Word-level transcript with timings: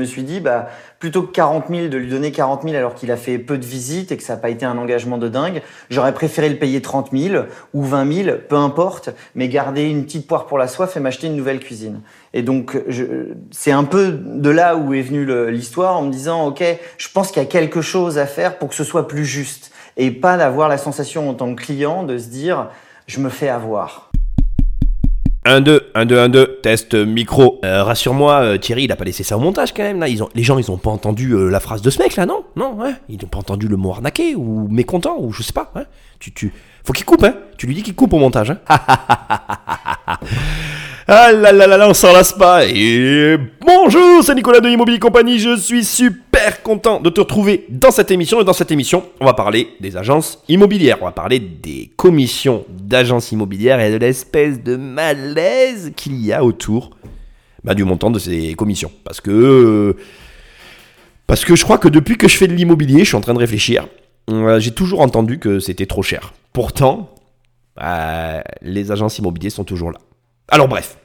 me 0.00 0.04
suis 0.04 0.22
dit, 0.22 0.40
bah, 0.40 0.68
plutôt 0.98 1.22
que 1.22 1.30
40 1.32 1.66
000, 1.70 1.88
de 1.88 1.96
lui 1.96 2.08
donner 2.08 2.32
40 2.32 2.62
000 2.64 2.74
alors 2.74 2.94
qu'il 2.94 3.12
a 3.12 3.16
fait 3.16 3.38
peu 3.38 3.58
de 3.58 3.64
visites 3.64 4.10
et 4.10 4.16
que 4.16 4.22
ça 4.22 4.34
n'a 4.34 4.40
pas 4.40 4.50
été 4.50 4.66
un 4.66 4.76
engagement 4.76 5.18
de 5.18 5.28
dingue, 5.28 5.62
j'aurais 5.90 6.12
préféré 6.12 6.48
le 6.48 6.56
payer 6.56 6.82
30 6.82 7.10
000 7.12 7.44
ou 7.74 7.84
20 7.84 8.24
000, 8.24 8.36
peu 8.48 8.56
importe, 8.56 9.10
mais 9.34 9.48
garder 9.48 9.82
une 9.82 10.04
petite 10.04 10.26
poire 10.26 10.46
pour 10.46 10.58
la 10.58 10.66
soif 10.66 10.96
et 10.96 11.00
m'acheter 11.00 11.28
une 11.28 11.36
nouvelle 11.36 11.60
cuisine. 11.60 12.00
Et 12.34 12.42
donc, 12.42 12.76
c'est 13.50 13.72
un 13.72 13.84
peu 13.84 14.12
de 14.12 14.50
là 14.50 14.76
où 14.76 14.94
est 14.94 15.02
venue 15.02 15.26
l'histoire 15.50 15.96
en 15.96 16.02
me 16.02 16.10
disant, 16.10 16.46
OK, 16.46 16.64
je 16.98 17.08
pense 17.12 17.30
qu'il 17.30 17.42
y 17.42 17.46
a 17.46 17.48
quelque 17.48 17.80
chose 17.80 18.18
à 18.18 18.26
faire 18.26 18.58
pour 18.58 18.70
que 18.70 18.74
ce 18.74 18.84
soit 18.84 19.06
plus 19.06 19.24
juste 19.24 19.70
et 19.96 20.10
pas 20.10 20.36
d'avoir 20.36 20.68
la 20.68 20.78
sensation 20.78 21.28
en 21.28 21.34
tant 21.34 21.54
que 21.54 21.62
client 21.62 22.04
de 22.04 22.18
se 22.18 22.28
dire, 22.28 22.68
je 23.06 23.20
me 23.20 23.28
fais 23.28 23.48
avoir. 23.48 24.10
1, 25.44 25.62
2, 25.62 25.79
1, 25.94 26.06
2, 26.06 26.18
1, 26.18 26.28
2, 26.28 26.58
test 26.62 26.94
micro. 26.94 27.60
Euh, 27.64 27.82
rassure-moi, 27.84 28.40
euh, 28.40 28.58
Thierry, 28.58 28.84
il 28.84 28.92
a 28.92 28.96
pas 28.96 29.04
laissé 29.04 29.22
ça 29.22 29.36
au 29.36 29.40
montage 29.40 29.72
quand 29.74 29.82
même. 29.82 30.00
Là. 30.00 30.08
Ils 30.08 30.22
ont, 30.22 30.28
les 30.34 30.42
gens, 30.42 30.58
ils 30.58 30.70
ont 30.70 30.76
pas 30.76 30.90
entendu 30.90 31.32
euh, 31.32 31.48
la 31.48 31.60
phrase 31.60 31.82
de 31.82 31.90
ce 31.90 31.98
mec 31.98 32.16
là, 32.16 32.26
non? 32.26 32.44
Non, 32.56 32.74
ouais. 32.74 32.94
Ils 33.08 33.22
ont 33.24 33.28
pas 33.28 33.38
entendu 33.38 33.68
le 33.68 33.76
mot 33.76 33.90
arnaqué 33.92 34.34
ou 34.34 34.68
mécontent 34.68 35.16
ou 35.18 35.32
je 35.32 35.42
sais 35.42 35.52
pas. 35.52 35.70
Hein? 35.74 35.84
Tu, 36.18 36.32
tu... 36.32 36.52
Faut 36.84 36.92
qu'il 36.92 37.04
coupe, 37.04 37.22
hein? 37.24 37.34
Tu 37.58 37.66
lui 37.66 37.74
dis 37.74 37.82
qu'il 37.82 37.94
coupe 37.94 38.12
au 38.12 38.18
montage, 38.18 38.50
hein? 38.50 38.58
Ah 41.12 41.32
là 41.32 41.50
là 41.50 41.66
là 41.66 41.76
là, 41.76 41.88
on 41.88 41.92
s'en 41.92 42.12
lasse 42.12 42.32
pas. 42.32 42.64
Et 42.66 43.36
bonjour, 43.66 44.22
c'est 44.22 44.32
Nicolas 44.32 44.60
de 44.60 44.68
Immobilier 44.68 45.00
Compagnie. 45.00 45.40
Je 45.40 45.56
suis 45.56 45.82
super 45.82 46.62
content 46.62 47.00
de 47.00 47.10
te 47.10 47.18
retrouver 47.18 47.66
dans 47.68 47.90
cette 47.90 48.12
émission. 48.12 48.40
Et 48.40 48.44
dans 48.44 48.52
cette 48.52 48.70
émission, 48.70 49.02
on 49.20 49.24
va 49.24 49.34
parler 49.34 49.70
des 49.80 49.96
agences 49.96 50.40
immobilières. 50.46 50.98
On 51.00 51.06
va 51.06 51.10
parler 51.10 51.40
des 51.40 51.90
commissions 51.96 52.64
d'agences 52.68 53.32
immobilières 53.32 53.80
et 53.80 53.90
de 53.90 53.96
l'espèce 53.96 54.62
de 54.62 54.76
malaise 54.76 55.90
qu'il 55.96 56.14
y 56.24 56.32
a 56.32 56.44
autour 56.44 56.90
bah, 57.64 57.74
du 57.74 57.82
montant 57.82 58.12
de 58.12 58.20
ces 58.20 58.54
commissions. 58.54 58.92
Parce 59.02 59.20
que. 59.20 59.96
Parce 61.26 61.44
que 61.44 61.56
je 61.56 61.64
crois 61.64 61.78
que 61.78 61.88
depuis 61.88 62.18
que 62.18 62.28
je 62.28 62.36
fais 62.36 62.46
de 62.46 62.54
l'immobilier, 62.54 63.00
je 63.00 63.08
suis 63.08 63.16
en 63.16 63.20
train 63.20 63.34
de 63.34 63.40
réfléchir. 63.40 63.88
Euh, 64.30 64.60
j'ai 64.60 64.70
toujours 64.70 65.00
entendu 65.00 65.40
que 65.40 65.58
c'était 65.58 65.86
trop 65.86 66.04
cher. 66.04 66.34
Pourtant, 66.52 67.12
bah, 67.76 68.44
les 68.62 68.92
agences 68.92 69.18
immobilières 69.18 69.50
sont 69.50 69.64
toujours 69.64 69.90
là. 69.90 69.98
Alors 70.52 70.66
bref, 70.66 70.98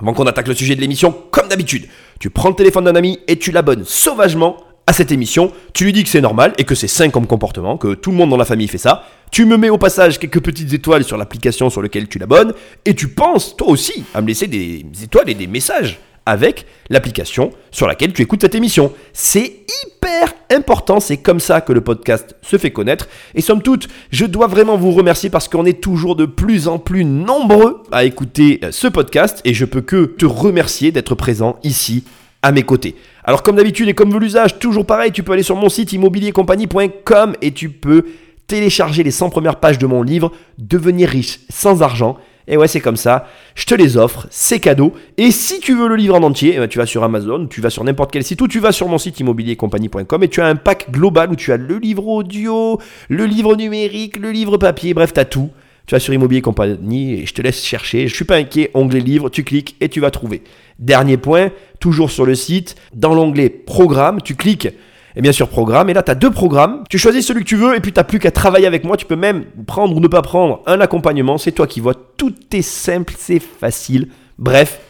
avant 0.00 0.12
qu'on 0.12 0.26
attaque 0.26 0.48
le 0.48 0.54
sujet 0.54 0.74
de 0.74 0.80
l'émission, 0.80 1.14
comme 1.30 1.48
d'habitude, 1.48 1.86
tu 2.18 2.30
prends 2.30 2.48
le 2.48 2.54
téléphone 2.54 2.84
d'un 2.84 2.96
ami 2.96 3.20
et 3.28 3.38
tu 3.38 3.52
l'abonnes 3.52 3.84
sauvagement 3.84 4.56
à 4.86 4.92
cette 4.92 5.12
émission. 5.12 5.52
Tu 5.72 5.84
lui 5.84 5.92
dis 5.92 6.04
que 6.04 6.10
c'est 6.10 6.20
normal 6.20 6.52
et 6.58 6.64
que 6.64 6.74
c'est 6.74 6.88
sain 6.88 7.10
comme 7.10 7.26
comportement, 7.26 7.76
que 7.76 7.94
tout 7.94 8.10
le 8.10 8.16
monde 8.16 8.30
dans 8.30 8.36
la 8.36 8.44
famille 8.44 8.68
fait 8.68 8.78
ça. 8.78 9.04
Tu 9.30 9.44
me 9.44 9.56
mets 9.56 9.70
au 9.70 9.78
passage 9.78 10.18
quelques 10.18 10.40
petites 10.40 10.72
étoiles 10.72 11.04
sur 11.04 11.16
l'application 11.16 11.70
sur 11.70 11.82
laquelle 11.82 12.08
tu 12.08 12.18
l'abonnes 12.18 12.52
et 12.84 12.94
tu 12.94 13.08
penses 13.08 13.56
toi 13.56 13.68
aussi 13.68 14.04
à 14.14 14.20
me 14.20 14.26
laisser 14.26 14.46
des 14.46 14.84
étoiles 15.02 15.30
et 15.30 15.34
des 15.34 15.46
messages 15.46 15.98
avec 16.26 16.66
l'application 16.90 17.50
sur 17.70 17.86
laquelle 17.86 18.12
tu 18.12 18.22
écoutes 18.22 18.42
cette 18.42 18.54
émission. 18.54 18.92
C'est 19.12 19.64
hyper 19.84 20.34
important, 20.54 21.00
c'est 21.00 21.16
comme 21.16 21.40
ça 21.40 21.60
que 21.60 21.72
le 21.72 21.80
podcast 21.80 22.36
se 22.42 22.56
fait 22.56 22.70
connaître. 22.70 23.08
Et 23.34 23.40
somme 23.40 23.62
toute, 23.62 23.88
je 24.10 24.24
dois 24.24 24.46
vraiment 24.46 24.76
vous 24.76 24.92
remercier 24.92 25.30
parce 25.30 25.48
qu'on 25.48 25.64
est 25.64 25.80
toujours 25.80 26.16
de 26.16 26.26
plus 26.26 26.68
en 26.68 26.78
plus 26.78 27.04
nombreux 27.04 27.82
à 27.92 28.04
écouter 28.04 28.60
euh, 28.62 28.70
ce 28.70 28.88
podcast 28.88 29.40
et 29.44 29.54
je 29.54 29.64
peux 29.64 29.80
que 29.80 30.04
te 30.04 30.26
remercier 30.26 30.92
d'être 30.92 31.14
présent 31.14 31.58
ici 31.62 32.04
à 32.42 32.52
mes 32.52 32.62
côtés. 32.62 32.94
Alors 33.24 33.42
comme 33.42 33.56
d'habitude 33.56 33.88
et 33.88 33.94
comme 33.94 34.12
veut 34.12 34.20
l'usage, 34.20 34.58
toujours 34.58 34.86
pareil, 34.86 35.12
tu 35.12 35.22
peux 35.22 35.32
aller 35.32 35.42
sur 35.42 35.56
mon 35.56 35.68
site 35.68 35.92
immobiliercompagnie.com 35.92 37.34
et 37.40 37.52
tu 37.52 37.70
peux 37.70 38.04
télécharger 38.46 39.02
les 39.02 39.10
100 39.10 39.30
premières 39.30 39.60
pages 39.60 39.78
de 39.78 39.86
mon 39.86 40.02
livre 40.02 40.30
Devenir 40.58 41.08
riche 41.08 41.40
sans 41.50 41.82
argent 41.82 42.18
et 42.46 42.56
ouais, 42.56 42.68
c'est 42.68 42.80
comme 42.80 42.96
ça. 42.96 43.26
Je 43.54 43.64
te 43.64 43.74
les 43.74 43.96
offre, 43.96 44.26
c'est 44.30 44.60
cadeau. 44.60 44.92
Et 45.16 45.30
si 45.30 45.60
tu 45.60 45.74
veux 45.74 45.88
le 45.88 45.96
livre 45.96 46.14
en 46.14 46.22
entier, 46.22 46.52
eh 46.54 46.58
ben, 46.58 46.68
tu 46.68 46.78
vas 46.78 46.86
sur 46.86 47.02
Amazon, 47.02 47.46
tu 47.46 47.60
vas 47.60 47.70
sur 47.70 47.84
n'importe 47.84 48.12
quel 48.12 48.22
site 48.22 48.40
ou 48.42 48.48
tu 48.48 48.60
vas 48.60 48.72
sur 48.72 48.88
mon 48.88 48.98
site 48.98 49.18
immobiliercompagnie.com 49.20 50.22
et 50.22 50.28
tu 50.28 50.40
as 50.42 50.46
un 50.46 50.56
pack 50.56 50.90
global 50.90 51.30
où 51.30 51.36
tu 51.36 51.52
as 51.52 51.56
le 51.56 51.78
livre 51.78 52.06
audio, 52.06 52.78
le 53.08 53.24
livre 53.24 53.56
numérique, 53.56 54.18
le 54.18 54.30
livre 54.30 54.58
papier, 54.58 54.92
bref, 54.92 55.14
tu 55.14 55.20
as 55.20 55.24
tout. 55.24 55.50
Tu 55.86 55.94
vas 55.94 56.00
sur 56.00 56.14
Immobilier 56.14 56.40
Compagnie 56.40 57.12
et 57.12 57.26
je 57.26 57.34
te 57.34 57.42
laisse 57.42 57.62
chercher. 57.62 58.08
Je 58.08 58.14
suis 58.14 58.24
pas 58.24 58.36
inquiet, 58.36 58.70
onglet 58.72 59.00
livre, 59.00 59.28
tu 59.28 59.44
cliques 59.44 59.76
et 59.82 59.90
tu 59.90 60.00
vas 60.00 60.10
trouver. 60.10 60.42
Dernier 60.78 61.18
point, 61.18 61.50
toujours 61.78 62.10
sur 62.10 62.24
le 62.24 62.34
site, 62.34 62.74
dans 62.94 63.14
l'onglet 63.14 63.50
programme, 63.50 64.22
tu 64.22 64.34
cliques 64.34 64.68
et 65.16 65.22
bien 65.22 65.32
sûr 65.32 65.48
programme. 65.48 65.90
Et 65.90 65.94
là, 65.94 66.02
tu 66.02 66.10
as 66.10 66.14
deux 66.14 66.30
programmes. 66.30 66.84
Tu 66.90 66.98
choisis 66.98 67.26
celui 67.26 67.44
que 67.44 67.48
tu 67.48 67.56
veux 67.56 67.76
et 67.76 67.80
puis 67.80 67.92
tu 67.92 68.02
plus 68.04 68.18
qu'à 68.18 68.30
travailler 68.30 68.66
avec 68.66 68.84
moi. 68.84 68.96
Tu 68.96 69.06
peux 69.06 69.16
même 69.16 69.44
prendre 69.66 69.96
ou 69.96 70.00
ne 70.00 70.08
pas 70.08 70.22
prendre 70.22 70.62
un 70.66 70.80
accompagnement. 70.80 71.38
C'est 71.38 71.52
toi 71.52 71.66
qui 71.66 71.80
vois. 71.80 71.94
Tout 72.16 72.34
est 72.52 72.62
simple, 72.62 73.14
c'est 73.16 73.40
facile. 73.40 74.08
Bref, 74.38 74.80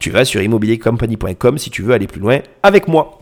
tu 0.00 0.10
vas 0.10 0.24
sur 0.24 0.42
immobiliercompagnie.com 0.42 1.58
si 1.58 1.70
tu 1.70 1.82
veux 1.82 1.92
aller 1.92 2.06
plus 2.06 2.20
loin 2.20 2.40
avec 2.62 2.88
moi. 2.88 3.18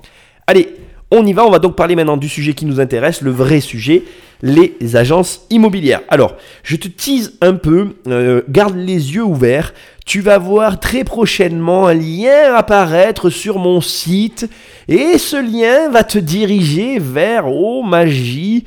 Allez, 0.46 0.74
on 1.12 1.26
y 1.26 1.34
va, 1.34 1.44
on 1.44 1.50
va 1.50 1.58
donc 1.58 1.76
parler 1.76 1.94
maintenant 1.94 2.16
du 2.16 2.28
sujet 2.28 2.54
qui 2.54 2.64
nous 2.64 2.80
intéresse, 2.80 3.20
le 3.20 3.30
vrai 3.30 3.60
sujet, 3.60 4.02
les 4.42 4.96
agences 4.96 5.46
immobilières. 5.50 6.00
Alors, 6.08 6.36
je 6.64 6.74
te 6.76 6.88
tease 6.88 7.34
un 7.42 7.52
peu, 7.52 7.96
euh, 8.08 8.40
garde 8.48 8.76
les 8.76 9.14
yeux 9.14 9.22
ouverts, 9.22 9.74
tu 10.06 10.22
vas 10.22 10.38
voir 10.38 10.80
très 10.80 11.04
prochainement 11.04 11.86
un 11.86 11.94
lien 11.94 12.54
apparaître 12.54 13.28
sur 13.28 13.58
mon 13.58 13.82
site 13.82 14.48
et 14.88 15.18
ce 15.18 15.36
lien 15.36 15.90
va 15.90 16.02
te 16.02 16.18
diriger 16.18 16.98
vers, 16.98 17.46
oh 17.46 17.82
magie, 17.82 18.64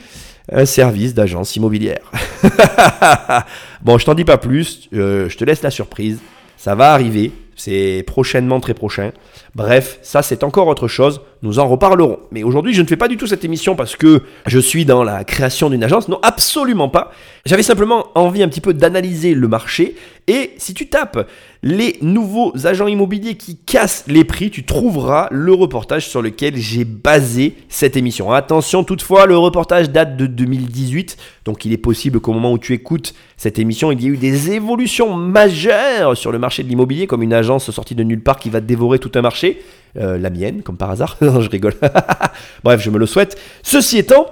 un 0.51 0.65
service 0.65 1.15
d'agence 1.15 1.55
immobilière. 1.55 2.11
bon, 3.81 3.97
je 3.97 4.05
t'en 4.05 4.13
dis 4.13 4.23
pas 4.23 4.37
plus, 4.37 4.87
euh, 4.93 5.27
je 5.29 5.37
te 5.37 5.43
laisse 5.43 5.63
la 5.63 5.71
surprise, 5.71 6.19
ça 6.57 6.75
va 6.75 6.93
arriver, 6.93 7.31
c'est 7.55 8.03
prochainement 8.05 8.59
très 8.59 8.75
prochain. 8.75 9.11
Bref, 9.55 9.99
ça 10.03 10.21
c'est 10.21 10.43
encore 10.43 10.67
autre 10.67 10.87
chose, 10.87 11.21
nous 11.45 11.59
en 11.59 11.67
reparlerons. 11.67 12.19
Mais 12.31 12.43
aujourd'hui, 12.43 12.73
je 12.73 12.81
ne 12.81 12.87
fais 12.87 12.97
pas 12.97 13.07
du 13.07 13.17
tout 13.17 13.27
cette 13.27 13.45
émission 13.45 13.75
parce 13.75 13.95
que 13.95 14.23
je 14.47 14.59
suis 14.59 14.83
dans 14.83 15.03
la 15.03 15.23
création 15.23 15.69
d'une 15.69 15.83
agence, 15.83 16.09
non, 16.09 16.19
absolument 16.23 16.89
pas. 16.89 17.11
J'avais 17.45 17.63
simplement 17.63 18.07
envie 18.15 18.43
un 18.43 18.49
petit 18.49 18.61
peu 18.61 18.73
d'analyser 18.73 19.35
le 19.35 19.47
marché 19.47 19.95
et 20.27 20.53
si 20.57 20.73
tu 20.73 20.87
tapes 20.87 21.29
les 21.61 21.97
nouveaux 22.01 22.51
agents 22.65 22.87
immobiliers 22.87 23.35
qui 23.35 23.57
cassent 23.57 24.05
les 24.07 24.23
prix, 24.23 24.49
tu 24.49 24.65
trouveras 24.65 25.27
le 25.31 25.53
reportage 25.53 26.07
sur 26.07 26.23
lequel 26.23 26.57
j'ai 26.57 26.83
basé 26.83 27.55
cette 27.69 27.95
émission. 27.95 28.31
Attention 28.31 28.83
toutefois, 28.83 29.27
le 29.27 29.37
reportage 29.37 29.91
date 29.91 30.17
de 30.17 30.25
2018, 30.25 31.17
donc 31.45 31.63
il 31.65 31.73
est 31.73 31.77
possible 31.77 32.19
qu'au 32.19 32.33
moment 32.33 32.51
où 32.51 32.57
tu 32.57 32.73
écoutes 32.73 33.13
cette 33.37 33.59
émission, 33.59 33.91
il 33.91 34.01
y 34.01 34.07
ait 34.07 34.09
eu 34.09 34.17
des 34.17 34.51
évolutions 34.51 35.13
majeures 35.13 36.17
sur 36.17 36.31
le 36.31 36.39
marché 36.39 36.63
de 36.63 36.69
l'immobilier, 36.69 37.05
comme 37.05 37.21
une 37.21 37.33
agence 37.33 37.69
sortie 37.69 37.95
de 37.95 38.03
nulle 38.03 38.21
part 38.21 38.39
qui 38.39 38.49
va 38.49 38.61
dévorer 38.61 38.97
tout 38.97 39.11
un 39.13 39.21
marché. 39.21 39.59
Euh, 39.97 40.17
la 40.17 40.29
mienne, 40.29 40.61
comme 40.61 40.77
par 40.77 40.91
hasard. 40.91 41.17
non, 41.21 41.39
je 41.39 41.49
rigole. 41.49 41.73
Bref, 42.63 42.81
je 42.81 42.89
me 42.89 42.97
le 42.97 43.05
souhaite. 43.05 43.39
Ceci 43.63 43.97
étant, 43.97 44.27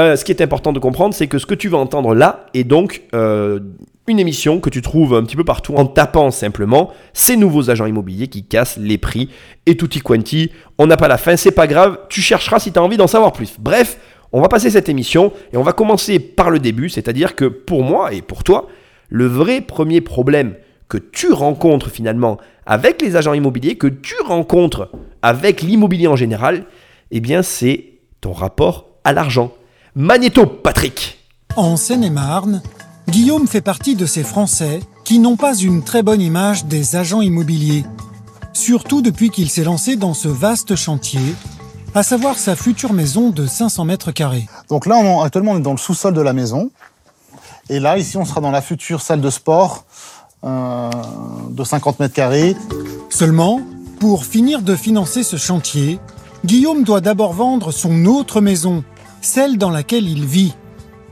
euh, 0.00 0.16
ce 0.16 0.24
qui 0.24 0.32
est 0.32 0.42
important 0.42 0.72
de 0.72 0.80
comprendre, 0.80 1.14
c'est 1.14 1.28
que 1.28 1.38
ce 1.38 1.46
que 1.46 1.54
tu 1.54 1.68
vas 1.68 1.78
entendre 1.78 2.14
là 2.16 2.46
est 2.52 2.64
donc 2.64 3.02
euh, 3.14 3.60
une 4.08 4.18
émission 4.18 4.58
que 4.58 4.70
tu 4.70 4.82
trouves 4.82 5.14
un 5.14 5.22
petit 5.22 5.36
peu 5.36 5.44
partout 5.44 5.74
en 5.76 5.86
tapant 5.86 6.32
simplement 6.32 6.90
ces 7.12 7.36
nouveaux 7.36 7.70
agents 7.70 7.86
immobiliers 7.86 8.26
qui 8.26 8.44
cassent 8.44 8.76
les 8.76 8.98
prix 8.98 9.30
et 9.66 9.76
tutti 9.76 10.00
quanti. 10.00 10.50
On 10.78 10.88
n'a 10.88 10.96
pas 10.96 11.06
la 11.06 11.16
fin, 11.16 11.36
c'est 11.36 11.52
pas 11.52 11.68
grave, 11.68 11.98
tu 12.08 12.20
chercheras 12.20 12.58
si 12.58 12.72
tu 12.72 12.78
as 12.80 12.82
envie 12.82 12.96
d'en 12.96 13.06
savoir 13.06 13.32
plus. 13.32 13.54
Bref, 13.60 13.98
on 14.32 14.40
va 14.40 14.48
passer 14.48 14.68
cette 14.68 14.88
émission 14.88 15.32
et 15.52 15.56
on 15.56 15.62
va 15.62 15.72
commencer 15.72 16.18
par 16.18 16.50
le 16.50 16.58
début, 16.58 16.88
c'est-à-dire 16.88 17.36
que 17.36 17.44
pour 17.44 17.84
moi 17.84 18.12
et 18.12 18.20
pour 18.20 18.42
toi, 18.42 18.66
le 19.08 19.26
vrai 19.26 19.60
premier 19.60 20.00
problème 20.00 20.54
que 20.88 20.98
tu 20.98 21.32
rencontres 21.32 21.90
finalement 21.90 22.38
avec 22.66 23.02
les 23.02 23.16
agents 23.16 23.34
immobiliers, 23.34 23.76
que 23.76 23.86
tu 23.86 24.14
rencontres 24.24 24.90
avec 25.22 25.62
l'immobilier 25.62 26.06
en 26.06 26.16
général, 26.16 26.66
eh 27.10 27.20
bien 27.20 27.42
c'est 27.42 27.94
ton 28.20 28.32
rapport 28.32 28.86
à 29.04 29.12
l'argent. 29.12 29.52
Magnéto, 29.94 30.46
Patrick 30.46 31.18
En 31.56 31.76
Seine-et-Marne, 31.76 32.62
Guillaume 33.08 33.46
fait 33.46 33.60
partie 33.60 33.96
de 33.96 34.06
ces 34.06 34.22
Français 34.22 34.80
qui 35.04 35.18
n'ont 35.18 35.36
pas 35.36 35.54
une 35.54 35.84
très 35.84 36.02
bonne 36.02 36.22
image 36.22 36.64
des 36.64 36.96
agents 36.96 37.20
immobiliers, 37.20 37.84
surtout 38.54 39.02
depuis 39.02 39.30
qu'il 39.30 39.50
s'est 39.50 39.64
lancé 39.64 39.96
dans 39.96 40.14
ce 40.14 40.28
vaste 40.28 40.74
chantier, 40.76 41.20
à 41.94 42.02
savoir 42.02 42.38
sa 42.38 42.56
future 42.56 42.92
maison 42.92 43.30
de 43.30 43.46
500 43.46 43.84
mètres 43.84 44.10
carrés. 44.10 44.48
Donc 44.68 44.86
là, 44.86 44.96
actuellement, 45.22 45.52
on 45.52 45.58
est 45.58 45.62
dans 45.62 45.72
le 45.72 45.78
sous-sol 45.78 46.14
de 46.14 46.20
la 46.20 46.32
maison. 46.32 46.70
Et 47.68 47.78
là, 47.78 47.98
ici, 47.98 48.16
on 48.16 48.24
sera 48.24 48.40
dans 48.40 48.50
la 48.50 48.62
future 48.62 49.00
salle 49.00 49.20
de 49.20 49.30
sport 49.30 49.84
euh, 50.44 50.90
de 51.50 51.64
50 51.64 52.00
mètres 52.00 52.14
carrés. 52.14 52.56
Seulement, 53.10 53.60
pour 54.00 54.24
finir 54.24 54.62
de 54.62 54.74
financer 54.74 55.22
ce 55.22 55.36
chantier, 55.36 55.98
Guillaume 56.44 56.84
doit 56.84 57.00
d'abord 57.00 57.32
vendre 57.32 57.72
son 57.72 58.04
autre 58.04 58.40
maison, 58.40 58.84
celle 59.22 59.56
dans 59.56 59.70
laquelle 59.70 60.08
il 60.08 60.26
vit. 60.26 60.54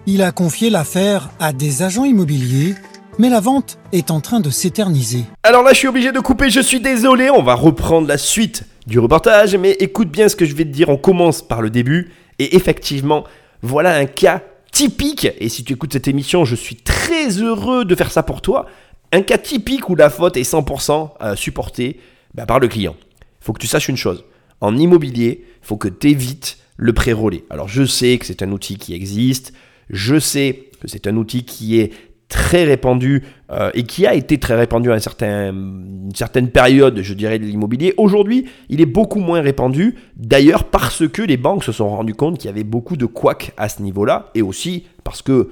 Il 0.07 0.23
a 0.23 0.33
confié 0.33 0.69
l'affaire 0.69 1.31
à 1.41 1.53
des 1.53 1.83
agents 1.83 2.05
immobiliers, 2.05 2.75
mais 3.19 3.29
la 3.29 3.41
vente 3.41 3.79
est 3.93 4.11
en 4.11 4.21
train 4.21 4.41
de 4.41 4.51
s'éterniser. 4.51 5.25
Alors 5.43 5.63
là, 5.63 5.73
je 5.73 5.79
suis 5.79 5.89
obligé 5.89 6.13
de 6.13 6.21
couper, 6.21 6.51
je 6.51 6.61
suis 6.61 6.81
désolé, 6.81 7.31
on 7.31 7.43
va 7.43 7.55
reprendre 7.55 8.09
la 8.09 8.19
suite 8.19 8.65
du 8.87 8.99
reportage, 8.99 9.57
mais 9.57 9.71
écoute 9.73 10.11
bien 10.11 10.29
ce 10.29 10.37
que 10.37 10.45
je 10.45 10.55
vais 10.55 10.65
te 10.65 10.71
dire, 10.71 10.89
on 10.89 10.97
commence 10.97 11.41
par 11.41 11.63
le 11.63 11.71
début, 11.71 12.11
et 12.39 12.57
effectivement, 12.57 13.25
voilà 13.63 13.95
un 13.95 14.07
cas 14.07 14.43
typique, 14.73 15.29
et 15.39 15.49
si 15.49 15.63
tu 15.65 15.75
écoutes 15.75 15.93
cette 15.93 16.09
émission, 16.09 16.45
je 16.45 16.57
suis 16.57 16.77
très 16.77 17.29
heureux 17.29 17.85
de 17.85 17.95
faire 17.95 18.11
ça 18.11 18.23
pour 18.23 18.41
toi, 18.41 18.67
un 19.13 19.23
cas 19.23 19.39
typique 19.39 19.89
où 19.89 19.95
la 19.95 20.11
faute 20.11 20.37
est 20.37 20.51
100% 20.51 21.11
euh, 21.21 21.37
supportée 21.37 22.01
bah, 22.35 22.47
par 22.47 22.59
le 22.59 22.69
client. 22.69 22.97
Il 23.21 23.45
faut 23.45 23.53
que 23.53 23.61
tu 23.61 23.67
saches 23.67 23.89
une 23.89 23.97
chose. 23.97 24.25
en 24.61 24.77
immobilier, 24.77 25.45
il 25.45 25.67
faut 25.67 25.77
que 25.77 25.89
tu 25.89 26.11
évites 26.11 26.59
le 26.77 26.93
pré-relais. 26.93 27.45
Alors 27.51 27.69
je 27.69 27.85
sais 27.85 28.19
que 28.19 28.27
c'est 28.27 28.43
un 28.43 28.51
outil 28.53 28.77
qui 28.77 28.95
existe, 28.95 29.53
je 29.91 30.19
sais 30.19 30.71
que 30.81 30.89
c'est 30.89 31.07
un 31.07 31.17
outil 31.17 31.45
qui 31.45 31.79
est 31.79 31.93
très 32.33 32.65
répandu 32.65 33.25
euh, 33.51 33.71
et 33.75 33.83
qui 33.83 34.07
a 34.07 34.15
été 34.15 34.39
très 34.39 34.55
répandu 34.55 34.91
à 34.91 34.95
une 34.95 36.15
certaine 36.15 36.49
période, 36.51 37.03
je 37.03 37.13
dirais, 37.13 37.39
de 37.39 37.45
l'immobilier. 37.45 37.93
Aujourd'hui, 37.99 38.47
il 38.71 38.81
est 38.81 38.87
beaucoup 38.87 39.21
moins 39.21 39.43
répandu, 39.43 39.97
d'ailleurs 40.17 40.65
parce 40.65 41.07
que 41.07 41.21
les 41.21 41.37
banques 41.37 41.63
se 41.63 41.73
sont 41.73 41.91
rendues 41.91 42.15
compte 42.15 42.39
qu'il 42.39 42.47
y 42.49 42.53
avait 42.53 42.65
beaucoup 42.65 42.97
de 42.97 43.05
couacs 43.05 43.53
à 43.59 43.69
ce 43.69 43.83
niveau-là, 43.83 44.31
et 44.35 44.41
aussi 44.41 44.87
parce 45.05 45.21
que, 45.21 45.51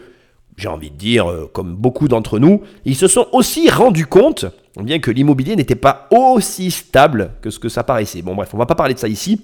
j'ai 0.60 0.68
envie 0.68 0.90
de 0.90 0.96
dire, 0.96 1.30
euh, 1.30 1.50
comme 1.52 1.74
beaucoup 1.74 2.06
d'entre 2.06 2.38
nous, 2.38 2.62
ils 2.84 2.96
se 2.96 3.08
sont 3.08 3.26
aussi 3.32 3.70
rendus 3.70 4.06
compte, 4.06 4.44
bien 4.80 4.98
que 4.98 5.10
l'immobilier 5.10 5.56
n'était 5.56 5.74
pas 5.74 6.08
aussi 6.10 6.70
stable 6.70 7.32
que 7.40 7.50
ce 7.50 7.58
que 7.58 7.68
ça 7.68 7.82
paraissait. 7.82 8.22
Bon 8.22 8.34
bref, 8.34 8.50
on 8.52 8.58
va 8.58 8.66
pas 8.66 8.74
parler 8.74 8.94
de 8.94 8.98
ça 8.98 9.08
ici, 9.08 9.40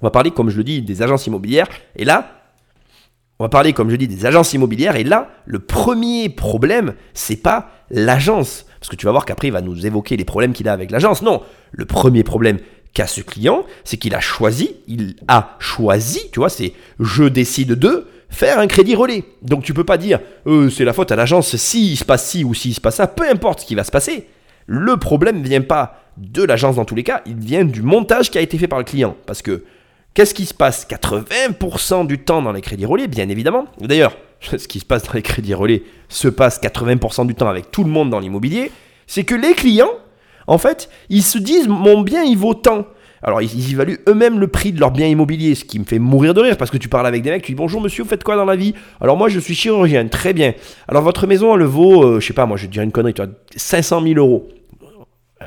on 0.00 0.06
va 0.06 0.10
parler, 0.10 0.30
comme 0.30 0.50
je 0.50 0.56
le 0.56 0.64
dis, 0.64 0.82
des 0.82 1.02
agences 1.02 1.26
immobilières, 1.26 1.68
et 1.96 2.04
là, 2.04 2.40
on 3.38 3.44
va 3.44 3.48
parler, 3.48 3.72
comme 3.72 3.88
je 3.88 3.96
dis, 3.96 4.06
des 4.06 4.26
agences 4.26 4.52
immobilières. 4.52 4.96
Et 4.96 5.04
là, 5.04 5.30
le 5.46 5.60
premier 5.60 6.28
problème, 6.28 6.92
c'est 7.14 7.36
pas 7.36 7.70
l'agence. 7.90 8.66
Parce 8.78 8.90
que 8.90 8.96
tu 8.96 9.06
vas 9.06 9.12
voir 9.12 9.24
qu'après, 9.24 9.48
il 9.48 9.52
va 9.52 9.62
nous 9.62 9.86
évoquer 9.86 10.18
les 10.18 10.26
problèmes 10.26 10.52
qu'il 10.52 10.68
a 10.68 10.74
avec 10.74 10.90
l'agence. 10.90 11.22
Non, 11.22 11.40
le 11.72 11.86
premier 11.86 12.22
problème 12.22 12.58
qu'a 12.92 13.06
ce 13.06 13.22
client, 13.22 13.64
c'est 13.82 13.96
qu'il 13.96 14.14
a 14.14 14.20
choisi, 14.20 14.76
il 14.88 15.16
a 15.26 15.56
choisi, 15.58 16.20
tu 16.32 16.40
vois, 16.40 16.50
c'est 16.50 16.74
je 16.98 17.24
décide 17.24 17.72
de 17.72 18.06
faire 18.30 18.58
un 18.58 18.66
crédit 18.66 18.94
relais. 18.94 19.24
Donc 19.42 19.62
tu 19.62 19.74
peux 19.74 19.84
pas 19.84 19.98
dire 19.98 20.20
euh, 20.46 20.70
c'est 20.70 20.84
la 20.84 20.92
faute 20.92 21.12
à 21.12 21.16
l'agence 21.16 21.56
s'il 21.56 21.96
se 21.96 22.04
passe 22.04 22.26
ci 22.28 22.44
ou 22.44 22.54
s'il 22.54 22.74
se 22.74 22.80
passe 22.80 22.96
ça, 22.96 23.06
peu 23.06 23.28
importe 23.28 23.60
ce 23.60 23.66
qui 23.66 23.74
va 23.74 23.84
se 23.84 23.90
passer. 23.90 24.26
Le 24.66 24.96
problème 24.96 25.40
ne 25.40 25.46
vient 25.46 25.62
pas 25.62 26.00
de 26.16 26.42
l'agence 26.42 26.76
dans 26.76 26.84
tous 26.84 26.94
les 26.94 27.02
cas, 27.02 27.22
il 27.26 27.36
vient 27.36 27.64
du 27.64 27.82
montage 27.82 28.30
qui 28.30 28.38
a 28.38 28.40
été 28.40 28.56
fait 28.56 28.68
par 28.68 28.78
le 28.78 28.84
client. 28.84 29.16
Parce 29.26 29.42
que 29.42 29.64
Qu'est-ce 30.14 30.34
qui 30.34 30.46
se 30.46 30.54
passe? 30.54 30.86
80% 30.88 32.06
du 32.06 32.18
temps 32.18 32.42
dans 32.42 32.52
les 32.52 32.60
crédits 32.60 32.84
relais, 32.84 33.06
bien 33.06 33.28
évidemment. 33.28 33.66
D'ailleurs, 33.80 34.16
ce 34.40 34.66
qui 34.66 34.80
se 34.80 34.84
passe 34.84 35.04
dans 35.04 35.12
les 35.12 35.22
crédits 35.22 35.54
relais 35.54 35.82
se 36.08 36.28
passe 36.28 36.60
80% 36.60 37.26
du 37.26 37.34
temps 37.34 37.48
avec 37.48 37.70
tout 37.70 37.84
le 37.84 37.90
monde 37.90 38.10
dans 38.10 38.18
l'immobilier. 38.18 38.72
C'est 39.06 39.24
que 39.24 39.34
les 39.34 39.54
clients, 39.54 39.92
en 40.46 40.58
fait, 40.58 40.90
ils 41.08 41.22
se 41.22 41.38
disent 41.38 41.68
mon 41.68 42.00
bien 42.00 42.22
il 42.24 42.36
vaut 42.36 42.54
tant. 42.54 42.86
Alors 43.22 43.42
ils 43.42 43.72
évaluent 43.72 44.00
eux-mêmes 44.08 44.38
le 44.38 44.48
prix 44.48 44.72
de 44.72 44.80
leur 44.80 44.90
bien 44.90 45.06
immobilier, 45.06 45.54
ce 45.54 45.64
qui 45.64 45.78
me 45.78 45.84
fait 45.84 45.98
mourir 45.98 46.34
de 46.34 46.40
rire 46.40 46.56
parce 46.56 46.70
que 46.70 46.78
tu 46.78 46.88
parles 46.88 47.06
avec 47.06 47.22
des 47.22 47.30
mecs, 47.30 47.42
tu 47.42 47.52
dis 47.52 47.56
bonjour 47.56 47.80
monsieur, 47.80 48.02
vous 48.02 48.08
faites 48.08 48.24
quoi 48.24 48.36
dans 48.36 48.44
la 48.44 48.56
vie? 48.56 48.74
Alors 49.00 49.16
moi 49.16 49.28
je 49.28 49.38
suis 49.38 49.54
chirurgien, 49.54 50.08
très 50.08 50.32
bien. 50.32 50.54
Alors 50.88 51.02
votre 51.02 51.26
maison 51.26 51.54
elle 51.54 51.64
vaut, 51.64 52.04
euh, 52.04 52.20
je 52.20 52.26
sais 52.26 52.32
pas, 52.32 52.46
moi 52.46 52.56
je 52.56 52.66
dirais 52.66 52.84
une 52.84 52.92
connerie, 52.92 53.14
tu 53.14 53.22
vois, 53.22 53.30
500 53.54 54.02
000 54.02 54.14
euros. 54.14 54.48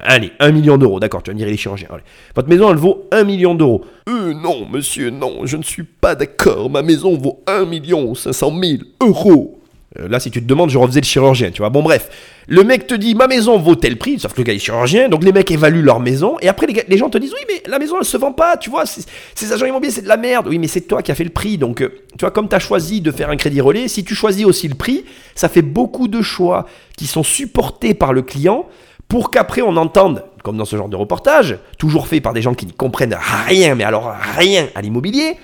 Allez, 0.06 0.32
1 0.40 0.52
million 0.52 0.78
d'euros, 0.78 1.00
d'accord, 1.00 1.22
tu 1.22 1.30
vas 1.30 1.34
me 1.34 1.40
dire 1.40 1.48
les 1.48 1.56
chirurgiens. 1.56 1.88
Votre 2.36 2.50
maison, 2.50 2.70
elle 2.72 2.78
vaut 2.78 3.08
1 3.12 3.24
million 3.24 3.54
d'euros. 3.54 3.86
Euh, 4.10 4.34
non, 4.34 4.68
monsieur, 4.68 5.12
non, 5.12 5.46
je 5.46 5.56
ne 5.56 5.64
suis 5.64 5.84
pas 5.84 6.16
d'accord. 6.16 6.70
Ma 6.70 6.82
maison 6.82 7.16
vaut 7.16 7.44
1 7.48 7.66
million 7.66 8.16
500 8.16 8.54
000 8.60 8.82
euros. 9.02 9.63
Euh, 10.00 10.08
là, 10.08 10.20
si 10.20 10.32
tu 10.32 10.42
te 10.42 10.48
demandes, 10.48 10.70
je 10.70 10.78
refaisais 10.78 11.02
le 11.02 11.06
chirurgien, 11.06 11.52
tu 11.52 11.62
vois. 11.62 11.70
Bon, 11.70 11.84
bref. 11.84 12.10
Le 12.48 12.64
mec 12.64 12.88
te 12.88 12.94
dit, 12.94 13.16
ma 13.16 13.28
maison 13.28 13.58
vaut 13.58 13.76
tel 13.76 13.98
prix, 13.98 14.20
sauf 14.20 14.34
que 14.34 14.42
le 14.42 14.44
gars 14.44 14.54
est 14.54 14.60
chirurgien, 14.60 15.08
donc 15.08 15.24
les 15.24 15.32
mecs 15.32 15.50
évaluent 15.50 15.84
leur 15.84 16.02
maison, 16.02 16.36
et 16.42 16.50
après, 16.50 16.68
les, 16.68 16.98
gens 16.98 17.10
te 17.10 17.18
disent, 17.18 17.34
oui, 17.34 17.46
mais 17.48 17.64
la 17.68 17.80
maison, 17.80 17.96
elle 18.00 18.06
se 18.06 18.18
vend 18.18 18.34
pas, 18.34 18.58
tu 18.58 18.70
vois, 18.70 18.84
ces 18.86 19.54
agents 19.54 19.66
immobiliers, 19.66 19.94
c'est 19.94 20.02
de 20.02 20.08
la 20.08 20.18
merde. 20.18 20.48
Oui, 20.48 20.58
mais 20.58 20.68
c'est 20.68 20.82
toi 20.82 21.02
qui 21.02 21.12
as 21.12 21.16
fait 21.16 21.24
le 21.24 21.30
prix, 21.30 21.58
donc, 21.58 21.82
euh, 21.82 21.90
tu 22.18 22.22
vois, 22.22 22.32
comme 22.32 22.50
tu 22.50 22.56
as 22.56 22.60
choisi 22.60 23.02
de 23.02 23.12
faire 23.12 23.30
un 23.30 23.38
crédit 23.38 23.62
relais, 23.62 23.88
si 23.88 24.04
tu 24.04 24.16
choisis 24.16 24.46
aussi 24.46 24.68
le 24.68 24.76
prix, 24.76 25.06
ça 25.36 25.48
fait 25.48 25.62
beaucoup 25.62 26.08
de 26.08 26.22
choix 26.22 26.66
qui 26.98 27.08
sont 27.08 27.24
supportés 27.24 27.94
par 27.94 28.12
le 28.14 28.24
client, 28.24 28.68
pour 29.08 29.32
qu'après 29.32 29.62
on 29.62 29.78
entende, 29.78 30.26
comme 30.44 30.58
dans 30.58 30.66
ce 30.66 30.76
genre 30.76 30.90
de 30.90 30.96
reportage, 30.96 31.58
toujours 31.78 32.08
fait 32.08 32.20
par 32.20 32.34
des 32.34 32.42
gens 32.42 32.56
qui 32.56 32.66
ne 32.66 32.72
comprennent 32.72 33.18
rien, 33.48 33.76
mais 33.76 33.84
alors 33.84 34.12
rien 34.38 34.68
à 34.76 34.82
l'immobilier, 34.82 35.38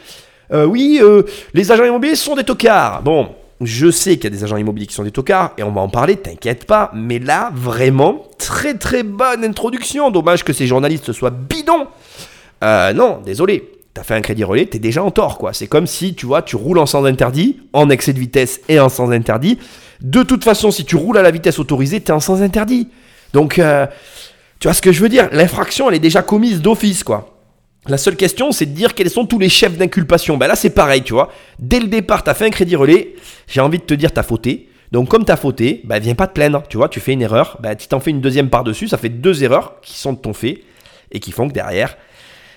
euh, 0.51 0.65
oui, 0.65 0.99
les 1.53 1.71
agents 1.71 1.85
immobiliers 1.85 2.15
sont 2.15 2.35
des 2.35 2.43
tocards. 2.43 3.03
Bon, 3.03 3.29
je 3.61 3.91
sais 3.91 4.15
qu'il 4.15 4.25
y 4.25 4.27
a 4.27 4.37
des 4.37 4.43
agents 4.43 4.57
immobiliers 4.57 4.87
qui 4.87 4.93
sont 4.93 5.03
des 5.03 5.11
tocards, 5.11 5.51
et 5.57 5.63
on 5.63 5.71
va 5.71 5.81
en 5.81 5.89
parler, 5.89 6.15
t'inquiète 6.15 6.65
pas, 6.65 6.91
mais 6.93 7.19
là, 7.19 7.51
vraiment, 7.53 8.23
très 8.37 8.75
très 8.75 9.03
bonne 9.03 9.43
introduction. 9.43 10.11
Dommage 10.11 10.43
que 10.43 10.53
ces 10.53 10.67
journalistes 10.67 11.11
soient 11.11 11.31
bidons. 11.31 11.87
Euh, 12.63 12.93
non, 12.93 13.21
désolé. 13.25 13.71
T'as 13.93 14.03
fait 14.03 14.13
un 14.13 14.21
crédit 14.21 14.43
relais, 14.43 14.65
t'es 14.65 14.79
déjà 14.79 15.03
en 15.03 15.11
tort, 15.11 15.37
quoi. 15.37 15.51
C'est 15.51 15.67
comme 15.67 15.87
si, 15.87 16.13
tu 16.13 16.25
vois, 16.25 16.41
tu 16.41 16.55
roules 16.55 16.77
en 16.77 16.85
sens 16.85 17.05
interdit, 17.05 17.59
en 17.73 17.89
excès 17.89 18.13
de 18.13 18.19
vitesse 18.19 18.61
et 18.69 18.79
en 18.79 18.87
sens 18.87 19.11
interdit. 19.11 19.57
De 20.01 20.23
toute 20.23 20.43
façon, 20.43 20.71
si 20.71 20.85
tu 20.85 20.95
roules 20.95 21.17
à 21.17 21.21
la 21.21 21.31
vitesse 21.31 21.59
autorisée, 21.59 21.99
t'es 21.99 22.11
en 22.11 22.19
sens 22.19 22.39
interdit. 22.41 22.87
Donc, 23.33 23.59
euh, 23.59 23.87
tu 24.59 24.67
vois 24.67 24.73
ce 24.73 24.81
que 24.81 24.91
je 24.91 25.01
veux 25.01 25.09
dire? 25.09 25.27
L'infraction, 25.31 25.89
elle 25.89 25.95
est 25.95 25.99
déjà 25.99 26.21
commise 26.21 26.61
d'office, 26.61 27.03
quoi. 27.03 27.38
La 27.89 27.97
seule 27.97 28.15
question, 28.15 28.51
c'est 28.51 28.67
de 28.67 28.71
dire 28.71 28.93
quels 28.93 29.09
sont 29.09 29.25
tous 29.25 29.39
les 29.39 29.49
chefs 29.49 29.75
d'inculpation. 29.75 30.37
Ben 30.37 30.45
là, 30.45 30.55
c'est 30.55 30.69
pareil, 30.69 31.01
tu 31.01 31.13
vois. 31.13 31.29
Dès 31.57 31.79
le 31.79 31.87
départ, 31.87 32.23
tu 32.23 32.29
as 32.29 32.35
fait 32.35 32.45
un 32.45 32.51
crédit 32.51 32.75
relais, 32.75 33.15
j'ai 33.47 33.61
envie 33.61 33.79
de 33.79 33.83
te 33.83 33.95
dire, 33.95 34.13
t'as 34.13 34.21
fauté. 34.21 34.69
Donc, 34.91 35.09
comme 35.09 35.25
t'as 35.25 35.37
fauté, 35.37 35.81
ben 35.85 35.97
viens 35.99 36.13
pas 36.13 36.27
te 36.27 36.33
plaindre, 36.33 36.61
tu 36.69 36.77
vois. 36.77 36.87
Tu 36.87 36.99
fais 36.99 37.13
une 37.13 37.21
erreur, 37.23 37.57
ben 37.61 37.75
tu 37.75 37.87
t'en 37.87 37.99
fais 37.99 38.11
une 38.11 38.21
deuxième 38.21 38.51
par-dessus, 38.51 38.87
ça 38.87 38.99
fait 38.99 39.09
deux 39.09 39.43
erreurs 39.43 39.81
qui 39.81 39.97
sont 39.97 40.13
de 40.13 40.19
ton 40.19 40.33
fait 40.33 40.61
et 41.11 41.19
qui 41.19 41.31
font 41.31 41.47
que 41.47 41.53
derrière, 41.53 41.97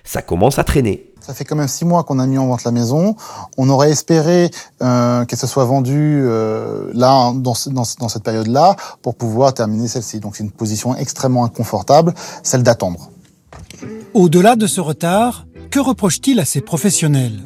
ça 0.05 0.21
commence 0.21 0.59
à 0.59 0.65
traîner. 0.65 1.07
Ça 1.21 1.33
fait 1.33 1.47
quand 1.47 1.57
même 1.57 1.69
six 1.69 1.87
mois 1.87 2.05
qu'on 2.05 2.19
a 2.19 2.27
mis 2.27 2.37
en 2.37 2.49
vente 2.49 2.65
la 2.65 2.71
maison. 2.71 3.17
On 3.57 3.71
aurait 3.71 3.91
espéré 3.91 4.51
euh, 4.83 5.25
qu'elle 5.25 5.39
se 5.39 5.47
soit 5.47 5.65
vendue 5.65 6.25
euh, 6.27 6.91
là, 6.93 7.33
dans, 7.35 7.55
dans, 7.71 7.85
dans 8.01 8.09
cette 8.09 8.23
période-là, 8.23 8.77
pour 9.01 9.15
pouvoir 9.15 9.55
terminer 9.55 9.89
celle-ci. 9.89 10.21
Donc 10.21 10.37
c'est 10.37 10.45
une 10.45 10.51
position 10.51 10.95
extrêmement 10.95 11.47
inconfortable, 11.47 12.13
celle 12.43 12.63
d'attendre. 12.63 13.09
Au-delà 14.15 14.57
de 14.57 14.67
ce 14.67 14.81
retard, 14.81 15.47
que 15.71 15.81
reproche-t-il 15.81 16.39
à 16.41 16.45
ses 16.45 16.61
professionnels? 16.61 17.41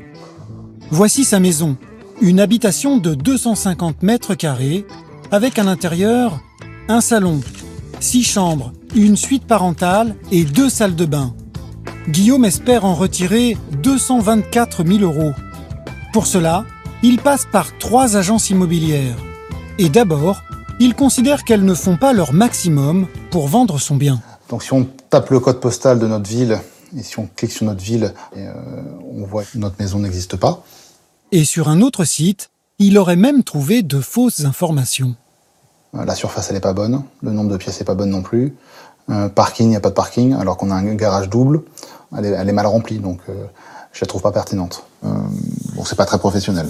Voici 0.90 1.24
sa 1.24 1.40
maison, 1.40 1.76
une 2.20 2.40
habitation 2.40 2.96
de 2.96 3.14
250 3.14 4.02
mètres 4.02 4.34
carrés, 4.34 4.86
avec 5.30 5.58
à 5.58 5.64
l'intérieur 5.64 6.40
un 6.88 7.00
salon, 7.00 7.40
six 8.00 8.22
chambres, 8.22 8.72
une 8.94 9.16
suite 9.16 9.46
parentale 9.46 10.16
et 10.30 10.44
deux 10.44 10.68
salles 10.68 10.94
de 10.94 11.04
bain. 11.04 11.34
Guillaume 12.08 12.44
espère 12.44 12.84
en 12.84 12.94
retirer 12.94 13.56
224 13.82 14.84
000 14.84 15.00
euros. 15.00 15.32
Pour 16.12 16.26
cela, 16.26 16.64
il 17.02 17.18
passe 17.18 17.46
par 17.50 17.76
trois 17.78 18.16
agences 18.16 18.50
immobilières. 18.50 19.16
Et 19.78 19.88
d'abord, 19.88 20.42
il 20.80 20.94
considère 20.94 21.44
qu'elles 21.44 21.64
ne 21.64 21.74
font 21.74 21.96
pas 21.96 22.12
leur 22.12 22.32
maximum 22.32 23.06
pour 23.30 23.48
vendre 23.48 23.78
son 23.78 23.96
bien. 23.96 24.20
Tape 25.10 25.30
le 25.30 25.40
code 25.40 25.60
postal 25.60 25.98
de 25.98 26.06
notre 26.06 26.28
ville, 26.28 26.60
et 26.96 27.02
si 27.02 27.18
on 27.18 27.28
clique 27.34 27.52
sur 27.52 27.66
notre 27.66 27.82
ville, 27.82 28.12
euh, 28.36 28.52
on 29.14 29.24
voit 29.24 29.44
que 29.44 29.58
notre 29.58 29.76
maison 29.78 29.98
n'existe 29.98 30.36
pas. 30.36 30.62
Et 31.32 31.44
sur 31.44 31.68
un 31.68 31.80
autre 31.80 32.04
site, 32.04 32.50
il 32.78 32.98
aurait 32.98 33.16
même 33.16 33.42
trouvé 33.42 33.82
de 33.82 34.00
fausses 34.00 34.44
informations. 34.44 35.16
Euh, 35.94 36.04
la 36.04 36.14
surface, 36.14 36.48
elle 36.48 36.54
n'est 36.54 36.60
pas 36.60 36.72
bonne, 36.72 37.02
le 37.22 37.32
nombre 37.32 37.50
de 37.50 37.56
pièces 37.56 37.78
n'est 37.80 37.86
pas 37.86 37.94
bonne 37.94 38.10
non 38.10 38.22
plus. 38.22 38.54
Euh, 39.10 39.28
parking, 39.28 39.66
il 39.66 39.70
n'y 39.70 39.76
a 39.76 39.80
pas 39.80 39.90
de 39.90 39.94
parking, 39.94 40.34
alors 40.34 40.56
qu'on 40.56 40.70
a 40.70 40.74
un 40.74 40.94
garage 40.94 41.28
double 41.28 41.62
elle 42.16 42.48
est, 42.48 42.52
mal 42.52 42.66
remplie, 42.66 42.98
donc 42.98 43.20
euh, 43.28 43.46
je 43.92 44.00
la 44.00 44.06
trouve 44.06 44.22
pas 44.22 44.32
pertinente. 44.32 44.84
Bon, 45.02 45.84
c'est 45.84 45.96
pas 45.96 46.06
très 46.06 46.18
professionnel. 46.18 46.68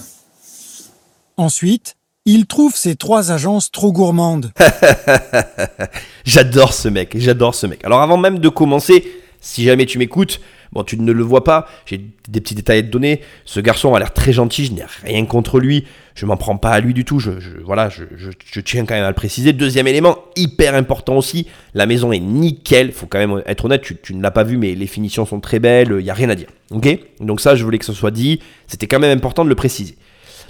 Ensuite, 1.37 1.97
il 2.27 2.47
trouve 2.47 2.77
ces 2.77 2.97
trois 2.97 3.33
agences 3.33 3.71
trop 3.71 3.93
gourmandes. 3.93 4.53
j'adore 6.27 6.75
ce 6.75 6.89
mec, 6.89 7.17
j'adore 7.17 7.55
ce 7.55 7.67
mec. 7.67 7.85
Alors 7.85 8.03
avant 8.03 8.19
même 8.19 8.41
de 8.41 8.49
commencer, 8.49 9.05
si 9.41 9.65
jamais 9.65 9.87
tu 9.87 9.99
m'écoutes, 9.99 10.41
Bon, 10.73 10.85
tu 10.85 10.99
ne 10.99 11.13
le 11.13 11.23
vois 11.23 11.45
pas, 11.45 11.69
j'ai 11.87 12.01
des 12.29 12.41
petits 12.41 12.55
détails 12.55 12.81
à 12.81 12.83
te 12.83 12.89
donner. 12.89 13.21
Ce 13.45 13.61
garçon 13.61 13.95
a 13.95 13.99
l'air 13.99 14.13
très 14.13 14.33
gentil, 14.33 14.67
je 14.67 14.73
n'ai 14.73 14.85
rien 15.05 15.25
contre 15.25 15.61
lui, 15.61 15.85
je 16.15 16.27
m'en 16.27 16.37
prends 16.37 16.57
pas 16.57 16.71
à 16.71 16.81
lui 16.81 16.93
du 16.93 17.05
tout, 17.05 17.19
je, 17.19 17.31
voilà, 17.65 17.89
je, 17.89 18.61
tiens 18.61 18.85
quand 18.85 18.95
même 18.95 19.05
à 19.05 19.09
le 19.09 19.15
préciser. 19.15 19.53
Deuxième 19.53 19.87
élément, 19.87 20.19
hyper 20.37 20.75
important 20.75 21.17
aussi, 21.17 21.47
la 21.75 21.87
maison 21.87 22.13
est 22.13 22.19
nickel, 22.19 22.93
faut 22.93 23.07
quand 23.07 23.19
même 23.19 23.43
être 23.47 23.65
honnête, 23.65 23.83
tu, 24.03 24.15
ne 24.15 24.23
l'as 24.23 24.31
pas 24.31 24.45
vu, 24.45 24.57
mais 24.57 24.75
les 24.75 24.87
finitions 24.87 25.25
sont 25.25 25.41
très 25.41 25.61
belles, 25.61 25.97
il 25.99 26.05
n'y 26.05 26.11
a 26.11 26.15
rien 26.15 26.29
à 26.31 26.35
dire. 26.35 26.49
Ok? 26.71 26.89
Donc 27.21 27.41
ça, 27.41 27.55
je 27.55 27.65
voulais 27.65 27.79
que 27.79 27.85
ce 27.85 27.93
soit 27.93 28.11
dit, 28.11 28.41
c'était 28.67 28.87
quand 28.87 28.99
même 28.99 29.17
important 29.17 29.45
de 29.45 29.49
le 29.49 29.55
préciser. 29.55 29.97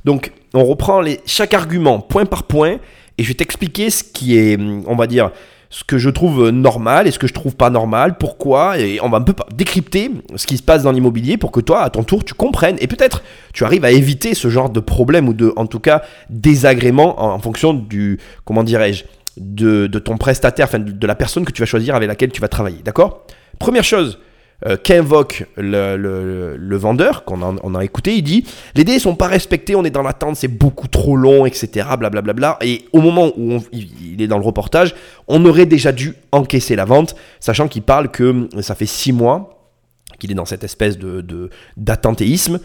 Donc, 0.07 0.33
on 0.55 0.65
reprend 0.65 1.03
chaque 1.27 1.53
argument 1.53 1.99
point 1.99 2.25
par 2.25 2.45
point, 2.45 2.79
et 3.19 3.23
je 3.23 3.29
vais 3.29 3.35
t'expliquer 3.35 3.91
ce 3.91 4.05
qui 4.05 4.39
est, 4.39 4.59
on 4.87 4.95
va 4.95 5.07
dire, 5.07 5.33
ce 5.69 5.83
que 5.83 5.99
je 5.99 6.09
trouve 6.09 6.51
normal 6.51 7.09
et 7.09 7.11
ce 7.11 7.19
que 7.19 7.27
je 7.27 7.35
trouve 7.35 7.57
pas 7.57 7.71
normal, 7.71 8.17
pourquoi, 8.17 8.79
et 8.79 9.01
on 9.03 9.09
va 9.09 9.19
un 9.19 9.23
peu 9.23 9.35
décrypter 9.53 10.13
ce 10.37 10.47
qui 10.47 10.57
se 10.57 10.63
passe 10.63 10.85
dans 10.85 10.93
l'immobilier 10.93 11.37
pour 11.37 11.51
que 11.51 11.61
toi, 11.61 11.83
à 11.83 11.91
ton 11.91 12.05
tour, 12.05 12.25
tu 12.25 12.35
comprennes. 12.35 12.77
Et 12.81 12.87
peut-être 12.87 13.23
tu 13.53 13.65
arrives 13.65 13.85
à 13.85 13.91
éviter 13.91 14.35
ce 14.35 14.49
genre 14.49 14.71
de 14.71 14.81
problème 14.81 15.29
ou 15.29 15.35
de, 15.35 15.53
en 15.57 15.67
tout 15.67 15.81
cas, 15.81 16.03
désagrément 16.31 17.21
en, 17.21 17.39
fonction 17.41 17.75
du, 17.75 18.21
comment 18.45 18.63
dirais-je, 18.63 19.05
de, 19.37 19.87
ton 19.99 20.17
prestataire, 20.17 20.67
enfin 20.67 20.79
de 20.79 21.07
la 21.07 21.17
personne 21.17 21.45
que 21.45 21.53
tu 21.53 21.61
vas 21.63 21.67
choisir 21.67 21.97
avec 21.97 22.09
laquelle 22.09 22.31
tu 22.31 22.41
vas 22.41 22.49
travailler, 22.49 22.81
d'accord? 22.85 23.27
Première 23.59 23.85
chose, 23.85 24.21
euh, 24.65 24.77
qu'invoque 24.77 25.45
le, 25.59 26.77
vendeur, 26.77 27.25
qu'on 27.25 27.43
a, 27.43 27.79
a, 27.79 27.85
écouté, 27.85 28.17
il 28.17 28.23
dit 28.23 28.45
les 28.75 28.85
délais 28.85 28.99
sont 28.99 29.15
pas 29.15 29.27
respectés, 29.27 29.77
on 29.77 29.85
est 29.85 29.91
dans 29.91 30.03
l'attente, 30.03 30.37
c'est 30.37 30.49
beaucoup 30.49 30.89
trop 30.89 31.17
long, 31.17 31.45
etc. 31.45 31.87
Blablabla. 31.99 32.59
Et 32.63 32.87
au 32.93 33.01
moment 33.01 33.33
où 33.37 33.59
il 33.73 34.23
est 34.23 34.27
dans 34.27 34.39
le 34.39 34.45
reportage, 34.45 34.95
on 35.29 35.45
aurait 35.45 35.67
déjà 35.67 35.93
dû 35.93 36.15
encaisser 36.33 36.75
la 36.75 36.87
vente, 36.87 37.17
sachant 37.39 37.69
qu'il 37.69 37.83
parle 37.83 38.11
que 38.11 38.49
ça 38.61 38.75
fait 38.75 38.87
six 38.87 39.13
mois 39.13 39.53
qu'il 40.19 40.31
est 40.31 40.35
dans 40.35 40.47
cette 40.47 40.65
espèce 40.65 40.97
de- 40.99 41.51
d'attentéisme. 41.77 42.61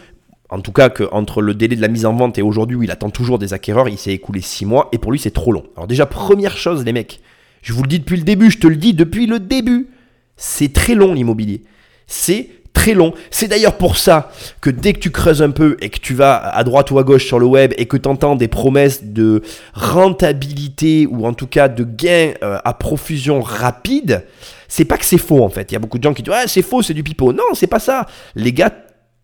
En 0.49 0.59
tout 0.59 0.71
cas, 0.71 0.89
que 0.89 1.03
entre 1.11 1.41
le 1.41 1.53
délai 1.53 1.75
de 1.75 1.81
la 1.81 1.87
mise 1.87 2.05
en 2.05 2.13
vente 2.13 2.37
et 2.37 2.41
aujourd'hui 2.41 2.75
où 2.75 2.83
il 2.83 2.91
attend 2.91 3.09
toujours 3.09 3.39
des 3.39 3.53
acquéreurs, 3.53 3.87
il 3.87 3.97
s'est 3.97 4.11
écoulé 4.11 4.41
6 4.41 4.65
mois 4.65 4.89
et 4.91 4.97
pour 4.97 5.11
lui 5.11 5.19
c'est 5.19 5.31
trop 5.31 5.51
long. 5.51 5.63
Alors 5.75 5.87
déjà, 5.87 6.05
première 6.05 6.57
chose 6.57 6.83
les 6.83 6.91
mecs, 6.93 7.21
je 7.61 7.73
vous 7.73 7.83
le 7.83 7.87
dis 7.87 7.99
depuis 7.99 8.17
le 8.17 8.23
début, 8.23 8.51
je 8.51 8.59
te 8.59 8.67
le 8.67 8.75
dis 8.75 8.93
depuis 8.93 9.27
le 9.27 9.39
début, 9.39 9.87
c'est 10.35 10.73
très 10.73 10.93
long 10.95 11.13
l'immobilier. 11.13 11.63
C'est 12.07 12.49
très 12.73 12.93
long. 12.93 13.13
C'est 13.29 13.47
d'ailleurs 13.47 13.77
pour 13.77 13.97
ça 13.97 14.31
que 14.61 14.69
dès 14.69 14.93
que 14.93 14.99
tu 14.99 15.11
creuses 15.11 15.41
un 15.41 15.51
peu 15.51 15.77
et 15.81 15.89
que 15.89 15.99
tu 15.99 16.13
vas 16.13 16.37
à 16.37 16.63
droite 16.63 16.91
ou 16.91 16.99
à 16.99 17.03
gauche 17.03 17.25
sur 17.25 17.39
le 17.39 17.45
web 17.45 17.73
et 17.77 17.85
que 17.85 17.97
tu 17.97 18.07
entends 18.07 18.35
des 18.35 18.47
promesses 18.47 19.03
de 19.03 19.41
rentabilité 19.73 21.07
ou 21.09 21.25
en 21.25 21.33
tout 21.33 21.47
cas 21.47 21.67
de 21.67 21.83
gains 21.83 22.33
euh, 22.43 22.57
à 22.63 22.73
profusion 22.73 23.41
rapide, 23.41 24.25
c'est 24.67 24.85
pas 24.85 24.97
que 24.97 25.05
c'est 25.05 25.17
faux 25.17 25.43
en 25.43 25.49
fait. 25.49 25.71
Il 25.71 25.73
y 25.73 25.75
a 25.75 25.79
beaucoup 25.79 25.97
de 25.97 26.03
gens 26.03 26.13
qui 26.13 26.23
disent 26.23 26.33
ouais 26.33 26.47
c'est 26.47 26.61
faux, 26.61 26.81
c'est 26.81 26.93
du 26.93 27.03
pipeau. 27.03 27.33
Non, 27.33 27.43
c'est 27.53 27.67
pas 27.67 27.79
ça. 27.79 28.05
Les 28.35 28.53
gars 28.53 28.71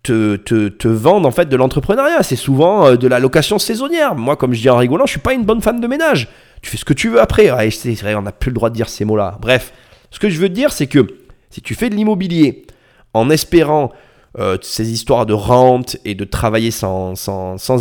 te, 0.04 0.36
te, 0.38 0.68
te 0.70 0.88
vendent 0.88 1.26
en 1.26 1.32
fait 1.32 1.50
de 1.50 1.56
l'entrepreneuriat. 1.56 2.24
C'est 2.24 2.36
souvent 2.36 2.88
euh, 2.88 2.96
de 2.96 3.08
la 3.08 3.20
location 3.20 3.60
saisonnière. 3.60 4.16
Moi, 4.16 4.36
comme 4.36 4.54
je 4.54 4.62
dis 4.62 4.70
en 4.70 4.78
rigolant, 4.78 5.06
je 5.06 5.12
suis 5.12 5.20
pas 5.20 5.34
une 5.34 5.44
bonne 5.44 5.62
femme 5.62 5.80
de 5.80 5.88
ménage. 5.88 6.28
Tu 6.62 6.70
fais 6.70 6.78
ce 6.78 6.86
que 6.86 6.94
tu 6.94 7.10
veux 7.10 7.22
après. 7.22 7.52
Ouais, 7.52 7.70
c'est 7.72 7.94
vrai, 7.94 8.16
on 8.16 8.24
n'a 8.24 8.32
plus 8.32 8.50
le 8.50 8.56
droit 8.56 8.70
de 8.70 8.76
dire 8.76 8.90
ces 8.90 9.06
mots-là. 9.06 9.38
Bref, 9.42 9.74
ce 10.12 10.20
que 10.20 10.30
je 10.30 10.40
veux 10.40 10.50
dire, 10.50 10.72
c'est 10.72 10.88
que 10.88 11.08
si 11.58 11.64
tu 11.64 11.74
fais 11.74 11.90
de 11.90 11.96
l'immobilier 11.96 12.68
en 13.16 13.32
espérant 13.32 13.92
euh, 14.38 14.60
ces 14.62 14.92
histoires 14.92 15.26
de 15.26 15.34
rente 15.34 15.98
et 16.06 16.14
de 16.14 16.24
travailler 16.24 16.70
sans, 16.70 17.16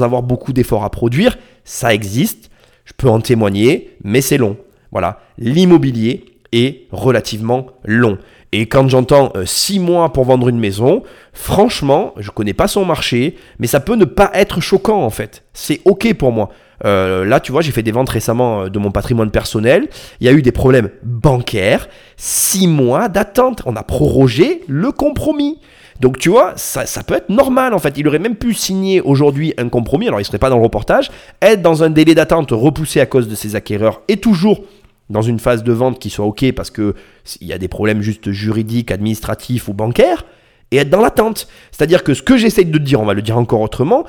avoir 0.02 0.23
beaucoup 0.23 0.54
d'efforts 0.54 0.83
à 0.83 0.88
produire, 0.88 1.37
ça 1.64 1.92
existe. 1.92 2.49
Je 2.87 2.95
peux 2.97 3.11
en 3.11 3.21
témoigner, 3.21 3.99
mais 4.02 4.23
c'est 4.23 4.38
long. 4.38 4.56
Voilà, 4.92 5.21
l'immobilier 5.37 6.25
est 6.52 6.87
relativement 6.90 7.66
long. 7.85 8.16
Et 8.52 8.64
quand 8.66 8.88
j'entends 8.88 9.35
6 9.45 9.78
mois 9.78 10.11
pour 10.11 10.25
vendre 10.25 10.49
une 10.49 10.59
maison, 10.59 11.02
franchement, 11.35 12.14
je 12.16 12.30
connais 12.30 12.54
pas 12.54 12.68
son 12.68 12.87
marché, 12.87 13.37
mais 13.59 13.66
ça 13.66 13.80
peut 13.80 13.97
ne 13.97 14.06
pas 14.06 14.30
être 14.33 14.62
choquant 14.62 15.02
en 15.02 15.11
fait. 15.11 15.45
C'est 15.52 15.83
ok 15.85 16.14
pour 16.14 16.33
moi. 16.33 16.49
Euh, 16.85 17.25
là, 17.25 17.40
tu 17.40 17.52
vois, 17.52 17.62
j'ai 17.62 17.73
fait 17.73 17.83
des 17.83 17.92
ventes 17.92 18.11
récemment 18.11 18.62
euh, 18.62 18.68
de 18.68 18.78
mon 18.78 18.90
patrimoine 18.90 19.30
personnel. 19.30 19.88
Il 20.21 20.26
y 20.26 20.28
a 20.28 20.33
eu 20.33 20.42
des 20.42 20.52
problèmes 20.52 20.90
bancaires. 21.02 21.88
6 22.16 22.68
mois 22.68 23.09
d'attente. 23.09 23.62
On 23.66 23.76
a 23.76 23.83
prorogé 23.83 24.62
le 24.68 24.92
compromis. 24.92 25.59
Donc 26.00 26.18
tu 26.18 26.28
vois, 26.28 26.52
ça, 26.56 26.85
ça 26.85 27.02
peut 27.02 27.14
être 27.14 27.30
normal 27.30 27.73
en 27.73 27.78
fait. 27.78 27.97
Il 27.97 28.06
aurait 28.06 28.18
même 28.18 28.37
pu 28.37 28.52
signer 28.52 29.00
aujourd'hui 29.00 29.54
un 29.56 29.71
compromis, 29.71 30.09
alors 30.09 30.21
il 30.21 30.25
serait 30.25 30.38
pas 30.38 30.50
dans 30.50 30.59
le 30.59 30.62
reportage, 30.62 31.11
être 31.40 31.62
dans 31.62 31.83
un 31.83 31.88
délai 31.88 32.14
d'attente 32.14 32.50
repoussé 32.50 33.00
à 33.00 33.06
cause 33.06 33.28
de 33.28 33.35
ses 33.35 33.56
acquéreurs 33.56 34.02
et 34.09 34.18
toujours 34.18 34.61
dans 35.09 35.23
une 35.23 35.38
phase 35.38 35.62
de 35.62 35.73
vente 35.73 35.99
qui 35.99 36.11
soit 36.11 36.26
ok 36.26 36.52
parce 36.52 36.71
que 36.71 36.95
il 37.40 37.47
y 37.47 37.52
a 37.52 37.59
des 37.59 37.68
problèmes 37.68 38.02
juste 38.02 38.30
juridiques, 38.30 38.90
administratifs 38.90 39.68
ou 39.68 39.73
bancaires, 39.73 40.26
et 40.71 40.78
être 40.78 40.90
dans 40.90 41.00
l'attente. 41.00 41.49
C'est-à-dire 41.71 42.02
que 42.02 42.14
ce 42.14 42.23
que 42.23 42.37
j'essaye 42.37 42.66
de 42.66 42.78
te 42.78 42.83
dire, 42.83 43.00
on 43.00 43.06
va 43.06 43.14
le 43.14 43.23
dire 43.23 43.38
encore 43.38 43.61
autrement, 43.61 44.04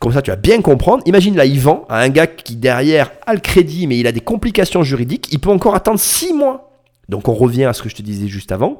comme 0.00 0.12
ça 0.12 0.22
tu 0.22 0.30
vas 0.30 0.36
bien 0.36 0.60
comprendre. 0.60 1.02
Imagine 1.06 1.36
là, 1.36 1.44
il 1.44 1.60
vend 1.60 1.84
à 1.88 2.00
un 2.00 2.08
gars 2.08 2.26
qui 2.26 2.56
derrière 2.56 3.12
a 3.26 3.34
le 3.34 3.40
crédit, 3.40 3.86
mais 3.86 3.98
il 3.98 4.06
a 4.06 4.12
des 4.12 4.20
complications 4.20 4.82
juridiques, 4.82 5.28
il 5.32 5.38
peut 5.38 5.50
encore 5.50 5.74
attendre 5.74 5.98
6 5.98 6.32
mois. 6.32 6.70
Donc 7.08 7.28
on 7.28 7.34
revient 7.34 7.64
à 7.64 7.72
ce 7.72 7.82
que 7.82 7.88
je 7.88 7.94
te 7.94 8.02
disais 8.02 8.28
juste 8.28 8.52
avant. 8.52 8.78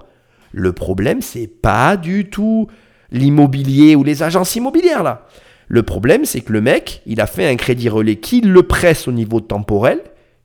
Le 0.53 0.73
problème, 0.73 1.21
c'est 1.21 1.47
pas 1.47 1.97
du 1.97 2.31
tout 2.31 2.69
l'immobilier 3.11 3.97
ou 3.97 4.05
les 4.05 4.23
agences 4.23 4.57
immobilières 4.57 5.03
là. 5.03 5.27
Le 5.69 5.83
problème, 5.83 6.25
c'est 6.25 6.41
que 6.41 6.53
le 6.53 6.61
mec, 6.61 7.03
il 7.07 7.21
a 7.21 7.27
fait 7.27 7.49
un 7.49 7.57
crédit 7.57 7.89
relais 7.89 8.17
qui 8.17 8.41
le 8.41 8.63
presse 8.63 9.09
au 9.09 9.13
niveau 9.13 9.41
temporel, 9.41 10.01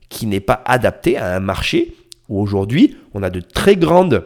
qui 0.08 0.26
n'est 0.26 0.40
pas 0.40 0.62
adapté 0.66 1.18
à 1.18 1.36
un 1.36 1.40
marché 1.40 1.94
où 2.30 2.40
aujourd'hui, 2.42 2.96
on 3.14 3.24
a 3.24 3.30
de 3.30 3.42
très 3.42 3.76
grandes 3.76 4.26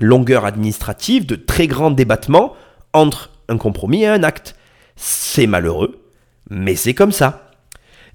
longueurs 0.00 0.44
administratives, 0.44 1.26
de 1.26 1.36
très 1.36 1.66
grands 1.66 1.90
débattements 1.90 2.54
entre 2.92 3.30
un 3.48 3.56
compromis 3.56 4.02
et 4.02 4.08
un 4.08 4.22
acte. 4.22 4.56
C'est 4.96 5.46
malheureux, 5.46 6.02
mais 6.50 6.74
c'est 6.74 6.94
comme 6.94 7.12
ça. 7.12 7.50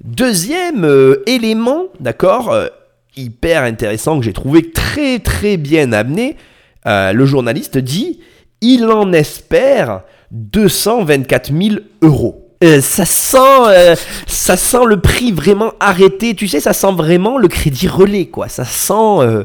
Deuxième 0.04 0.84
euh, 0.84 1.24
élément, 1.28 1.86
d'accord, 2.00 2.52
euh, 2.52 2.68
hyper 3.16 3.64
intéressant 3.64 4.18
que 4.18 4.26
j'ai 4.26 4.34
trouvé 4.34 4.72
très 4.72 5.20
très 5.20 5.58
bien 5.58 5.94
amené, 5.94 6.38
euh, 6.88 7.14
le 7.14 7.26
journaliste 7.28 7.78
dit 7.78 8.20
il 8.62 8.86
en 8.86 9.14
espère 9.14 10.02
224 10.32 11.52
000 11.54 11.76
euros. 12.02 12.48
Ça 12.64 13.06
sent, 13.06 13.96
ça 14.28 14.56
sent 14.56 14.86
le 14.86 15.02
prix 15.02 15.32
vraiment 15.32 15.74
arrêté. 15.80 16.36
Tu 16.36 16.48
sais, 16.48 16.60
ça 16.60 16.74
sent 16.74 16.92
vraiment 16.92 17.40
le 17.40 17.48
crédit 17.48 17.88
relais, 17.88 18.28
quoi. 18.28 18.50
Ça 18.50 18.66
sent, 18.66 19.44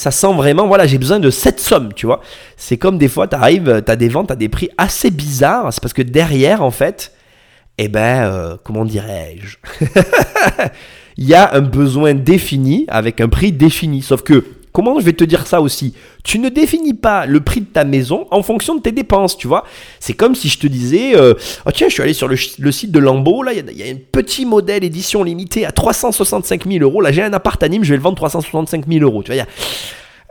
ça 0.00 0.10
sent 0.10 0.32
vraiment. 0.32 0.66
Voilà, 0.66 0.86
j'ai 0.86 0.96
besoin 0.96 1.18
de 1.18 1.28
cette 1.28 1.60
somme, 1.60 1.92
tu 1.92 2.06
vois. 2.06 2.22
C'est 2.56 2.78
comme 2.78 2.96
des 2.96 3.08
fois, 3.08 3.28
t'arrives, 3.28 3.82
t'as 3.84 3.96
des 3.96 4.08
ventes 4.08 4.30
à 4.30 4.36
des 4.36 4.48
prix 4.48 4.70
assez 4.78 5.10
bizarres. 5.10 5.70
C'est 5.74 5.82
parce 5.82 5.92
que 5.92 6.00
derrière, 6.00 6.62
en 6.62 6.70
fait, 6.70 7.12
eh 7.76 7.88
ben, 7.88 8.24
euh, 8.24 8.56
comment 8.64 8.86
dirais-je? 8.86 9.58
Il 11.18 11.28
y 11.28 11.34
a 11.34 11.52
un 11.54 11.60
besoin 11.60 12.14
défini 12.14 12.86
avec 12.88 13.20
un 13.20 13.28
prix 13.28 13.52
défini. 13.52 14.00
Sauf 14.00 14.22
que, 14.22 14.46
comment 14.72 14.98
je 14.98 15.04
vais 15.04 15.12
te 15.12 15.24
dire 15.24 15.46
ça 15.46 15.60
aussi? 15.60 15.94
Tu 16.24 16.38
ne 16.38 16.48
définis 16.48 16.94
pas 16.94 17.26
le 17.26 17.40
prix 17.40 17.60
de 17.60 17.66
ta 17.66 17.84
maison 17.84 18.26
en 18.30 18.42
fonction 18.42 18.74
de 18.74 18.80
tes 18.80 18.92
dépenses, 18.92 19.36
tu 19.36 19.48
vois? 19.48 19.64
C'est 19.98 20.12
comme 20.14 20.34
si 20.34 20.48
je 20.48 20.58
te 20.58 20.66
disais, 20.66 21.16
euh, 21.16 21.34
oh 21.66 21.70
tiens, 21.72 21.88
je 21.88 21.94
suis 21.94 22.02
allé 22.02 22.12
sur 22.12 22.28
le, 22.28 22.36
site 22.36 22.90
de 22.90 22.98
Lambeau, 22.98 23.42
là, 23.42 23.52
il 23.52 23.76
y 23.76 23.82
a- 23.82 23.86
un 23.92 23.96
petit 24.12 24.44
modèle 24.44 24.84
édition 24.84 25.22
limitée 25.24 25.64
à 25.66 25.72
365 25.72 26.66
000 26.66 26.82
euros. 26.84 27.00
Là, 27.00 27.12
j'ai 27.12 27.22
un 27.22 27.32
appart 27.32 27.62
à 27.62 27.68
Nîmes, 27.68 27.84
je 27.84 27.90
vais 27.90 27.96
le 27.96 28.02
vendre 28.02 28.16
365 28.16 28.86
000 28.86 29.02
euros. 29.04 29.22
Tu 29.22 29.32
vois, 29.32 29.44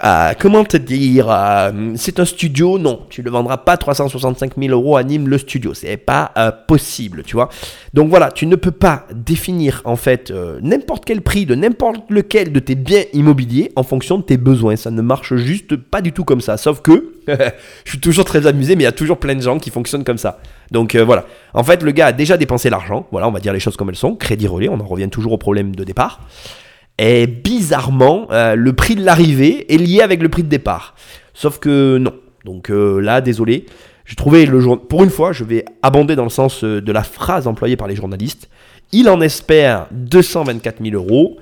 euh, 0.03 0.33
comment 0.39 0.63
te 0.63 0.77
dire 0.77 1.27
euh, 1.29 1.93
C'est 1.95 2.19
un 2.19 2.25
studio? 2.25 2.79
Non, 2.79 3.01
tu 3.09 3.21
ne 3.21 3.29
vendras 3.29 3.57
pas 3.57 3.75
365 3.75 4.53
000 4.57 4.71
euros 4.71 4.95
à 4.95 5.03
Nîmes 5.03 5.27
le 5.27 5.37
studio. 5.37 5.73
C'est 5.73 5.97
pas 5.97 6.31
euh, 6.37 6.51
possible, 6.51 7.23
tu 7.23 7.35
vois. 7.35 7.49
Donc 7.93 8.09
voilà, 8.09 8.31
tu 8.31 8.45
ne 8.45 8.55
peux 8.55 8.71
pas 8.71 9.05
définir 9.13 9.81
en 9.83 9.95
fait 9.95 10.31
n'importe 10.61 11.03
quel 11.05 11.21
prix 11.21 11.45
de 11.45 11.55
n'importe 11.55 12.09
lequel 12.09 12.51
de 12.53 12.59
tes 12.59 12.75
biens 12.75 13.03
immobiliers 13.13 13.71
en 13.75 13.83
fonction 13.83 14.17
de 14.17 14.23
tes 14.23 14.37
besoins. 14.37 14.75
Ça 14.75 14.91
ne 14.91 15.01
marche 15.01 15.35
juste 15.35 15.75
pas 15.75 16.01
du 16.01 16.13
tout 16.13 16.23
comme 16.23 16.41
ça. 16.41 16.55
Sauf 16.55 16.81
que 16.81 17.15
je 17.27 17.89
suis 17.89 17.99
toujours 17.99 18.25
très 18.25 18.47
amusé, 18.47 18.75
mais 18.75 18.83
il 18.83 18.85
y 18.85 18.87
a 18.87 18.93
toujours 18.93 19.17
plein 19.17 19.35
de 19.35 19.41
gens 19.41 19.59
qui 19.59 19.69
fonctionnent 19.69 20.05
comme 20.05 20.17
ça. 20.17 20.39
Donc 20.71 20.95
voilà. 20.95 21.25
En 21.53 21.63
fait, 21.63 21.83
le 21.83 21.91
gars 21.91 22.07
a 22.07 22.11
déjà 22.13 22.37
dépensé 22.37 22.69
l'argent. 22.69 23.07
Voilà, 23.11 23.27
on 23.27 23.31
va 23.31 23.39
dire 23.39 23.53
les 23.53 23.59
choses 23.59 23.75
comme 23.75 23.89
elles 23.89 23.95
sont. 23.95 24.15
Crédit 24.15 24.47
relais, 24.47 24.69
on 24.69 24.79
en 24.79 24.85
revient 24.85 25.09
toujours 25.09 25.33
au 25.33 25.37
problème 25.37 25.75
de 25.75 25.83
départ. 25.83 26.21
Bizarrement, 27.27 28.27
euh, 28.31 28.55
le 28.55 28.73
prix 28.73 28.95
de 28.95 29.03
l'arrivée 29.03 29.73
est 29.73 29.77
lié 29.77 30.01
avec 30.01 30.21
le 30.21 30.29
prix 30.29 30.43
de 30.43 30.49
départ. 30.49 30.95
Sauf 31.33 31.59
que 31.59 31.97
non. 31.97 32.13
Donc 32.45 32.69
euh, 32.69 32.99
là, 32.99 33.21
désolé. 33.21 33.65
J'ai 34.05 34.15
trouvé 34.15 34.45
le 34.45 34.59
jour. 34.59 34.79
Pour 34.87 35.03
une 35.03 35.09
fois, 35.09 35.31
je 35.31 35.43
vais 35.43 35.65
abonder 35.81 36.15
dans 36.15 36.23
le 36.23 36.29
sens 36.29 36.63
euh, 36.63 36.81
de 36.81 36.91
la 36.91 37.03
phrase 37.03 37.47
employée 37.47 37.77
par 37.77 37.87
les 37.87 37.95
journalistes. 37.95 38.49
Il 38.91 39.07
en 39.07 39.21
espère 39.21 39.87
224 39.91 40.83
000 40.83 40.95
euros, 40.95 41.37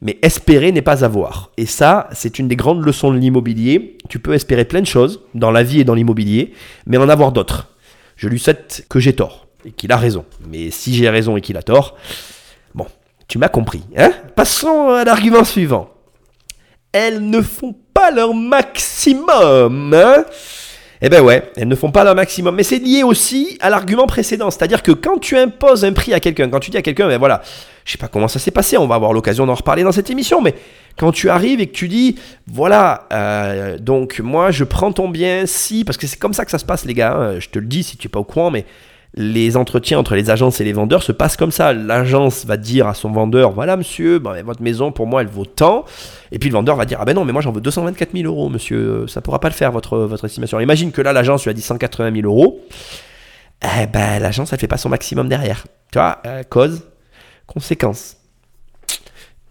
mais 0.00 0.18
espérer 0.22 0.72
n'est 0.72 0.82
pas 0.82 1.04
avoir. 1.04 1.50
Et 1.56 1.66
ça, 1.66 2.08
c'est 2.12 2.38
une 2.38 2.48
des 2.48 2.56
grandes 2.56 2.84
leçons 2.84 3.12
de 3.12 3.18
l'immobilier. 3.18 3.98
Tu 4.08 4.18
peux 4.18 4.32
espérer 4.32 4.64
plein 4.64 4.80
de 4.80 4.86
choses 4.86 5.20
dans 5.34 5.50
la 5.50 5.62
vie 5.62 5.80
et 5.80 5.84
dans 5.84 5.94
l'immobilier, 5.94 6.54
mais 6.86 6.96
en 6.96 7.08
avoir 7.08 7.32
d'autres. 7.32 7.68
Je 8.16 8.28
lui 8.28 8.38
souhaite 8.38 8.86
que 8.88 8.98
j'ai 8.98 9.12
tort 9.12 9.46
et 9.66 9.72
qu'il 9.72 9.92
a 9.92 9.96
raison. 9.96 10.24
Mais 10.50 10.70
si 10.70 10.94
j'ai 10.94 11.10
raison 11.10 11.36
et 11.36 11.42
qu'il 11.42 11.58
a 11.58 11.62
tort, 11.62 11.96
tu 13.28 13.38
m'as 13.38 13.48
compris. 13.48 13.82
Hein? 13.96 14.12
Passons 14.34 14.90
à 14.90 15.04
l'argument 15.04 15.44
suivant. 15.44 15.90
Elles 16.92 17.28
ne 17.28 17.40
font 17.42 17.74
pas 17.92 18.10
leur 18.10 18.34
maximum. 18.34 19.94
Hein? 19.94 20.24
Eh 21.02 21.10
ben 21.10 21.22
ouais, 21.22 21.50
elles 21.56 21.68
ne 21.68 21.74
font 21.74 21.90
pas 21.90 22.04
leur 22.04 22.14
maximum. 22.14 22.54
Mais 22.54 22.62
c'est 22.62 22.78
lié 22.78 23.02
aussi 23.02 23.58
à 23.60 23.68
l'argument 23.68 24.06
précédent. 24.06 24.50
C'est-à-dire 24.50 24.82
que 24.82 24.92
quand 24.92 25.18
tu 25.18 25.36
imposes 25.36 25.84
un 25.84 25.92
prix 25.92 26.14
à 26.14 26.20
quelqu'un, 26.20 26.48
quand 26.48 26.60
tu 26.60 26.70
dis 26.70 26.76
à 26.78 26.82
quelqu'un, 26.82 27.06
ben 27.06 27.18
voilà, 27.18 27.42
je 27.84 27.92
sais 27.92 27.98
pas 27.98 28.08
comment 28.08 28.28
ça 28.28 28.38
s'est 28.38 28.50
passé, 28.50 28.78
on 28.78 28.86
va 28.86 28.94
avoir 28.94 29.12
l'occasion 29.12 29.44
d'en 29.46 29.54
reparler 29.54 29.82
dans 29.82 29.92
cette 29.92 30.10
émission, 30.10 30.40
mais 30.40 30.54
quand 30.96 31.12
tu 31.12 31.28
arrives 31.28 31.60
et 31.60 31.66
que 31.66 31.74
tu 31.74 31.88
dis, 31.88 32.16
voilà, 32.46 33.06
euh, 33.12 33.78
donc 33.78 34.20
moi 34.20 34.50
je 34.50 34.64
prends 34.64 34.90
ton 34.92 35.08
bien 35.08 35.44
si, 35.44 35.84
parce 35.84 35.98
que 35.98 36.06
c'est 36.06 36.18
comme 36.18 36.32
ça 36.32 36.44
que 36.44 36.50
ça 36.50 36.58
se 36.58 36.64
passe 36.64 36.86
les 36.86 36.94
gars, 36.94 37.14
hein, 37.14 37.40
je 37.40 37.48
te 37.48 37.58
le 37.58 37.66
dis 37.66 37.82
si 37.82 37.96
tu 37.96 38.06
es 38.06 38.10
pas 38.10 38.18
au 38.18 38.24
courant, 38.24 38.50
mais 38.50 38.64
les 39.14 39.56
entretiens 39.56 39.98
entre 39.98 40.14
les 40.14 40.30
agences 40.30 40.60
et 40.60 40.64
les 40.64 40.72
vendeurs 40.72 41.02
se 41.02 41.12
passent 41.12 41.36
comme 41.36 41.50
ça. 41.50 41.72
L'agence 41.72 42.44
va 42.44 42.56
dire 42.56 42.86
à 42.86 42.94
son 42.94 43.10
vendeur, 43.10 43.52
voilà 43.52 43.76
monsieur, 43.76 44.18
ben, 44.18 44.42
votre 44.42 44.62
maison 44.62 44.92
pour 44.92 45.06
moi 45.06 45.22
elle 45.22 45.28
vaut 45.28 45.46
tant. 45.46 45.84
Et 46.32 46.38
puis 46.38 46.50
le 46.50 46.54
vendeur 46.54 46.76
va 46.76 46.84
dire, 46.84 46.98
ah 47.00 47.04
ben 47.04 47.14
non, 47.14 47.24
mais 47.24 47.32
moi 47.32 47.40
j'en 47.42 47.52
veux 47.52 47.60
224 47.60 48.12
000 48.12 48.24
euros 48.24 48.48
monsieur, 48.48 49.06
ça 49.06 49.20
pourra 49.20 49.40
pas 49.40 49.48
le 49.48 49.54
faire 49.54 49.72
votre, 49.72 49.98
votre 49.98 50.24
estimation. 50.24 50.60
Imagine 50.60 50.92
que 50.92 51.00
là 51.00 51.12
l'agence 51.12 51.44
lui 51.44 51.50
a 51.50 51.54
dit 51.54 51.62
180 51.62 52.12
000 52.14 52.26
euros. 52.26 52.60
Eh 53.62 53.86
ben 53.86 54.20
l'agence 54.20 54.52
elle 54.52 54.58
fait 54.58 54.68
pas 54.68 54.76
son 54.76 54.90
maximum 54.90 55.28
derrière. 55.28 55.64
Tu 55.92 55.98
vois, 55.98 56.20
euh, 56.26 56.42
cause, 56.42 56.82
conséquence. 57.46 58.16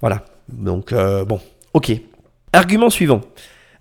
Voilà. 0.01 0.23
Donc 0.47 0.93
euh, 0.93 1.25
bon, 1.25 1.39
ok. 1.73 1.91
Argument 2.53 2.89
suivant. 2.89 3.21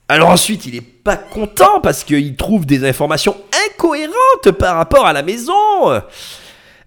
Alors 0.08 0.28
ensuite, 0.28 0.66
il 0.66 0.76
est 0.76 0.82
pas 0.82 1.16
content 1.16 1.80
parce 1.82 2.04
qu'il 2.04 2.36
trouve 2.36 2.66
des 2.66 2.86
informations 2.86 3.36
incohérentes 3.70 4.50
par 4.58 4.76
rapport 4.76 5.06
à 5.06 5.12
la 5.12 5.22
maison. 5.22 5.52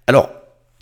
Alors, 0.06 0.30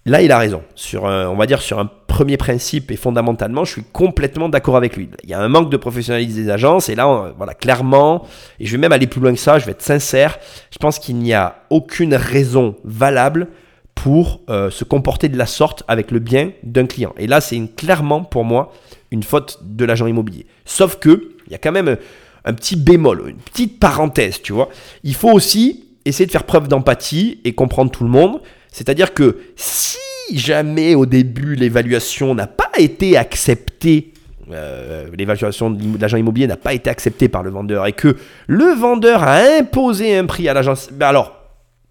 Là, 0.06 0.22
il 0.22 0.30
a 0.30 0.38
raison. 0.38 0.62
Sur, 0.76 1.02
on 1.02 1.34
va 1.34 1.46
dire 1.46 1.60
sur 1.60 1.80
un 1.80 1.90
premier 2.06 2.36
principe 2.36 2.92
et 2.92 2.96
fondamentalement, 2.96 3.64
je 3.64 3.72
suis 3.72 3.82
complètement 3.82 4.48
d'accord 4.48 4.76
avec 4.76 4.96
lui. 4.96 5.10
Il 5.24 5.30
y 5.30 5.34
a 5.34 5.40
un 5.40 5.48
manque 5.48 5.68
de 5.68 5.76
professionnalisme 5.76 6.44
des 6.44 6.48
agences 6.48 6.88
et 6.88 6.94
là, 6.94 7.34
voilà, 7.36 7.54
clairement, 7.54 8.24
et 8.60 8.66
je 8.66 8.72
vais 8.72 8.78
même 8.78 8.92
aller 8.92 9.08
plus 9.08 9.20
loin 9.20 9.32
que 9.32 9.38
ça, 9.40 9.58
je 9.58 9.66
vais 9.66 9.72
être 9.72 9.82
sincère, 9.82 10.38
je 10.70 10.78
pense 10.78 11.00
qu'il 11.00 11.16
n'y 11.16 11.34
a 11.34 11.56
aucune 11.70 12.14
raison 12.14 12.76
valable 12.84 13.48
pour 13.96 14.42
euh, 14.48 14.70
se 14.70 14.84
comporter 14.84 15.28
de 15.28 15.36
la 15.36 15.46
sorte 15.46 15.82
avec 15.88 16.12
le 16.12 16.20
bien 16.20 16.52
d'un 16.62 16.86
client. 16.86 17.12
Et 17.18 17.26
là, 17.26 17.40
c'est 17.40 17.60
clairement 17.74 18.22
pour 18.22 18.44
moi 18.44 18.72
une 19.10 19.24
faute 19.24 19.58
de 19.62 19.84
l'agent 19.84 20.06
immobilier. 20.06 20.46
Sauf 20.64 21.00
que 21.00 21.32
il 21.46 21.52
y 21.52 21.54
a 21.56 21.58
quand 21.58 21.72
même 21.72 21.96
un 22.44 22.52
petit 22.54 22.76
bémol, 22.76 23.24
une 23.28 23.36
petite 23.36 23.80
parenthèse, 23.80 24.40
tu 24.40 24.52
vois. 24.52 24.68
Il 25.02 25.16
faut 25.16 25.32
aussi 25.32 25.85
essayer 26.08 26.26
de 26.26 26.30
faire 26.30 26.44
preuve 26.44 26.68
d'empathie 26.68 27.40
et 27.44 27.54
comprendre 27.54 27.90
tout 27.90 28.04
le 28.04 28.10
monde. 28.10 28.40
C'est-à-dire 28.72 29.14
que 29.14 29.38
si 29.56 29.98
jamais 30.32 30.94
au 30.94 31.06
début 31.06 31.54
l'évaluation 31.54 32.34
n'a 32.34 32.46
pas 32.46 32.70
été 32.78 33.16
acceptée, 33.16 34.12
euh, 34.52 35.08
l'évaluation 35.16 35.70
de 35.70 36.00
l'agent 36.00 36.16
immobilier 36.16 36.46
n'a 36.46 36.56
pas 36.56 36.72
été 36.72 36.88
acceptée 36.88 37.28
par 37.28 37.42
le 37.42 37.50
vendeur 37.50 37.86
et 37.86 37.92
que 37.92 38.16
le 38.46 38.75
vendeur 38.75 39.22
a 39.22 39.38
imposé 39.58 40.16
un 40.16 40.26
prix 40.26 40.48
à 40.48 40.54
l'agence, 40.54 40.88
ben 40.92 41.08
alors 41.08 41.32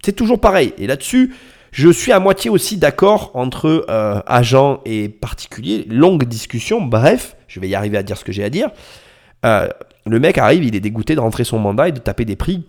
c'est 0.04 0.14
toujours 0.14 0.40
pareil. 0.40 0.72
Et 0.78 0.86
là-dessus, 0.86 1.34
je 1.72 1.90
suis 1.90 2.12
à 2.12 2.20
moitié 2.20 2.50
aussi 2.50 2.78
d'accord 2.78 3.32
entre 3.34 3.84
euh, 3.90 4.20
agent 4.26 4.80
et 4.84 5.08
particulier. 5.08 5.84
Longue 5.90 6.24
discussion, 6.24 6.80
bref, 6.80 7.36
je 7.48 7.60
vais 7.60 7.68
y 7.68 7.74
arriver 7.74 7.98
à 7.98 8.02
dire 8.02 8.16
ce 8.16 8.24
que 8.24 8.32
j'ai 8.32 8.44
à 8.44 8.50
dire. 8.50 8.70
Euh, 9.44 9.68
le 10.06 10.20
mec 10.20 10.38
arrive, 10.38 10.64
il 10.64 10.76
est 10.76 10.80
dégoûté 10.80 11.14
de 11.14 11.20
rentrer 11.20 11.44
son 11.44 11.58
mandat 11.58 11.88
et 11.88 11.92
de 11.92 11.98
taper 11.98 12.24
des 12.24 12.36
prix 12.36 12.64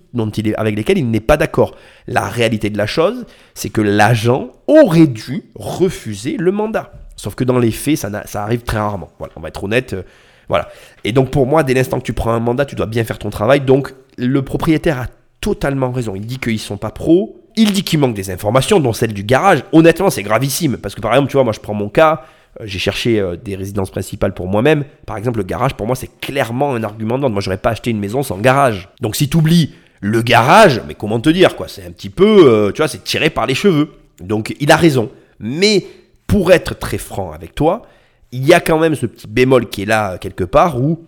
avec 0.57 0.75
lesquels 0.75 0.97
il 0.97 1.09
n'est 1.09 1.19
pas 1.19 1.37
d'accord. 1.37 1.75
La 2.07 2.27
réalité 2.27 2.69
de 2.69 2.77
la 2.77 2.87
chose, 2.87 3.25
c'est 3.53 3.69
que 3.69 3.81
l'agent 3.81 4.49
aurait 4.67 5.07
dû 5.07 5.43
refuser 5.55 6.37
le 6.37 6.51
mandat. 6.51 6.91
Sauf 7.15 7.35
que 7.35 7.43
dans 7.43 7.59
les 7.59 7.71
faits, 7.71 7.97
ça, 7.97 8.43
arrive 8.43 8.61
très 8.61 8.77
rarement. 8.77 9.09
Voilà, 9.19 9.33
on 9.35 9.41
va 9.41 9.49
être 9.49 9.63
honnête. 9.63 9.93
euh, 9.93 10.03
voilà. 10.49 10.69
Et 11.03 11.11
donc 11.11 11.29
pour 11.29 11.45
moi, 11.45 11.63
dès 11.63 11.73
l'instant 11.73 11.99
que 11.99 12.05
tu 12.05 12.13
prends 12.13 12.31
un 12.31 12.39
mandat, 12.39 12.65
tu 12.65 12.75
dois 12.75 12.85
bien 12.85 13.03
faire 13.03 13.19
ton 13.19 13.29
travail. 13.29 13.61
Donc 13.61 13.93
le 14.17 14.41
propriétaire 14.41 14.99
a 14.99 15.07
totalement 15.41 15.91
raison. 15.91 16.15
Il 16.15 16.25
dit 16.25 16.39
qu'ils 16.39 16.59
sont 16.59 16.77
pas 16.77 16.91
pros. 16.91 17.41
Il 17.55 17.71
dit 17.71 17.83
qu'il 17.83 17.99
manque 17.99 18.15
des 18.15 18.29
informations, 18.29 18.79
dont 18.79 18.93
celle 18.93 19.13
du 19.13 19.23
garage. 19.23 19.63
Honnêtement, 19.71 20.09
c'est 20.09 20.23
gravissime. 20.23 20.77
Parce 20.77 20.95
que 20.95 21.01
par 21.01 21.11
exemple, 21.13 21.29
tu 21.29 21.37
vois, 21.37 21.43
moi 21.43 21.53
je 21.53 21.59
prends 21.59 21.73
mon 21.73 21.89
cas. 21.89 22.23
Euh, 22.59 22.63
J'ai 22.65 22.79
cherché 22.79 23.19
euh, 23.19 23.35
des 23.35 23.55
résidences 23.55 23.91
principales 23.91 24.33
pour 24.33 24.47
moi-même. 24.47 24.83
Par 25.05 25.17
exemple, 25.17 25.37
le 25.39 25.43
garage, 25.43 25.75
pour 25.75 25.87
moi, 25.87 25.95
c'est 25.95 26.19
clairement 26.19 26.73
un 26.73 26.83
argument 26.83 27.17
de 27.17 27.23
vente. 27.23 27.33
Moi, 27.33 27.41
j'aurais 27.41 27.57
pas 27.57 27.71
acheté 27.71 27.91
une 27.91 27.99
maison 27.99 28.23
sans 28.23 28.37
garage. 28.37 28.89
Donc, 29.01 29.15
si 29.15 29.29
tu 29.29 29.37
oublies 29.37 29.73
le 29.99 30.21
garage, 30.21 30.81
mais 30.87 30.93
comment 30.93 31.19
te 31.19 31.29
dire, 31.29 31.55
quoi? 31.55 31.67
C'est 31.67 31.85
un 31.85 31.91
petit 31.91 32.09
peu, 32.09 32.45
euh, 32.47 32.71
tu 32.71 32.77
vois, 32.77 32.87
c'est 32.87 33.03
tiré 33.03 33.29
par 33.29 33.45
les 33.45 33.55
cheveux. 33.55 33.91
Donc, 34.21 34.55
il 34.59 34.71
a 34.71 34.75
raison. 34.75 35.09
Mais 35.39 35.85
pour 36.27 36.51
être 36.51 36.77
très 36.77 36.97
franc 36.97 37.31
avec 37.31 37.55
toi, 37.55 37.83
il 38.31 38.45
y 38.45 38.53
a 38.53 38.59
quand 38.59 38.79
même 38.79 38.95
ce 38.95 39.05
petit 39.05 39.27
bémol 39.27 39.69
qui 39.69 39.83
est 39.83 39.85
là 39.85 40.17
quelque 40.17 40.43
part 40.43 40.79
où 40.81 41.05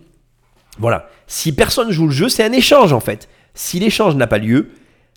voilà. 0.78 1.08
Si 1.26 1.52
personne 1.52 1.90
joue 1.90 2.06
le 2.06 2.12
jeu, 2.12 2.28
c'est 2.28 2.42
un 2.42 2.52
échange 2.52 2.92
en 2.92 3.00
fait. 3.00 3.28
Si 3.54 3.78
l'échange 3.78 4.16
n'a 4.16 4.26
pas 4.26 4.38
lieu, 4.38 4.70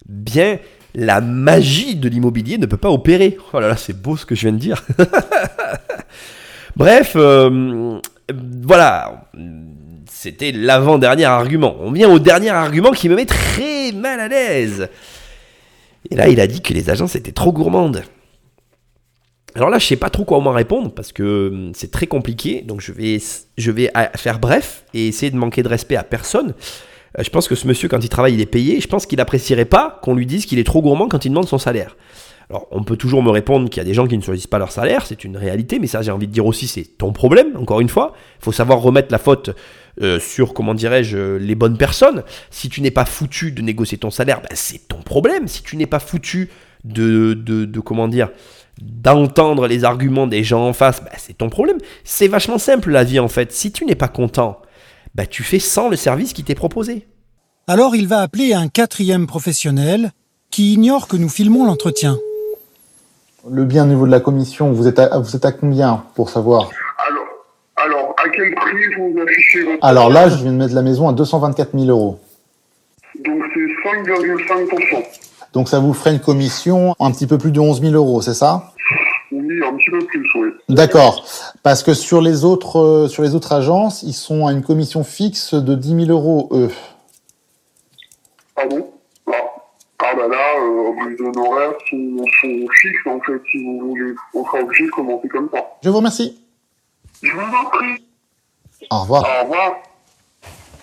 bien 0.05 0.59
la 0.95 1.21
magie 1.21 1.95
de 1.95 2.07
l'immobilier 2.07 2.57
ne 2.57 2.65
peut 2.65 2.77
pas 2.77 2.91
opérer. 2.91 3.37
Oh 3.53 3.59
là 3.59 3.67
là, 3.67 3.77
c'est 3.77 3.99
beau 3.99 4.15
ce 4.15 4.25
que 4.25 4.35
je 4.35 4.41
viens 4.41 4.51
de 4.51 4.57
dire. 4.57 4.83
Bref, 6.75 7.13
euh, 7.15 7.99
voilà. 8.61 9.27
C'était 10.09 10.51
l'avant-dernier 10.51 11.25
argument. 11.25 11.75
On 11.79 11.91
vient 11.91 12.09
au 12.09 12.19
dernier 12.19 12.49
argument 12.49 12.91
qui 12.91 13.09
me 13.09 13.15
met 13.15 13.25
très 13.25 13.91
mal 13.91 14.19
à 14.19 14.27
l'aise. 14.27 14.87
Et 16.09 16.15
là, 16.15 16.27
il 16.27 16.39
a 16.39 16.47
dit 16.47 16.61
que 16.61 16.73
les 16.73 16.89
agences 16.89 17.15
étaient 17.15 17.31
trop 17.31 17.51
gourmandes. 17.51 18.03
Alors 19.55 19.69
là, 19.69 19.77
je 19.77 19.85
sais 19.85 19.95
pas 19.95 20.09
trop 20.09 20.25
quoi 20.25 20.39
m'en 20.39 20.51
répondre 20.51 20.91
parce 20.91 21.11
que 21.11 21.49
hum, 21.51 21.71
c'est 21.75 21.91
très 21.91 22.07
compliqué. 22.07 22.61
Donc 22.61 22.81
je 22.81 22.91
vais, 22.91 23.19
je 23.57 23.71
vais 23.71 23.91
euh, 23.95 24.05
faire 24.15 24.39
bref 24.39 24.83
et 24.93 25.07
essayer 25.07 25.31
de 25.31 25.37
manquer 25.37 25.61
de 25.61 25.67
respect 25.67 25.95
à 25.95 26.03
personne. 26.03 26.53
Euh, 27.19 27.23
Je 27.23 27.29
pense 27.29 27.47
que 27.47 27.55
ce 27.55 27.67
monsieur, 27.67 27.87
quand 27.87 28.03
il 28.03 28.09
travaille, 28.09 28.33
il 28.33 28.41
est 28.41 28.47
payé. 28.47 28.79
Je 28.81 28.87
pense 28.87 29.05
qu'il 29.05 29.21
apprécierait 29.21 29.65
pas 29.65 29.99
qu'on 30.01 30.15
lui 30.15 30.25
dise 30.25 30.45
qu'il 30.47 30.57
est 30.57 30.63
trop 30.63 30.81
gourmand 30.81 31.07
quand 31.07 31.25
il 31.25 31.29
demande 31.29 31.47
son 31.47 31.59
salaire. 31.59 31.95
Alors, 32.49 32.67
on 32.71 32.83
peut 32.83 32.97
toujours 32.97 33.23
me 33.23 33.29
répondre 33.29 33.69
qu'il 33.69 33.81
y 33.81 33.81
a 33.81 33.85
des 33.85 33.93
gens 33.93 34.07
qui 34.07 34.17
ne 34.17 34.21
choisissent 34.21 34.47
pas 34.47 34.59
leur 34.59 34.71
salaire, 34.71 35.05
c'est 35.05 35.23
une 35.23 35.37
réalité, 35.37 35.79
mais 35.79 35.87
ça, 35.87 36.01
j'ai 36.01 36.11
envie 36.11 36.27
de 36.27 36.31
dire 36.31 36.45
aussi, 36.45 36.67
c'est 36.67 36.97
ton 36.97 37.13
problème, 37.13 37.55
encore 37.57 37.81
une 37.81 37.89
fois. 37.89 38.13
Il 38.39 38.45
faut 38.45 38.51
savoir 38.51 38.79
remettre 38.79 39.11
la 39.11 39.17
faute 39.17 39.51
euh, 40.01 40.19
sur, 40.19 40.53
comment 40.53 40.73
dirais-je, 40.73 41.37
les 41.37 41.55
bonnes 41.55 41.77
personnes. 41.77 42.23
Si 42.51 42.69
tu 42.69 42.81
n'es 42.81 42.91
pas 42.91 43.05
foutu 43.05 43.51
de 43.51 43.61
négocier 43.61 43.97
ton 43.97 44.11
salaire, 44.11 44.41
ben, 44.41 44.55
c'est 44.55 44.87
ton 44.87 45.01
problème. 45.01 45.47
Si 45.47 45.63
tu 45.63 45.77
n'es 45.77 45.85
pas 45.87 45.99
foutu 45.99 46.49
de, 46.83 47.33
de, 47.33 47.65
d'entendre 48.81 49.67
les 49.67 49.83
arguments 49.83 50.27
des 50.27 50.43
gens 50.43 50.67
en 50.67 50.73
face, 50.73 51.01
ben, 51.03 51.11
c'est 51.17 51.37
ton 51.37 51.49
problème. 51.49 51.77
C'est 52.03 52.27
vachement 52.27 52.57
simple, 52.57 52.91
la 52.91 53.03
vie, 53.03 53.19
en 53.19 53.29
fait. 53.29 53.51
Si 53.51 53.71
tu 53.71 53.85
n'es 53.85 53.95
pas 53.95 54.09
content, 54.09 54.61
ben, 55.15 55.27
tu 55.27 55.43
fais 55.43 55.59
sans 55.59 55.89
le 55.89 55.95
service 55.95 56.33
qui 56.33 56.43
t'est 56.43 56.55
proposé. 56.55 57.07
Alors 57.65 57.95
il 57.95 58.07
va 58.07 58.19
appeler 58.19 58.53
un 58.53 58.67
quatrième 58.67 59.25
professionnel 59.25 60.11
qui 60.51 60.73
ignore 60.73 61.07
que 61.07 61.15
nous 61.15 61.29
filmons 61.29 61.65
l'entretien. 61.65 62.17
Le 63.49 63.65
bien 63.65 63.83
au 63.83 63.87
niveau 63.87 64.05
de 64.05 64.11
la 64.11 64.21
commission, 64.21 64.71
vous 64.71 64.87
êtes 64.87 64.99
à, 64.99 65.19
vous 65.19 65.35
êtes 65.35 65.43
à 65.43 65.51
combien 65.51 66.03
pour 66.15 66.29
savoir 66.29 66.69
Alors, 67.05 67.25
alors, 67.75 68.15
à 68.17 68.29
quel 68.29 68.55
prix 68.55 68.95
vous 68.97 69.19
affichez 69.21 69.63
votre... 69.63 69.85
Alors 69.85 70.09
là, 70.09 70.29
je 70.29 70.35
viens 70.35 70.53
de 70.53 70.57
mettre 70.57 70.73
la 70.73 70.81
maison 70.81 71.09
à 71.09 71.13
224 71.13 71.77
000 71.77 71.87
euros. 71.87 72.19
Donc 73.19 73.43
c'est 73.53 73.59
5,5%. 73.59 75.03
Donc 75.51 75.67
ça 75.67 75.79
vous 75.79 75.93
ferait 75.93 76.13
une 76.13 76.21
commission 76.21 76.95
un 76.99 77.11
petit 77.11 77.27
peu 77.27 77.37
plus 77.37 77.51
de 77.51 77.59
11 77.59 77.81
000 77.81 77.93
euros, 77.93 78.21
c'est 78.21 78.33
ça 78.33 78.71
Oui, 79.31 79.59
un 79.61 79.75
petit 79.75 79.91
peu 79.91 79.99
plus, 80.05 80.25
oui. 80.35 80.49
D'accord. 80.69 81.25
Parce 81.63 81.83
que 81.83 81.93
sur 81.93 82.21
les 82.21 82.45
autres 82.45 82.79
euh, 82.79 83.07
sur 83.09 83.23
les 83.23 83.35
autres 83.35 83.51
agences, 83.51 84.03
ils 84.03 84.13
sont 84.13 84.47
à 84.47 84.53
une 84.53 84.63
commission 84.63 85.03
fixe 85.03 85.53
de 85.53 85.75
10 85.75 86.05
000 86.05 86.17
euros 86.17 86.47
eux. 86.53 86.71
Ah 88.55 88.65
bon 88.69 88.92
ah. 90.13 90.23
ah 90.23 90.27
bah 90.27 90.35
là, 90.35 90.61
euh, 90.61 91.09
les 91.09 91.21
honoraires 91.21 91.73
sont, 91.89 92.17
sont 92.41 92.67
fixes, 92.81 93.07
en 93.07 93.19
fait, 93.21 93.41
si 93.51 93.63
vous 93.63 93.89
voulez. 93.89 94.13
On 94.33 94.45
sera 94.45 94.59
obligé 94.59 94.85
de 94.85 94.91
commencer 94.91 95.27
comme 95.27 95.49
ça. 95.53 95.63
Je 95.83 95.89
vous 95.89 95.97
remercie. 95.97 96.39
Je 97.21 97.31
vous 97.31 97.39
en 97.39 97.69
prie. 97.69 98.03
Au 98.89 99.01
revoir. 99.01 99.23
Au 99.23 99.43
revoir. 99.43 99.73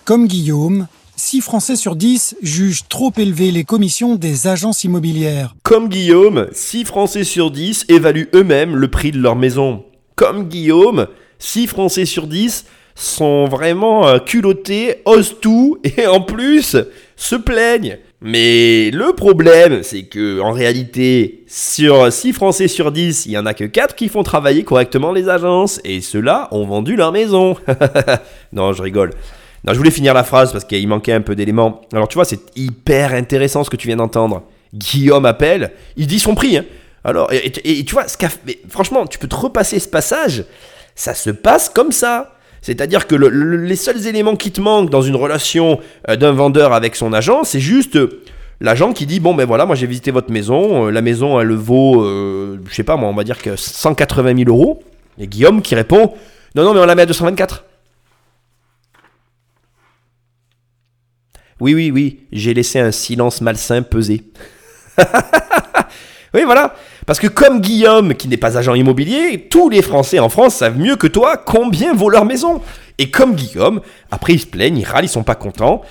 Comme 0.05 0.27
Guillaume, 0.27 0.87
6 1.15 1.41
Français 1.41 1.75
sur 1.75 1.95
10 1.95 2.37
jugent 2.41 2.87
trop 2.89 3.13
élevées 3.15 3.51
les 3.51 3.63
commissions 3.63 4.15
des 4.15 4.47
agences 4.47 4.83
immobilières. 4.83 5.53
Comme 5.63 5.87
Guillaume, 5.87 6.47
6 6.51 6.85
Français 6.85 7.23
sur 7.23 7.51
10 7.51 7.85
évaluent 7.89 8.29
eux-mêmes 8.33 8.75
le 8.75 8.89
prix 8.89 9.11
de 9.11 9.19
leur 9.19 9.35
maison. 9.35 9.85
Comme 10.15 10.49
Guillaume, 10.49 11.07
6 11.37 11.67
Français 11.67 12.05
sur 12.05 12.25
10 12.27 12.65
sont 12.95 13.45
vraiment 13.45 14.07
euh, 14.07 14.19
culottés, 14.19 15.01
osent 15.05 15.39
tout 15.39 15.77
et 15.83 16.07
en 16.07 16.21
plus 16.21 16.75
se 17.15 17.35
plaignent. 17.35 17.99
Mais 18.23 18.91
le 18.91 19.13
problème, 19.13 19.81
c'est 19.81 20.03
que 20.03 20.39
en 20.41 20.51
réalité, 20.51 21.43
sur 21.47 22.13
6 22.13 22.33
Français 22.33 22.67
sur 22.67 22.91
10, 22.91 23.25
il 23.25 23.31
y 23.31 23.37
en 23.37 23.47
a 23.47 23.55
que 23.55 23.63
4 23.63 23.95
qui 23.95 24.09
font 24.09 24.21
travailler 24.21 24.63
correctement 24.63 25.11
les 25.11 25.27
agences 25.27 25.81
et 25.83 26.01
ceux-là 26.01 26.47
ont 26.51 26.65
vendu 26.65 26.95
leur 26.95 27.11
maison. 27.11 27.55
non, 28.53 28.73
je 28.73 28.83
rigole. 28.83 29.11
Non, 29.65 29.73
je 29.73 29.77
voulais 29.79 29.91
finir 29.91 30.13
la 30.13 30.23
phrase 30.23 30.51
parce 30.51 30.65
qu'il 30.65 30.87
manquait 30.87 31.13
un 31.13 31.21
peu 31.21 31.35
d'éléments. 31.35 31.81
Alors 31.93 32.07
tu 32.07 32.15
vois, 32.15 32.25
c'est 32.25 32.39
hyper 32.55 33.13
intéressant 33.13 33.63
ce 33.63 33.71
que 33.71 33.75
tu 33.75 33.87
viens 33.87 33.97
d'entendre. 33.97 34.43
Guillaume 34.71 35.25
appelle, 35.25 35.71
il 35.97 36.05
dit 36.05 36.19
son 36.19 36.35
prix. 36.35 36.57
hein. 36.57 36.65
Alors, 37.03 37.31
et, 37.33 37.51
tu 37.83 37.93
vois, 37.93 38.07
ce 38.07 38.15
franchement, 38.69 39.07
tu 39.07 39.17
peux 39.17 39.27
te 39.27 39.35
repasser 39.35 39.79
ce 39.79 39.87
passage, 39.87 40.45
ça 40.93 41.15
se 41.15 41.31
passe 41.31 41.69
comme 41.69 41.91
ça. 41.91 42.35
C'est-à-dire 42.61 43.07
que 43.07 43.15
le- 43.15 43.29
le- 43.29 43.57
les 43.57 43.75
seuls 43.75 44.05
éléments 44.07 44.35
qui 44.35 44.51
te 44.51 44.61
manquent 44.61 44.89
dans 44.89 45.01
une 45.01 45.15
relation 45.15 45.79
euh, 46.09 46.15
d'un 46.15 46.31
vendeur 46.31 46.73
avec 46.73 46.95
son 46.95 47.11
agent, 47.13 47.43
c'est 47.43 47.59
juste 47.59 47.95
euh, 47.95 48.21
l'agent 48.59 48.93
qui 48.93 49.05
dit 49.07 49.19
bon 49.19 49.33
ben 49.33 49.45
voilà, 49.45 49.65
moi 49.65 49.75
j'ai 49.75 49.87
visité 49.87 50.11
votre 50.11 50.31
maison, 50.31 50.87
euh, 50.87 50.91
la 50.91 51.01
maison 51.01 51.39
elle 51.39 51.51
vaut, 51.53 52.03
je 52.05 52.73
sais 52.73 52.83
pas 52.83 52.97
moi, 52.97 53.09
on 53.09 53.15
va 53.15 53.23
dire 53.23 53.41
que 53.41 53.55
180 53.55 54.37
000 54.45 54.49
euros. 54.49 54.83
Et 55.19 55.27
Guillaume 55.27 55.61
qui 55.61 55.73
répond 55.75 56.13
non 56.55 56.63
non 56.63 56.73
mais 56.73 56.79
on 56.81 56.85
la 56.85 56.95
met 56.95 57.01
à 57.01 57.05
224. 57.07 57.65
Oui, 61.59 61.73
oui, 61.75 61.91
oui, 61.91 62.21
j'ai 62.31 62.53
laissé 62.55 62.79
un 62.79 62.91
silence 62.91 63.39
malsain 63.41 63.81
peser. 63.83 64.23
oui, 66.33 66.43
voilà. 66.45 66.75
Parce 67.05 67.19
que 67.19 67.27
comme 67.27 67.61
Guillaume, 67.61 68.13
qui 68.15 68.27
n'est 68.27 68.37
pas 68.37 68.57
agent 68.57 68.73
immobilier, 68.73 69.47
tous 69.49 69.69
les 69.69 69.81
Français 69.81 70.19
en 70.19 70.29
France 70.29 70.55
savent 70.55 70.77
mieux 70.77 70.95
que 70.95 71.07
toi 71.07 71.37
combien 71.37 71.93
vaut 71.93 72.09
leur 72.09 72.25
maison. 72.25 72.61
Et 72.97 73.09
comme 73.09 73.35
Guillaume, 73.35 73.81
après 74.11 74.33
ils 74.33 74.39
se 74.39 74.45
plaignent, 74.47 74.77
ils 74.77 74.85
râlent, 74.85 75.05
ils 75.05 75.09
sont 75.09 75.23
pas 75.23 75.35
contents. 75.35 75.81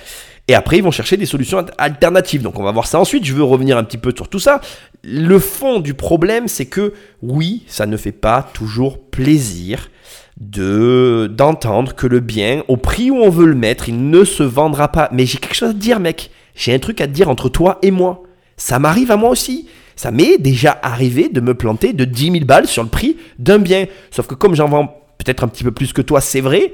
Et 0.47 0.55
après, 0.55 0.77
ils 0.77 0.83
vont 0.83 0.91
chercher 0.91 1.15
des 1.15 1.27
solutions 1.27 1.59
al- 1.59 1.71
alternatives. 1.77 2.41
Donc, 2.41 2.59
on 2.59 2.63
va 2.63 2.71
voir 2.71 2.87
ça 2.87 2.99
ensuite. 2.99 3.23
Je 3.23 3.33
veux 3.33 3.43
revenir 3.43 3.77
un 3.77 3.83
petit 3.83 3.99
peu 3.99 4.11
sur 4.13 4.27
tout 4.27 4.39
ça. 4.39 4.59
Le 5.03 5.39
fond 5.39 5.79
du 5.79 5.93
problème, 5.93 6.47
c'est 6.47 6.65
que 6.65 6.93
oui, 7.21 7.63
ça 7.67 7.85
ne 7.85 7.95
fait 7.95 8.11
pas 8.11 8.49
toujours 8.53 8.99
plaisir 8.99 9.89
de 10.37 11.31
d'entendre 11.31 11.93
que 11.93 12.07
le 12.07 12.19
bien, 12.19 12.63
au 12.67 12.75
prix 12.75 13.11
où 13.11 13.17
on 13.17 13.29
veut 13.29 13.45
le 13.45 13.55
mettre, 13.55 13.87
il 13.87 14.09
ne 14.09 14.23
se 14.25 14.43
vendra 14.43 14.91
pas. 14.91 15.07
Mais 15.13 15.25
j'ai 15.25 15.37
quelque 15.37 15.55
chose 15.55 15.69
à 15.69 15.73
dire, 15.73 15.99
mec. 15.99 16.31
J'ai 16.55 16.73
un 16.73 16.79
truc 16.79 16.99
à 16.99 17.07
te 17.07 17.13
dire 17.13 17.29
entre 17.29 17.47
toi 17.47 17.77
et 17.81 17.91
moi. 17.91 18.23
Ça 18.57 18.77
m'arrive 18.79 19.11
à 19.11 19.15
moi 19.17 19.29
aussi. 19.29 19.69
Ça 20.01 20.09
m'est 20.09 20.39
déjà 20.39 20.79
arrivé 20.81 21.29
de 21.29 21.41
me 21.41 21.53
planter 21.53 21.93
de 21.93 22.05
10 22.05 22.31
000 22.31 22.45
balles 22.45 22.65
sur 22.65 22.81
le 22.81 22.89
prix 22.89 23.17
d'un 23.37 23.59
bien. 23.59 23.85
Sauf 24.09 24.25
que 24.25 24.33
comme 24.33 24.55
j'en 24.55 24.67
vends 24.67 24.99
peut-être 25.19 25.43
un 25.43 25.47
petit 25.47 25.63
peu 25.63 25.69
plus 25.69 25.93
que 25.93 26.01
toi, 26.01 26.21
c'est 26.21 26.41
vrai, 26.41 26.73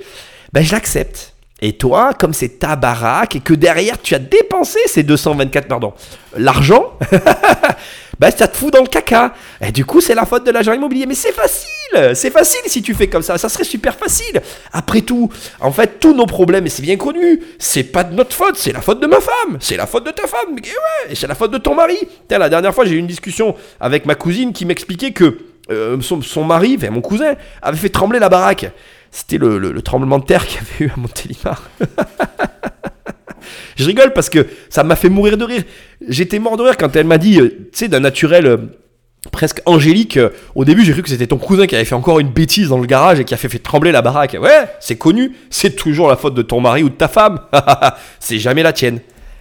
ben 0.53 0.63
je 0.63 0.71
l'accepte. 0.71 1.35
Et 1.59 1.73
toi, 1.73 2.13
comme 2.13 2.33
c'est 2.33 2.59
ta 2.59 2.75
baraque 2.75 3.35
et 3.35 3.39
que 3.39 3.53
derrière 3.55 3.99
tu 3.99 4.13
as 4.13 4.19
dépensé 4.19 4.79
ces 4.85 5.01
224, 5.01 5.67
pardon, 5.67 5.93
l'argent, 6.37 6.93
bah 8.19 8.29
ça 8.29 8.47
te 8.47 8.55
fout 8.55 8.71
dans 8.71 8.81
le 8.81 8.87
caca. 8.87 9.33
Et 9.59 9.71
du 9.71 9.83
coup, 9.83 9.99
c'est 9.99 10.13
la 10.13 10.27
faute 10.27 10.45
de 10.45 10.51
l'agent 10.51 10.73
immobilier. 10.73 11.07
Mais 11.07 11.15
c'est 11.15 11.31
facile, 11.31 12.13
c'est 12.13 12.29
facile 12.29 12.61
si 12.67 12.83
tu 12.83 12.93
fais 12.93 13.07
comme 13.07 13.23
ça, 13.23 13.39
ça 13.39 13.49
serait 13.49 13.63
super 13.63 13.95
facile. 13.95 14.39
Après 14.71 15.01
tout, 15.01 15.31
en 15.59 15.71
fait, 15.71 15.99
tous 15.99 16.13
nos 16.13 16.27
problèmes, 16.27 16.67
et 16.67 16.69
c'est 16.69 16.83
bien 16.83 16.97
connu, 16.97 17.41
c'est 17.57 17.85
pas 17.85 18.03
de 18.03 18.13
notre 18.13 18.35
faute, 18.35 18.55
c'est 18.55 18.71
la 18.71 18.81
faute 18.81 18.99
de 19.01 19.07
ma 19.07 19.19
femme, 19.19 19.57
c'est 19.59 19.77
la 19.77 19.87
faute 19.87 20.05
de 20.05 20.11
ta 20.11 20.27
femme, 20.27 20.57
et 21.09 21.15
c'est 21.15 21.27
la 21.27 21.35
faute 21.35 21.51
de 21.51 21.57
ton 21.57 21.73
mari. 21.73 21.97
Tiens, 22.27 22.37
la 22.37 22.49
dernière 22.49 22.75
fois, 22.75 22.85
j'ai 22.85 22.93
eu 22.93 22.99
une 22.99 23.07
discussion 23.07 23.55
avec 23.79 24.05
ma 24.05 24.13
cousine 24.13 24.53
qui 24.53 24.65
m'expliquait 24.65 25.11
que 25.11 25.39
euh, 25.71 25.99
son, 26.01 26.21
son 26.21 26.43
mari, 26.43 26.77
enfin, 26.77 26.91
mon 26.91 27.01
cousin, 27.01 27.33
avait 27.63 27.77
fait 27.77 27.89
trembler 27.89 28.19
la 28.19 28.29
baraque. 28.29 28.71
C'était 29.17 29.39
le, 29.39 29.81
tremblement 29.81 30.19
de 30.19 30.25
terre 30.25 30.45
qu'il 30.45 30.61
y 30.61 30.63
avait 30.63 30.85
eu 30.85 30.93
à 30.95 30.99
Montélimar. 30.99 31.63
je 33.75 33.83
rigole 33.83 34.13
parce 34.13 34.29
que 34.29 34.45
ça 34.69 34.83
m'a 34.83 34.95
fait 34.95 35.09
mourir 35.09 35.37
de 35.37 35.43
rire. 35.43 35.63
J'étais 36.07 36.37
mort 36.37 36.55
de 36.55 36.61
rire 36.61 36.77
quand 36.77 36.95
elle 36.95 37.07
m'a 37.07 37.17
dit, 37.17 37.39
euh, 37.39 37.49
tu 37.49 37.79
sais, 37.79 37.87
d'un 37.87 37.99
naturel 37.99 38.45
euh, 38.45 38.57
presque 39.31 39.63
angélique. 39.65 40.17
Euh, 40.17 40.29
au 40.53 40.65
début, 40.65 40.85
j'ai 40.85 40.91
cru 40.91 41.01
que 41.01 41.09
c'était 41.09 41.25
ton 41.25 41.39
cousin 41.39 41.65
qui 41.65 41.73
avait 41.73 41.83
fait 41.83 41.95
encore 41.95 42.19
une 42.19 42.29
bêtise 42.29 42.69
dans 42.69 42.77
le 42.77 42.85
garage 42.85 43.19
et 43.19 43.23
qui 43.23 43.33
a 43.33 43.37
fait, 43.37 43.49
fait 43.49 43.57
trembler 43.57 43.91
la 43.91 44.03
baraque. 44.03 44.37
Ouais, 44.39 44.65
c'est 44.79 44.97
connu, 44.97 45.35
c'est 45.49 45.75
toujours 45.75 46.09
la 46.09 46.15
faute 46.15 46.35
de 46.35 46.43
ton 46.43 46.61
mari 46.61 46.83
ou 46.83 46.89
de 46.89 46.93
ta 46.93 47.07
femme. 47.07 47.39
c'est 48.19 48.37
jamais 48.37 48.61
la 48.61 48.71
tienne. 48.71 48.99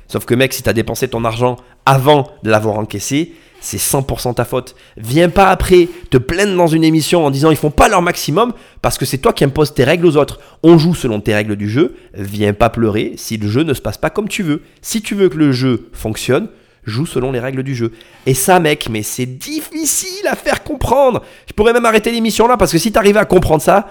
Sauf 0.09 0.25
que 0.25 0.35
mec, 0.35 0.55
si 0.55 0.63
t'as 0.63 0.73
dépensé 0.73 1.07
ton 1.09 1.23
argent 1.23 1.57
avant 1.85 2.31
de 2.43 2.49
l'avoir 2.49 2.79
encaissé, 2.79 3.35
c'est 3.67 3.79
100% 3.79 4.35
ta 4.35 4.45
faute. 4.45 4.77
Viens 4.97 5.29
pas 5.29 5.51
après 5.51 5.89
te 6.11 6.19
plaindre 6.19 6.57
dans 6.57 6.69
une 6.69 6.85
émission 6.85 7.27
en 7.27 7.33
disant 7.33 7.51
ils 7.51 7.57
font 7.57 7.73
pas 7.73 7.89
leur 7.89 8.01
maximum 8.01 8.53
parce 8.81 8.97
que 8.97 9.05
c'est 9.05 9.19
toi 9.19 9.33
qui 9.33 9.43
imposes 9.43 9.75
tes 9.75 9.83
règles 9.83 10.07
aux 10.07 10.17
autres. 10.17 10.39
On 10.63 10.79
joue 10.79 10.95
selon 10.95 11.21
tes 11.21 11.35
règles 11.35 11.57
du 11.57 11.69
jeu. 11.69 11.97
Viens 12.15 12.53
pas 12.53 12.71
pleurer 12.71 13.15
si 13.17 13.39
le 13.39 13.49
jeu 13.49 13.65
ne 13.65 13.75
se 13.75 13.81
passe 13.81 13.99
pas 13.99 14.09
comme 14.09 14.29
tu 14.29 14.45
veux. 14.45 14.63
Si 14.83 15.03
tu 15.03 15.17
veux 15.17 15.29
que 15.29 15.37
le 15.37 15.51
jeu 15.51 15.89
fonctionne, 15.93 16.47
joue 16.87 17.05
selon 17.05 17.33
les 17.33 17.41
règles 17.41 17.63
du 17.63 17.75
jeu. 17.75 17.93
Et 18.25 18.35
ça, 18.35 18.61
mec, 18.61 18.89
mais 18.89 19.03
c'est 19.03 19.27
difficile 19.27 20.27
à 20.27 20.37
faire 20.37 20.63
comprendre. 20.63 21.23
Je 21.49 21.53
pourrais 21.53 21.73
même 21.73 21.85
arrêter 21.85 22.13
l'émission 22.13 22.47
là 22.47 22.57
parce 22.57 22.73
que 22.73 22.79
si 22.79 22.93
t'arrives 22.93 23.17
à 23.17 23.25
comprendre 23.25 23.61
ça, 23.61 23.89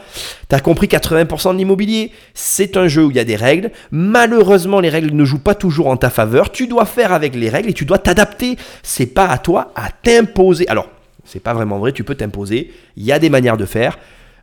t'as 0.48 0.60
compris 0.60 0.88
80% 0.88 1.54
de 1.54 1.58
l'immobilier. 1.58 2.12
C'est 2.34 2.78
un 2.78 2.88
jeu 2.88 3.06
où 3.06 3.12
il 3.12 3.18
y 3.18 3.20
a 3.20 3.26
des 3.26 3.36
règles. 3.36 3.72
Malheureusement, 3.92 4.80
les 4.80 4.90
règles 4.90 5.12
ne 5.12 5.26
jouent 5.26 5.40
pas 5.40 5.56
toujours 5.56 5.88
en 5.88 5.98
ta 5.98 6.10
faveur. 6.10 6.52
Tu 6.52 6.68
dois 6.68 6.86
faire 6.86 7.12
avec 7.12 7.36
les 7.36 7.50
règles 7.50 7.70
et 7.70 7.74
tu 7.74 7.86
dois 7.86 8.00
t'adapter. 8.00 8.58
C'est 8.82 9.08
pas 9.08 9.28
à 9.28 9.38
toi 9.38 9.72
à 9.76 9.90
t'imposer. 9.92 10.68
Alors, 10.70 10.88
c'est 11.26 11.42
pas 11.42 11.54
vraiment 11.54 11.80
vrai, 11.80 11.92
tu 11.92 12.04
peux 12.04 12.16
t'imposer. 12.16 12.72
Il 12.96 13.04
y 13.04 13.12
a 13.12 13.20
des 13.20 13.30
manières 13.30 13.58
de 13.58 13.66
faire. 13.66 13.98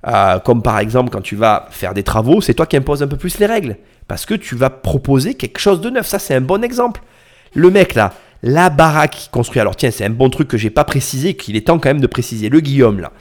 Euh, 0.05 0.41
comme 0.41 0.63
par 0.63 0.81
exemple 0.81 1.11
quand 1.11 1.21
tu 1.21 1.37
vas 1.37 1.69
faire 1.71 1.95
des 1.95 2.03
travaux, 2.03 2.41
c'est 2.41 2.55
toi 2.55 2.67
qui 2.67 2.77
imposes 2.77 3.05
un 3.05 3.09
peu 3.09 3.17
plus 3.17 3.39
les 3.39 3.47
règles. 3.47 3.77
Parce 4.09 4.27
que 4.27 4.35
tu 4.35 4.57
vas 4.57 4.69
proposer 4.69 5.35
quelque 5.35 5.61
chose 5.61 5.81
de 5.81 5.91
neuf. 5.91 6.07
Ça, 6.07 6.19
c'est 6.19 6.35
un 6.35 6.41
bon 6.41 6.65
exemple. 6.65 7.01
Le 7.55 7.71
mec 7.71 7.95
là, 7.95 8.13
la 8.43 8.71
baraque 8.71 9.29
construit. 9.31 9.61
Alors 9.61 9.77
tiens, 9.77 9.91
c'est 9.91 10.05
un 10.05 10.11
bon 10.11 10.31
truc 10.31 10.49
que 10.49 10.59
j'ai 10.59 10.71
pas 10.71 10.85
précisé, 10.85 11.35
qu'il 11.35 11.57
est 11.57 11.67
temps 11.67 11.79
quand 11.79 11.91
même 11.91 12.01
de 12.01 12.07
préciser. 12.07 12.49
Le 12.49 12.61
Guillaume 12.61 13.01
là, 13.01 13.13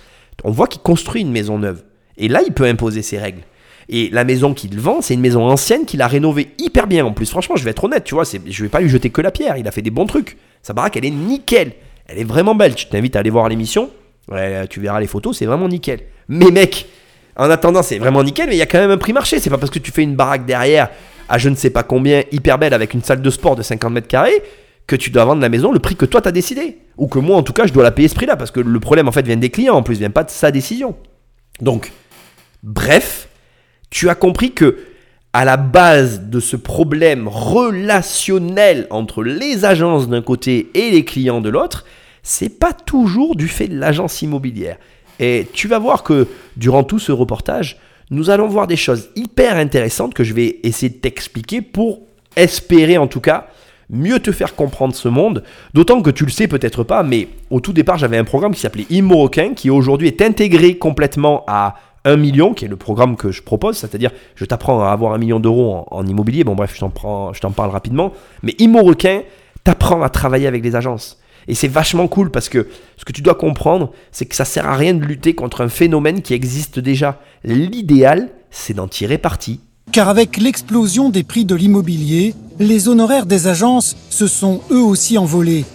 on 0.43 0.51
voit 0.51 0.67
qu'il 0.67 0.81
construit 0.81 1.21
une 1.21 1.31
maison 1.31 1.59
neuve. 1.59 1.83
Et 2.17 2.27
là, 2.27 2.41
il 2.45 2.53
peut 2.53 2.65
imposer 2.65 3.01
ses 3.01 3.17
règles. 3.17 3.41
Et 3.89 4.09
la 4.11 4.23
maison 4.23 4.53
qu'il 4.53 4.79
vend, 4.79 5.01
c'est 5.01 5.13
une 5.13 5.21
maison 5.21 5.43
ancienne 5.47 5.85
qu'il 5.85 6.01
a 6.01 6.07
rénovée 6.07 6.49
hyper 6.59 6.87
bien 6.87 7.05
en 7.05 7.11
plus. 7.11 7.29
Franchement, 7.29 7.55
je 7.55 7.63
vais 7.63 7.71
être 7.71 7.83
honnête, 7.83 8.03
tu 8.03 8.15
vois, 8.15 8.23
je 8.23 8.63
vais 8.63 8.69
pas 8.69 8.79
lui 8.79 8.89
jeter 8.89 9.09
que 9.09 9.21
la 9.21 9.31
pierre. 9.31 9.57
Il 9.57 9.67
a 9.67 9.71
fait 9.71 9.81
des 9.81 9.91
bons 9.91 10.05
trucs. 10.05 10.37
Sa 10.61 10.73
baraque, 10.73 10.97
elle 10.97 11.05
est 11.05 11.11
nickel. 11.11 11.73
Elle 12.07 12.19
est 12.19 12.23
vraiment 12.23 12.55
belle. 12.55 12.77
Je 12.77 12.87
t'invite 12.87 13.15
à 13.15 13.19
aller 13.19 13.29
voir 13.29 13.49
l'émission. 13.49 13.89
tu 14.69 14.79
verras 14.79 14.99
les 14.99 15.07
photos, 15.07 15.37
c'est 15.37 15.45
vraiment 15.45 15.67
nickel. 15.67 15.99
Mais 16.29 16.51
mec, 16.51 16.87
en 17.35 17.49
attendant, 17.49 17.83
c'est 17.83 17.97
vraiment 17.97 18.23
nickel, 18.23 18.47
mais 18.47 18.55
il 18.55 18.59
y 18.59 18.61
a 18.61 18.65
quand 18.65 18.79
même 18.79 18.91
un 18.91 18.97
prix 18.97 19.13
marché. 19.13 19.39
C'est 19.39 19.49
pas 19.49 19.57
parce 19.57 19.71
que 19.71 19.79
tu 19.79 19.91
fais 19.91 20.03
une 20.03 20.15
baraque 20.15 20.45
derrière 20.45 20.89
à 21.27 21.37
je 21.37 21.49
ne 21.49 21.55
sais 21.55 21.69
pas 21.69 21.83
combien, 21.83 22.23
hyper 22.31 22.57
belle, 22.57 22.73
avec 22.73 22.93
une 22.93 23.01
salle 23.01 23.21
de 23.21 23.29
sport 23.29 23.55
de 23.55 23.63
50 23.63 23.93
mètres 23.93 24.07
carrés, 24.07 24.43
que 24.91 24.95
tu 24.97 25.09
dois 25.09 25.23
vendre 25.23 25.41
la 25.41 25.47
maison 25.47 25.71
le 25.71 25.79
prix 25.79 25.95
que 25.95 26.05
toi 26.05 26.19
t'as 26.19 26.33
décidé. 26.33 26.79
Ou 26.97 27.07
que 27.07 27.17
moi 27.17 27.37
en 27.37 27.43
tout 27.43 27.53
cas 27.53 27.65
je 27.65 27.71
dois 27.71 27.83
la 27.83 27.91
payer 27.91 28.09
ce 28.09 28.15
prix-là, 28.15 28.35
parce 28.35 28.51
que 28.51 28.59
le 28.59 28.79
problème 28.81 29.07
en 29.07 29.13
fait 29.13 29.25
vient 29.25 29.37
des 29.37 29.49
clients 29.49 29.75
en 29.75 29.83
plus, 29.83 29.99
vient 29.99 30.09
pas 30.09 30.25
de 30.25 30.29
sa 30.29 30.51
décision. 30.51 30.97
Donc, 31.61 31.93
bref, 32.61 33.29
tu 33.89 34.09
as 34.09 34.15
compris 34.15 34.51
que 34.51 34.79
à 35.31 35.45
la 35.45 35.55
base 35.55 36.23
de 36.23 36.41
ce 36.41 36.57
problème 36.57 37.29
relationnel 37.29 38.87
entre 38.89 39.23
les 39.23 39.63
agences 39.63 40.09
d'un 40.09 40.21
côté 40.21 40.69
et 40.73 40.91
les 40.91 41.05
clients 41.05 41.39
de 41.39 41.49
l'autre, 41.49 41.85
c'est 42.21 42.59
pas 42.59 42.73
toujours 42.73 43.37
du 43.37 43.47
fait 43.47 43.69
de 43.69 43.79
l'agence 43.79 44.21
immobilière. 44.21 44.77
Et 45.21 45.47
tu 45.53 45.69
vas 45.69 45.79
voir 45.79 46.03
que 46.03 46.27
durant 46.57 46.83
tout 46.83 46.99
ce 46.99 47.13
reportage, 47.13 47.79
nous 48.09 48.29
allons 48.29 48.49
voir 48.49 48.67
des 48.67 48.75
choses 48.75 49.07
hyper 49.15 49.55
intéressantes 49.55 50.13
que 50.13 50.25
je 50.25 50.33
vais 50.33 50.59
essayer 50.63 50.89
de 50.89 50.99
t'expliquer 50.99 51.61
pour 51.61 52.01
espérer 52.35 52.97
en 52.97 53.07
tout 53.07 53.21
cas 53.21 53.47
mieux 53.91 54.19
te 54.19 54.31
faire 54.31 54.55
comprendre 54.55 54.95
ce 54.95 55.09
monde, 55.09 55.43
d'autant 55.73 56.01
que 56.01 56.09
tu 56.09 56.25
le 56.25 56.31
sais 56.31 56.47
peut-être 56.47 56.83
pas, 56.83 57.03
mais 57.03 57.27
au 57.49 57.59
tout 57.59 57.73
départ 57.73 57.97
j'avais 57.97 58.17
un 58.17 58.23
programme 58.23 58.53
qui 58.53 58.61
s'appelait 58.61 58.87
Immoroquin, 58.89 59.53
qui 59.53 59.69
aujourd'hui 59.69 60.07
est 60.07 60.21
intégré 60.21 60.77
complètement 60.77 61.43
à 61.47 61.75
1 62.05 62.15
million, 62.15 62.53
qui 62.53 62.65
est 62.65 62.69
le 62.69 62.77
programme 62.77 63.15
que 63.15 63.31
je 63.31 63.43
propose, 63.43 63.77
c'est-à-dire 63.77 64.11
je 64.35 64.45
t'apprends 64.45 64.81
à 64.81 64.91
avoir 64.91 65.13
un 65.13 65.17
million 65.17 65.39
d'euros 65.39 65.85
en, 65.91 66.07
immobilier, 66.07 66.43
bon 66.43 66.55
bref 66.55 66.73
je 66.73 66.79
t'en, 66.79 67.33
je 67.33 67.39
t'en 67.41 67.51
parle 67.51 67.69
rapidement, 67.69 68.13
mais 68.41 68.55
Immoroquin 68.57 69.21
t'apprend 69.63 70.01
à 70.01 70.09
travailler 70.09 70.47
avec 70.47 70.63
les 70.63 70.75
agences. 70.75 71.19
Et 71.47 71.55
c'est 71.55 71.67
vachement 71.67 72.07
cool 72.07 72.29
parce 72.29 72.49
que 72.49 72.67
ce 72.97 73.05
que 73.05 73.11
tu 73.11 73.21
dois 73.21 73.35
comprendre, 73.35 73.91
c'est 74.11 74.25
que 74.25 74.35
ça 74.35 74.45
sert 74.45 74.67
à 74.67 74.75
rien 74.75 74.93
de 74.93 75.03
lutter 75.03 75.33
contre 75.33 75.61
un 75.61 75.69
phénomène 75.69 76.21
qui 76.21 76.35
existe 76.35 76.79
déjà. 76.79 77.19
L'idéal, 77.43 78.29
c'est 78.51 78.75
d'en 78.75 78.87
tirer 78.87 79.17
parti 79.17 79.59
car 79.91 80.07
avec 80.07 80.37
l'explosion 80.37 81.09
des 81.09 81.23
prix 81.23 81.45
de 81.45 81.55
l'immobilier, 81.55 82.33
les 82.59 82.87
honoraires 82.87 83.25
des 83.25 83.47
agences 83.47 83.97
se 84.09 84.27
sont 84.27 84.61
eux 84.71 84.81
aussi 84.81 85.17
envolés. 85.17 85.65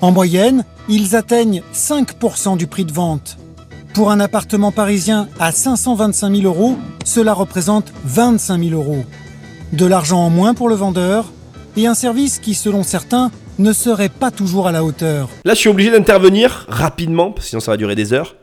En 0.00 0.12
moyenne, 0.12 0.64
ils 0.88 1.16
atteignent 1.16 1.62
5% 1.74 2.56
du 2.56 2.66
prix 2.66 2.84
de 2.84 2.92
vente. 2.92 3.36
Pour 3.94 4.10
un 4.10 4.20
appartement 4.20 4.72
parisien 4.72 5.28
à 5.38 5.52
525 5.52 6.36
000 6.36 6.46
euros, 6.46 6.76
cela 7.04 7.32
représente 7.32 7.92
25 8.04 8.62
000 8.62 8.80
euros. 8.80 9.04
De 9.72 9.86
l'argent 9.86 10.24
en 10.24 10.30
moins 10.30 10.54
pour 10.54 10.68
le 10.68 10.74
vendeur 10.74 11.32
et 11.76 11.86
un 11.86 11.94
service 11.94 12.38
qui, 12.38 12.54
selon 12.54 12.82
certains, 12.82 13.30
ne 13.58 13.72
serait 13.72 14.08
pas 14.08 14.30
toujours 14.30 14.66
à 14.66 14.72
la 14.72 14.84
hauteur. 14.84 15.28
Là, 15.44 15.54
je 15.54 15.60
suis 15.60 15.68
obligé 15.68 15.90
d'intervenir 15.90 16.66
rapidement, 16.68 17.34
sinon 17.40 17.60
ça 17.60 17.72
va 17.72 17.76
durer 17.76 17.94
des 17.94 18.12
heures. 18.12 18.36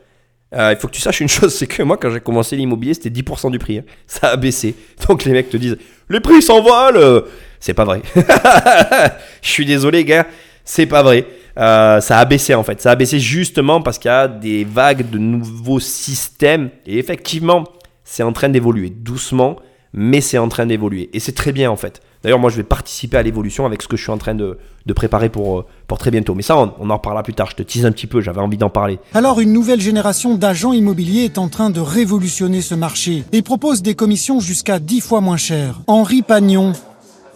Euh, 0.54 0.72
il 0.72 0.78
faut 0.78 0.86
que 0.88 0.92
tu 0.92 1.00
saches 1.00 1.20
une 1.20 1.28
chose, 1.28 1.54
c'est 1.54 1.66
que 1.66 1.82
moi, 1.82 1.96
quand 1.96 2.10
j'ai 2.10 2.20
commencé 2.20 2.56
l'immobilier, 2.56 2.94
c'était 2.94 3.10
10% 3.10 3.50
du 3.50 3.58
prix. 3.58 3.78
Hein. 3.78 3.84
Ça 4.06 4.28
a 4.28 4.36
baissé. 4.36 4.74
Donc 5.08 5.24
les 5.24 5.32
mecs 5.32 5.50
te 5.50 5.56
disent, 5.56 5.78
les 6.08 6.20
prix 6.20 6.42
s'envolent. 6.42 7.24
C'est 7.60 7.74
pas 7.74 7.84
vrai. 7.84 8.02
Je 9.42 9.48
suis 9.48 9.64
désolé, 9.64 10.04
gars. 10.04 10.26
C'est 10.64 10.86
pas 10.86 11.02
vrai. 11.02 11.26
Euh, 11.58 12.00
ça 12.00 12.18
a 12.18 12.24
baissé 12.24 12.54
en 12.54 12.62
fait. 12.62 12.80
Ça 12.80 12.92
a 12.92 12.96
baissé 12.96 13.18
justement 13.18 13.82
parce 13.82 13.98
qu'il 13.98 14.08
y 14.08 14.14
a 14.14 14.28
des 14.28 14.64
vagues 14.64 15.08
de 15.10 15.18
nouveaux 15.18 15.80
systèmes. 15.80 16.70
Et 16.86 16.98
effectivement, 16.98 17.64
c'est 18.04 18.22
en 18.22 18.32
train 18.32 18.48
d'évoluer 18.48 18.90
doucement, 18.90 19.56
mais 19.92 20.20
c'est 20.20 20.38
en 20.38 20.48
train 20.48 20.66
d'évoluer. 20.66 21.10
Et 21.12 21.20
c'est 21.20 21.32
très 21.32 21.52
bien 21.52 21.70
en 21.70 21.76
fait. 21.76 22.00
D'ailleurs, 22.22 22.38
moi, 22.38 22.50
je 22.50 22.56
vais 22.56 22.62
participer 22.62 23.16
à 23.16 23.22
l'évolution 23.22 23.66
avec 23.66 23.82
ce 23.82 23.88
que 23.88 23.96
je 23.96 24.02
suis 24.02 24.12
en 24.12 24.18
train 24.18 24.34
de, 24.34 24.58
préparer 24.94 25.28
pour, 25.28 25.58
euh, 25.58 25.66
pour 25.88 25.98
très 25.98 26.10
bientôt. 26.10 26.34
Mais 26.34 26.42
ça, 26.42 26.56
on, 26.56 26.90
en 26.90 26.96
reparlera 26.96 27.22
plus 27.22 27.34
tard. 27.34 27.50
Je 27.50 27.56
te 27.56 27.62
tease 27.62 27.84
un 27.84 27.92
petit 27.92 28.06
peu, 28.06 28.20
j'avais 28.20 28.40
envie 28.40 28.56
d'en 28.56 28.70
parler. 28.70 28.98
Alors, 29.14 29.40
une 29.40 29.52
nouvelle 29.52 29.80
génération 29.80 30.36
d'agents 30.36 30.72
immobiliers 30.72 31.24
est 31.24 31.38
en 31.38 31.48
train 31.48 31.70
de 31.70 31.80
révolutionner 31.80 32.62
ce 32.62 32.74
marché 32.74 33.24
et 33.32 33.42
propose 33.42 33.82
des 33.82 33.94
commissions 33.94 34.38
jusqu'à 34.38 34.78
10 34.78 35.00
fois 35.00 35.20
moins 35.20 35.36
chères. 35.36 35.80
Henri 35.88 36.22
Pagnon 36.22 36.72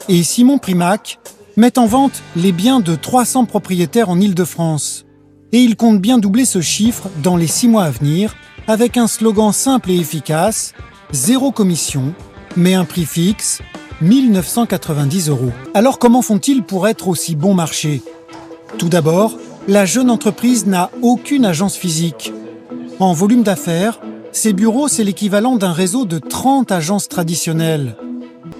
et 0.08 0.22
Simon 0.22 0.58
Primac 0.58 1.18
mettent 1.56 1.78
en 1.78 1.86
vente 1.86 2.22
les 2.36 2.52
biens 2.52 2.80
de 2.80 2.94
300 2.94 3.46
propriétaires 3.46 4.08
en 4.08 4.20
Ile-de-France. 4.20 5.04
Et 5.52 5.58
ils 5.58 5.76
comptent 5.76 6.00
bien 6.00 6.18
doubler 6.18 6.44
ce 6.44 6.60
chiffre 6.60 7.08
dans 7.22 7.36
les 7.36 7.46
6 7.46 7.68
mois 7.68 7.84
à 7.84 7.90
venir 7.90 8.36
avec 8.68 8.96
un 8.96 9.06
slogan 9.06 9.52
simple 9.52 9.90
et 9.90 9.96
efficace 9.96 10.74
zéro 11.12 11.52
commission, 11.52 12.14
mais 12.56 12.74
un 12.74 12.84
prix 12.84 13.04
fixe 13.04 13.62
1990 14.00 15.30
euros. 15.30 15.52
Alors 15.74 15.98
comment 15.98 16.22
font-ils 16.22 16.62
pour 16.62 16.88
être 16.88 17.08
aussi 17.08 17.34
bon 17.36 17.54
marché? 17.54 18.02
Tout 18.78 18.88
d'abord, 18.88 19.38
la 19.68 19.86
jeune 19.86 20.10
entreprise 20.10 20.66
n'a 20.66 20.90
aucune 21.02 21.44
agence 21.44 21.76
physique. 21.76 22.32
En 23.00 23.12
volume 23.12 23.42
d'affaires, 23.42 24.00
ces 24.32 24.52
bureaux, 24.52 24.88
c'est 24.88 25.04
l'équivalent 25.04 25.56
d'un 25.56 25.72
réseau 25.72 26.04
de 26.04 26.18
30 26.18 26.70
agences 26.72 27.08
traditionnelles. 27.08 27.96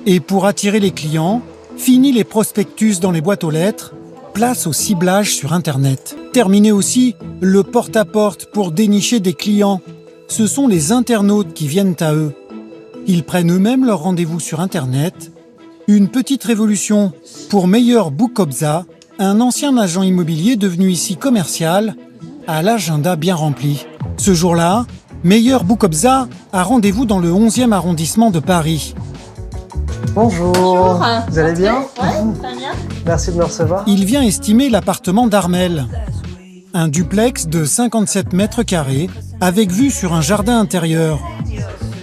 Et 0.07 0.21
pour 0.21 0.47
attirer 0.47 0.81
les 0.81 0.91
clients, 0.91 1.43
fini 1.77 2.13
les 2.13 2.25
prospectus 2.25 3.01
dans 3.01 3.11
les 3.11 3.21
boîtes 3.21 3.45
aux 3.45 3.51
lettres, 3.51 3.95
place 4.33 4.67
au 4.67 4.73
ciblage 4.73 5.35
sur 5.35 5.53
Internet. 5.53 6.17
Terminé 6.33 6.73
aussi 6.73 7.15
le 7.41 7.63
porte-à-porte 7.63 8.45
-porte 8.45 8.51
pour 8.53 8.73
dénicher 8.73 9.21
des 9.21 9.35
clients. 9.35 9.81
Ce 10.29 10.47
sont 10.47 10.67
les 10.67 10.93
internautes 10.93 11.53
qui 11.53 11.69
viennent 11.69 11.97
à 12.01 12.15
eux. 12.15 12.33
Ils 13.09 13.23
prennent 13.23 13.53
eux-mêmes 13.53 13.85
leur 13.85 14.01
rendez-vous 14.01 14.41
sur 14.41 14.61
Internet. 14.61 15.33
Une 15.87 16.09
petite 16.09 16.43
révolution 16.43 17.13
pour 17.49 17.69
meilleur 17.69 18.11
Bookobza 18.11 18.85
un 19.19 19.41
ancien 19.41 19.77
agent 19.79 20.03
immobilier 20.03 20.57
devenu 20.57 20.91
ici 20.91 21.17
commercial 21.17 21.95
a 22.47 22.63
l'agenda 22.63 23.17
bien 23.17 23.35
rempli. 23.35 23.87
Ce 24.19 24.35
jour-là, 24.35 24.87
Meyer 25.25 25.59
Boukobza 25.65 26.29
a 26.53 26.63
rendez-vous 26.63 27.07
dans 27.07 27.19
le 27.19 27.31
11e 27.31 27.73
arrondissement 27.73 28.31
de 28.31 28.41
Paris. 28.41 28.95
Bonjour. 30.15 31.03
Vous 31.29 31.39
allez 31.39 31.55
bien? 31.55 31.77
Ouais, 32.03 32.43
très 32.43 32.57
bien. 32.57 32.73
Merci 33.07 33.33
de 33.33 33.37
me 33.37 33.45
recevoir. 33.45 33.85
Il 33.87 34.05
vient 34.05 34.23
estimer 34.23 34.69
l'appartement 34.69 35.27
d'Armel. 35.27 35.87
Un 36.75 36.89
duplex 36.89 37.47
de 37.47 37.65
57 37.65 38.33
mètres 38.33 38.65
carrés 38.65 39.09
avec 39.41 39.71
vue 39.71 39.91
sur 39.91 40.13
un 40.13 40.21
jardin 40.21 40.59
intérieur. 40.59 41.21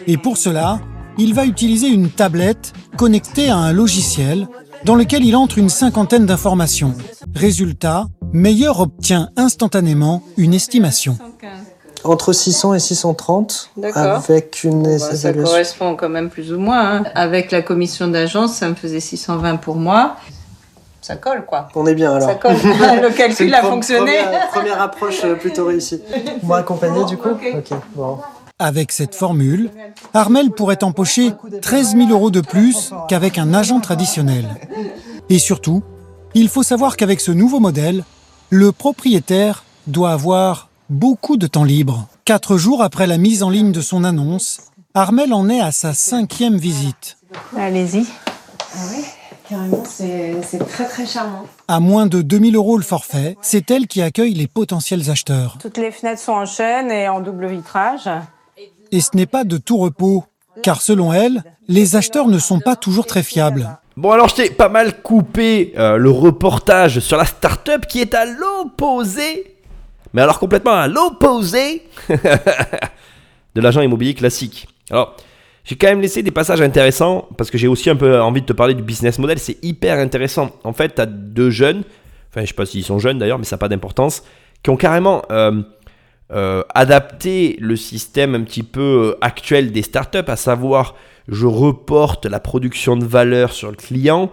Et 0.08 0.18
pour 0.18 0.38
cela, 0.38 0.80
il 1.18 1.34
va 1.34 1.46
utiliser 1.46 1.88
une 1.88 2.10
tablette 2.10 2.74
connectée 2.98 3.50
à 3.50 3.58
un 3.58 3.72
logiciel 3.74 4.48
dans 4.86 4.96
lequel 4.96 5.24
il 5.24 5.36
entre 5.36 5.58
une 5.58 5.70
cinquantaine 5.70 6.26
d'informations. 6.26 6.94
Résultat, 7.36 8.08
Meyer 8.34 8.70
obtient 8.78 9.30
instantanément 9.38 10.24
une 10.38 10.54
estimation. 10.54 11.18
Entre 12.04 12.34
600 12.34 12.74
et 12.74 12.80
630, 12.80 13.70
D'accord. 13.78 14.04
avec 14.28 14.66
une 14.66 14.84
Bah, 14.84 15.00
ça 15.00 15.32
correspond 15.34 15.96
quand 15.96 16.10
même 16.10 16.30
plus 16.30 16.52
ou 16.52 16.60
moins. 16.60 16.98
hein. 16.98 17.04
Avec 17.16 17.50
la 17.52 17.62
commission 17.62 18.10
d'agence, 18.10 18.54
ça 18.56 18.68
me 18.68 18.76
faisait 18.76 19.00
620 19.00 19.56
pour 19.58 19.78
moi. 19.78 20.18
Ça 21.00 21.16
colle, 21.16 21.46
quoi. 21.46 21.70
On 21.76 21.86
est 21.86 21.96
bien 21.96 22.14
alors. 22.14 22.28
Ça 22.28 22.36
colle. 22.36 22.56
Le 22.64 23.10
calcul 23.16 23.54
a 23.54 23.62
fonctionné. 23.62 24.18
Première, 24.22 24.48
première 24.50 24.82
approche 24.82 25.24
euh, 25.24 25.36
plutôt 25.36 25.66
réussie. 25.66 26.02
Vous 26.42 26.48
m'accompagnez 26.50 27.06
du 27.06 27.16
coup 27.18 27.30
Ok. 27.30 27.56
Ok, 27.58 27.78
bon. 27.96 28.18
Avec 28.60 28.92
cette 28.92 29.16
formule, 29.16 29.72
Armel 30.14 30.52
pourrait 30.52 30.84
empocher 30.84 31.32
13 31.62 31.96
000 31.98 32.10
euros 32.10 32.30
de 32.30 32.40
plus 32.40 32.92
qu'avec 33.10 33.38
un 33.38 33.54
agent 33.54 33.80
traditionnel. 33.80 34.48
Et 35.30 35.40
surtout, 35.40 35.84
il 36.36 36.50
faut 36.50 36.64
savoir 36.64 36.96
qu'avec 36.96 37.20
ce 37.20 37.32
nouveau 37.32 37.60
modèle, 37.60 38.04
le 38.50 38.72
propriétaire 38.72 39.64
doit 39.88 40.12
avoir 40.12 40.70
beaucoup 40.90 41.36
de 41.36 41.48
temps 41.48 41.64
libre. 41.64 42.08
Quatre 42.26 42.58
jours 42.58 42.84
après 42.84 43.08
la 43.08 43.18
mise 43.18 43.42
en 43.42 43.50
ligne 43.50 43.72
de 43.72 43.82
son 43.82 44.04
annonce, 44.04 44.62
Armel 44.94 45.34
en 45.34 45.50
est 45.50 45.60
à 45.60 45.72
sa 45.72 45.94
cinquième 45.96 46.58
visite. 46.58 47.18
Allez-y. 47.58 48.06
Carrément, 49.50 49.84
c'est 49.86 50.36
c'est 50.44 50.66
très 50.66 50.86
très 50.86 51.06
charmant. 51.06 51.46
À 51.68 51.80
moins 51.80 52.06
de 52.06 52.22
2000 52.22 52.56
euros 52.56 52.78
le 52.78 52.84
forfait, 52.84 53.36
c'est 53.42 53.70
elle 53.72 53.88
qui 53.88 54.02
accueille 54.02 54.36
les 54.36 54.48
potentiels 54.48 55.10
acheteurs. 55.10 55.58
Toutes 55.60 55.78
les 55.78 55.92
fenêtres 55.92 56.22
sont 56.22 56.32
en 56.32 56.46
chêne 56.46 56.92
et 56.92 57.10
en 57.10 57.20
double 57.20 57.48
vitrage. 57.48 58.10
Et 58.94 59.02
ce 59.02 59.10
n'est 59.16 59.26
pas 59.26 59.44
de 59.44 59.58
tout 59.58 59.78
repos, 59.78 60.24
car 60.62 60.80
selon 60.80 61.12
elle, 61.12 61.44
les 61.68 61.96
acheteurs 61.96 62.28
ne 62.28 62.38
sont 62.38 62.60
pas 62.60 62.76
toujours 62.76 63.08
très 63.08 63.24
fiables. 63.24 63.68
Bon 63.98 64.12
alors 64.12 64.30
je 64.30 64.36
t'ai 64.36 64.50
pas 64.52 64.70
mal 64.70 65.02
coupé 65.02 65.74
euh, 65.80 65.98
le 65.98 66.12
reportage 66.12 67.00
sur 67.00 67.18
la 67.18 67.26
start-up 67.26 67.88
qui 67.88 68.02
est 68.02 68.14
à 68.14 68.26
l'opposé, 68.26 69.56
mais 70.14 70.22
alors 70.22 70.38
complètement 70.38 70.74
à 70.74 70.88
l'opposé 70.88 71.82
de 72.10 73.62
l'agent 73.62 73.82
immobilier 73.82 74.14
classique. 74.14 74.68
Alors 74.92 75.16
j'ai 75.64 75.76
quand 75.76 75.88
même 75.88 76.02
laissé 76.02 76.22
des 76.22 76.30
passages 76.30 76.62
intéressants 76.62 77.28
parce 77.36 77.50
que 77.50 77.58
j'ai 77.58 77.68
aussi 77.68 77.90
un 77.90 77.96
peu 77.96 78.22
envie 78.22 78.42
de 78.42 78.46
te 78.46 78.54
parler 78.54 78.76
du 78.76 78.84
business 78.84 79.18
model, 79.18 79.40
c'est 79.40 79.58
hyper 79.64 79.98
intéressant. 79.98 80.52
En 80.64 80.74
fait, 80.74 80.94
tu 80.94 81.02
as 81.02 81.08
deux 81.08 81.50
jeunes, 81.50 81.82
enfin 82.30 82.42
je 82.42 82.46
sais 82.46 82.54
pas 82.54 82.68
s'ils 82.68 82.86
sont 82.86 83.00
jeunes 83.00 83.18
d'ailleurs, 83.18 83.40
mais 83.40 83.46
ça 83.46 83.56
n'a 83.56 83.60
pas 83.60 83.70
d'importance, 83.70 84.24
qui 84.62 84.70
ont 84.70 84.78
carrément 84.78 85.24
euh, 85.32 85.64
euh, 86.32 86.64
adapté 86.74 87.58
le 87.60 87.76
système 87.76 88.34
un 88.34 88.44
petit 88.44 88.64
peu 88.64 89.12
euh, 89.12 89.18
actuel 89.22 89.72
des 89.72 89.82
startups, 89.82 90.24
à 90.28 90.38
savoir 90.38 90.96
je 91.28 91.46
reporte 91.46 92.26
la 92.26 92.40
production 92.40 92.96
de 92.96 93.06
valeur 93.06 93.52
sur 93.52 93.70
le 93.70 93.76
client 93.76 94.32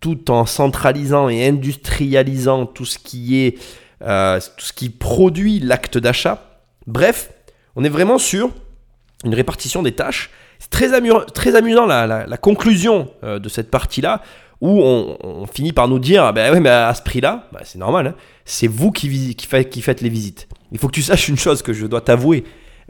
tout 0.00 0.30
en 0.30 0.46
centralisant 0.46 1.28
et 1.28 1.46
industrialisant 1.46 2.66
tout 2.66 2.84
ce 2.84 2.98
qui 2.98 3.38
est 3.40 3.58
euh, 4.02 4.40
tout 4.56 4.64
ce 4.64 4.72
qui 4.72 4.90
produit 4.90 5.60
l'acte 5.60 5.96
d'achat. 5.96 6.60
Bref, 6.86 7.30
on 7.76 7.84
est 7.84 7.88
vraiment 7.88 8.18
sur 8.18 8.50
une 9.24 9.34
répartition 9.34 9.82
des 9.82 9.92
tâches. 9.92 10.30
C'est 10.58 10.70
très, 10.70 10.88
très 11.34 11.54
amusant 11.54 11.86
la, 11.86 12.36
conclusion 12.36 13.10
de 13.22 13.48
cette 13.48 13.70
partie-là 13.70 14.22
où 14.60 14.82
on, 14.82 15.46
finit 15.46 15.72
par 15.72 15.86
nous 15.86 16.00
dire, 16.00 16.24
ah 16.24 16.32
ben 16.32 16.60
mais 16.60 16.68
à 16.68 16.92
ce 16.94 17.02
prix-là, 17.02 17.48
bah, 17.52 17.60
c'est 17.64 17.78
normal, 17.78 18.08
hein, 18.08 18.14
c'est 18.44 18.66
vous 18.66 18.90
qui, 18.90 19.36
qui 19.36 19.46
faites 19.82 20.00
les 20.00 20.08
visites. 20.08 20.48
Il 20.72 20.78
faut 20.78 20.88
que 20.88 20.94
tu 20.94 21.02
saches 21.02 21.28
une 21.28 21.38
chose 21.38 21.62
que 21.62 21.72
je 21.72 21.86
dois 21.86 22.00
t'avouer, 22.00 22.44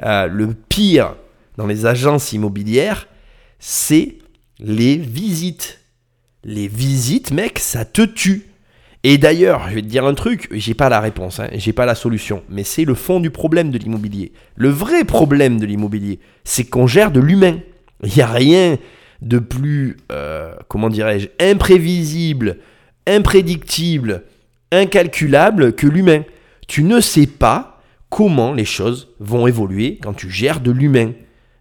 euh, 0.05 0.27
le 0.27 0.55
pire 0.55 1.15
dans 1.57 1.67
les 1.67 1.87
agences 1.87 2.33
immobilières, 2.33 3.09
c'est 3.59 4.17
les 4.59 4.97
visites. 4.97 5.81
Les 6.45 6.69
visites, 6.69 7.33
mec, 7.33 7.59
ça 7.59 7.85
te 7.85 8.03
tue. 8.03 8.47
Et 9.05 9.19
d'ailleurs, 9.19 9.69
je 9.69 9.77
vais 9.77 9.83
te 9.83 9.87
dire 9.87 10.05
un 10.07 10.15
truc, 10.15 10.49
j'ai 10.51 10.75
pas 10.75 10.89
la 10.89 11.01
réponse, 11.01 11.39
hein, 11.39 11.49
j'ai 11.53 11.73
pas 11.73 11.87
la 11.87 11.95
solution, 11.95 12.43
mais 12.49 12.65
c'est 12.65 12.85
le 12.85 12.95
fond 12.95 13.21
du 13.21 13.31
problème 13.31 13.71
de 13.71 13.79
l'immobilier. 13.79 14.33
Le 14.57 14.71
vrai 14.71 15.05
problème 15.05 15.61
de 15.61 15.67
l'immobilier, 15.67 16.19
c'est 16.45 16.65
qu'on 16.65 16.89
gère 16.89 17.13
de 17.13 17.21
l'humain. 17.21 17.59
Il 18.03 18.13
n'y 18.13 18.23
a 18.23 18.27
rien 18.27 18.77
de 19.23 19.39
plus, 19.39 19.97
euh, 20.11 20.53
comment 20.69 20.89
dirais-je, 20.89 21.29
imprévisible, 21.41 22.59
imprédictible, 23.07 24.25
incalculable 24.73 25.75
que 25.75 25.87
l'humain. 25.87 26.25
Tu 26.69 26.85
ne 26.85 27.01
sais 27.01 27.27
pas 27.27 27.81
comment 28.11 28.53
les 28.53 28.65
choses 28.65 29.09
vont 29.19 29.47
évoluer 29.47 29.99
quand 30.03 30.13
tu 30.13 30.31
gères 30.31 30.61
de 30.61 30.71
l'humain. 30.71 31.13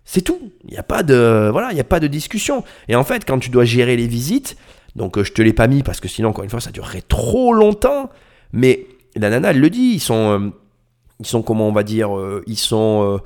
C'est 0.06 0.22
tout. 0.22 0.52
Il 0.66 0.72
n'y 0.72 0.78
a 0.78 0.84
pas 0.84 1.02
de 1.02 1.50
voilà, 1.52 1.72
il 1.74 1.80
a 1.80 1.86
pas 1.86 2.00
de 2.00 2.08
discussion. 2.08 2.64
Et 2.88 2.96
en 2.96 3.04
fait, 3.04 3.26
quand 3.26 3.40
tu 3.40 3.50
dois 3.50 3.66
gérer 3.66 3.98
les 3.98 4.08
visites, 4.08 4.58
donc 4.96 5.18
euh, 5.18 5.24
je 5.24 5.34
te 5.34 5.42
l'ai 5.42 5.54
pas 5.54 5.68
mis 5.68 5.82
parce 5.82 6.00
que 6.00 6.08
sinon 6.08 6.30
encore 6.30 6.44
une 6.44 6.50
fois 6.50 6.62
ça 6.62 6.72
durerait 6.72 7.02
trop 7.02 7.54
longtemps. 7.54 8.10
Mais 8.54 8.86
la 9.16 9.30
nana 9.30 9.52
elle 9.52 9.60
le 9.60 9.70
dit, 9.70 9.92
ils 9.96 10.00
sont 10.00 10.40
euh, 10.40 10.50
ils 11.20 11.26
sont 11.26 11.42
comment 11.42 11.68
on 11.68 11.72
va 11.72 11.84
dire, 11.84 12.16
euh, 12.16 12.44
ils 12.46 12.58
sont, 12.58 13.20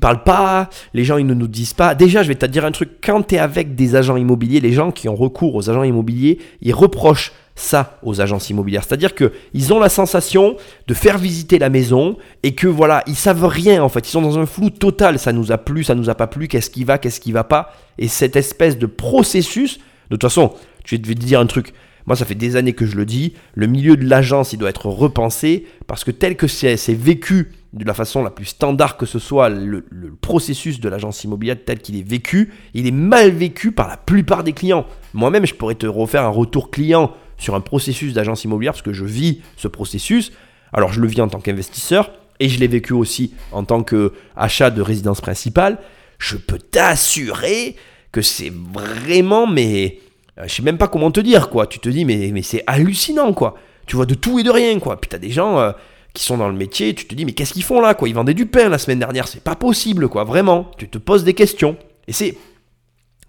parlent 0.00 0.24
pas, 0.24 0.68
les 0.94 1.04
gens 1.04 1.16
ils 1.16 1.26
ne 1.26 1.32
nous 1.32 1.48
disent 1.48 1.72
pas. 1.74 1.94
Déjà, 1.94 2.22
je 2.22 2.28
vais 2.28 2.34
te 2.34 2.44
dire 2.44 2.66
un 2.66 2.70
truc, 2.72 2.90
quand 3.02 3.22
tu 3.22 3.36
es 3.36 3.38
avec 3.38 3.74
des 3.74 3.94
agents 3.94 4.16
immobiliers, 4.16 4.60
les 4.60 4.72
gens 4.72 4.90
qui 4.90 5.08
ont 5.08 5.16
recours 5.16 5.54
aux 5.54 5.70
agents 5.70 5.84
immobiliers, 5.84 6.38
ils 6.60 6.74
reprochent 6.74 7.32
ça 7.56 7.98
aux 8.02 8.20
agences 8.20 8.50
immobilières. 8.50 8.84
C'est-à-dire 8.84 9.14
que 9.14 9.32
ils 9.54 9.72
ont 9.72 9.80
la 9.80 9.88
sensation 9.88 10.56
de 10.86 10.94
faire 10.94 11.18
visiter 11.18 11.58
la 11.58 11.70
maison 11.70 12.16
et 12.42 12.54
que 12.54 12.68
voilà, 12.68 13.02
ils 13.06 13.16
savent 13.16 13.46
rien 13.46 13.82
en 13.82 13.88
fait. 13.88 14.06
Ils 14.06 14.12
sont 14.12 14.22
dans 14.22 14.38
un 14.38 14.46
flou 14.46 14.70
total. 14.70 15.18
Ça 15.18 15.32
nous 15.32 15.50
a 15.50 15.58
plu, 15.58 15.82
ça 15.82 15.94
nous 15.94 16.08
a 16.08 16.14
pas 16.14 16.28
plu. 16.28 16.46
Qu'est-ce 16.46 16.70
qui 16.70 16.84
va, 16.84 16.98
qu'est-ce 16.98 17.18
qui 17.18 17.32
va 17.32 17.44
pas. 17.44 17.72
Et 17.98 18.06
cette 18.06 18.36
espèce 18.36 18.78
de 18.78 18.86
processus. 18.86 19.78
De 20.10 20.14
toute 20.14 20.22
façon, 20.22 20.52
je 20.84 20.96
vais 20.96 21.02
te 21.02 21.12
dire 21.12 21.40
un 21.40 21.46
truc. 21.46 21.72
Moi, 22.06 22.14
ça 22.14 22.24
fait 22.24 22.36
des 22.36 22.54
années 22.54 22.74
que 22.74 22.86
je 22.86 22.96
le 22.96 23.04
dis. 23.04 23.32
Le 23.54 23.66
milieu 23.66 23.96
de 23.96 24.08
l'agence, 24.08 24.52
il 24.52 24.58
doit 24.58 24.70
être 24.70 24.86
repensé 24.86 25.66
parce 25.88 26.04
que 26.04 26.12
tel 26.12 26.36
que 26.36 26.46
c'est 26.46 26.76
vécu 26.94 27.50
de 27.72 27.84
la 27.84 27.94
façon 27.94 28.22
la 28.22 28.30
plus 28.30 28.44
standard 28.44 28.96
que 28.96 29.06
ce 29.06 29.18
soit, 29.18 29.48
le 29.48 29.82
processus 30.20 30.78
de 30.78 30.88
l'agence 30.88 31.24
immobilière 31.24 31.56
tel 31.66 31.80
qu'il 31.80 31.96
est 31.96 32.08
vécu, 32.08 32.52
il 32.74 32.86
est 32.86 32.92
mal 32.92 33.30
vécu 33.30 33.72
par 33.72 33.88
la 33.88 33.96
plupart 33.96 34.44
des 34.44 34.52
clients. 34.52 34.86
Moi-même, 35.14 35.46
je 35.46 35.54
pourrais 35.54 35.74
te 35.74 35.86
refaire 35.86 36.22
un 36.22 36.28
retour 36.28 36.70
client 36.70 37.12
sur 37.38 37.54
un 37.54 37.60
processus 37.60 38.14
d'agence 38.14 38.44
immobilière 38.44 38.72
parce 38.72 38.82
que 38.82 38.92
je 38.92 39.04
vis 39.04 39.40
ce 39.56 39.68
processus. 39.68 40.32
Alors, 40.72 40.92
je 40.92 41.00
le 41.00 41.06
vis 41.06 41.20
en 41.20 41.28
tant 41.28 41.40
qu'investisseur 41.40 42.10
et 42.40 42.48
je 42.48 42.58
l'ai 42.58 42.66
vécu 42.66 42.92
aussi 42.92 43.34
en 43.52 43.64
tant 43.64 43.82
qu'achat 43.82 44.70
de 44.70 44.82
résidence 44.82 45.20
principale. 45.20 45.78
Je 46.18 46.36
peux 46.36 46.58
t'assurer 46.58 47.76
que 48.12 48.22
c'est 48.22 48.52
vraiment, 48.52 49.46
mais 49.46 49.98
euh, 50.38 50.44
je 50.46 50.54
sais 50.54 50.62
même 50.62 50.78
pas 50.78 50.88
comment 50.88 51.10
te 51.10 51.20
dire, 51.20 51.50
quoi. 51.50 51.66
Tu 51.66 51.78
te 51.78 51.88
dis, 51.88 52.04
mais, 52.04 52.30
mais 52.32 52.42
c'est 52.42 52.62
hallucinant, 52.66 53.32
quoi. 53.32 53.56
Tu 53.86 53.96
vois 53.96 54.06
de 54.06 54.14
tout 54.14 54.38
et 54.38 54.42
de 54.42 54.50
rien, 54.50 54.78
quoi. 54.78 55.00
Puis 55.00 55.08
t'as 55.08 55.18
des 55.18 55.30
gens 55.30 55.58
euh, 55.58 55.72
qui 56.14 56.24
sont 56.24 56.38
dans 56.38 56.48
le 56.48 56.56
métier, 56.56 56.94
tu 56.94 57.06
te 57.06 57.14
dis, 57.14 57.24
mais 57.24 57.32
qu'est-ce 57.32 57.52
qu'ils 57.52 57.62
font 57.62 57.80
là, 57.80 57.94
quoi? 57.94 58.08
Ils 58.08 58.14
vendaient 58.14 58.34
du 58.34 58.46
pain 58.46 58.68
la 58.68 58.78
semaine 58.78 58.98
dernière, 58.98 59.28
c'est 59.28 59.42
pas 59.42 59.54
possible, 59.54 60.08
quoi. 60.08 60.24
Vraiment. 60.24 60.70
Tu 60.78 60.88
te 60.88 60.98
poses 60.98 61.24
des 61.24 61.34
questions. 61.34 61.76
Et 62.08 62.12
c'est 62.12 62.36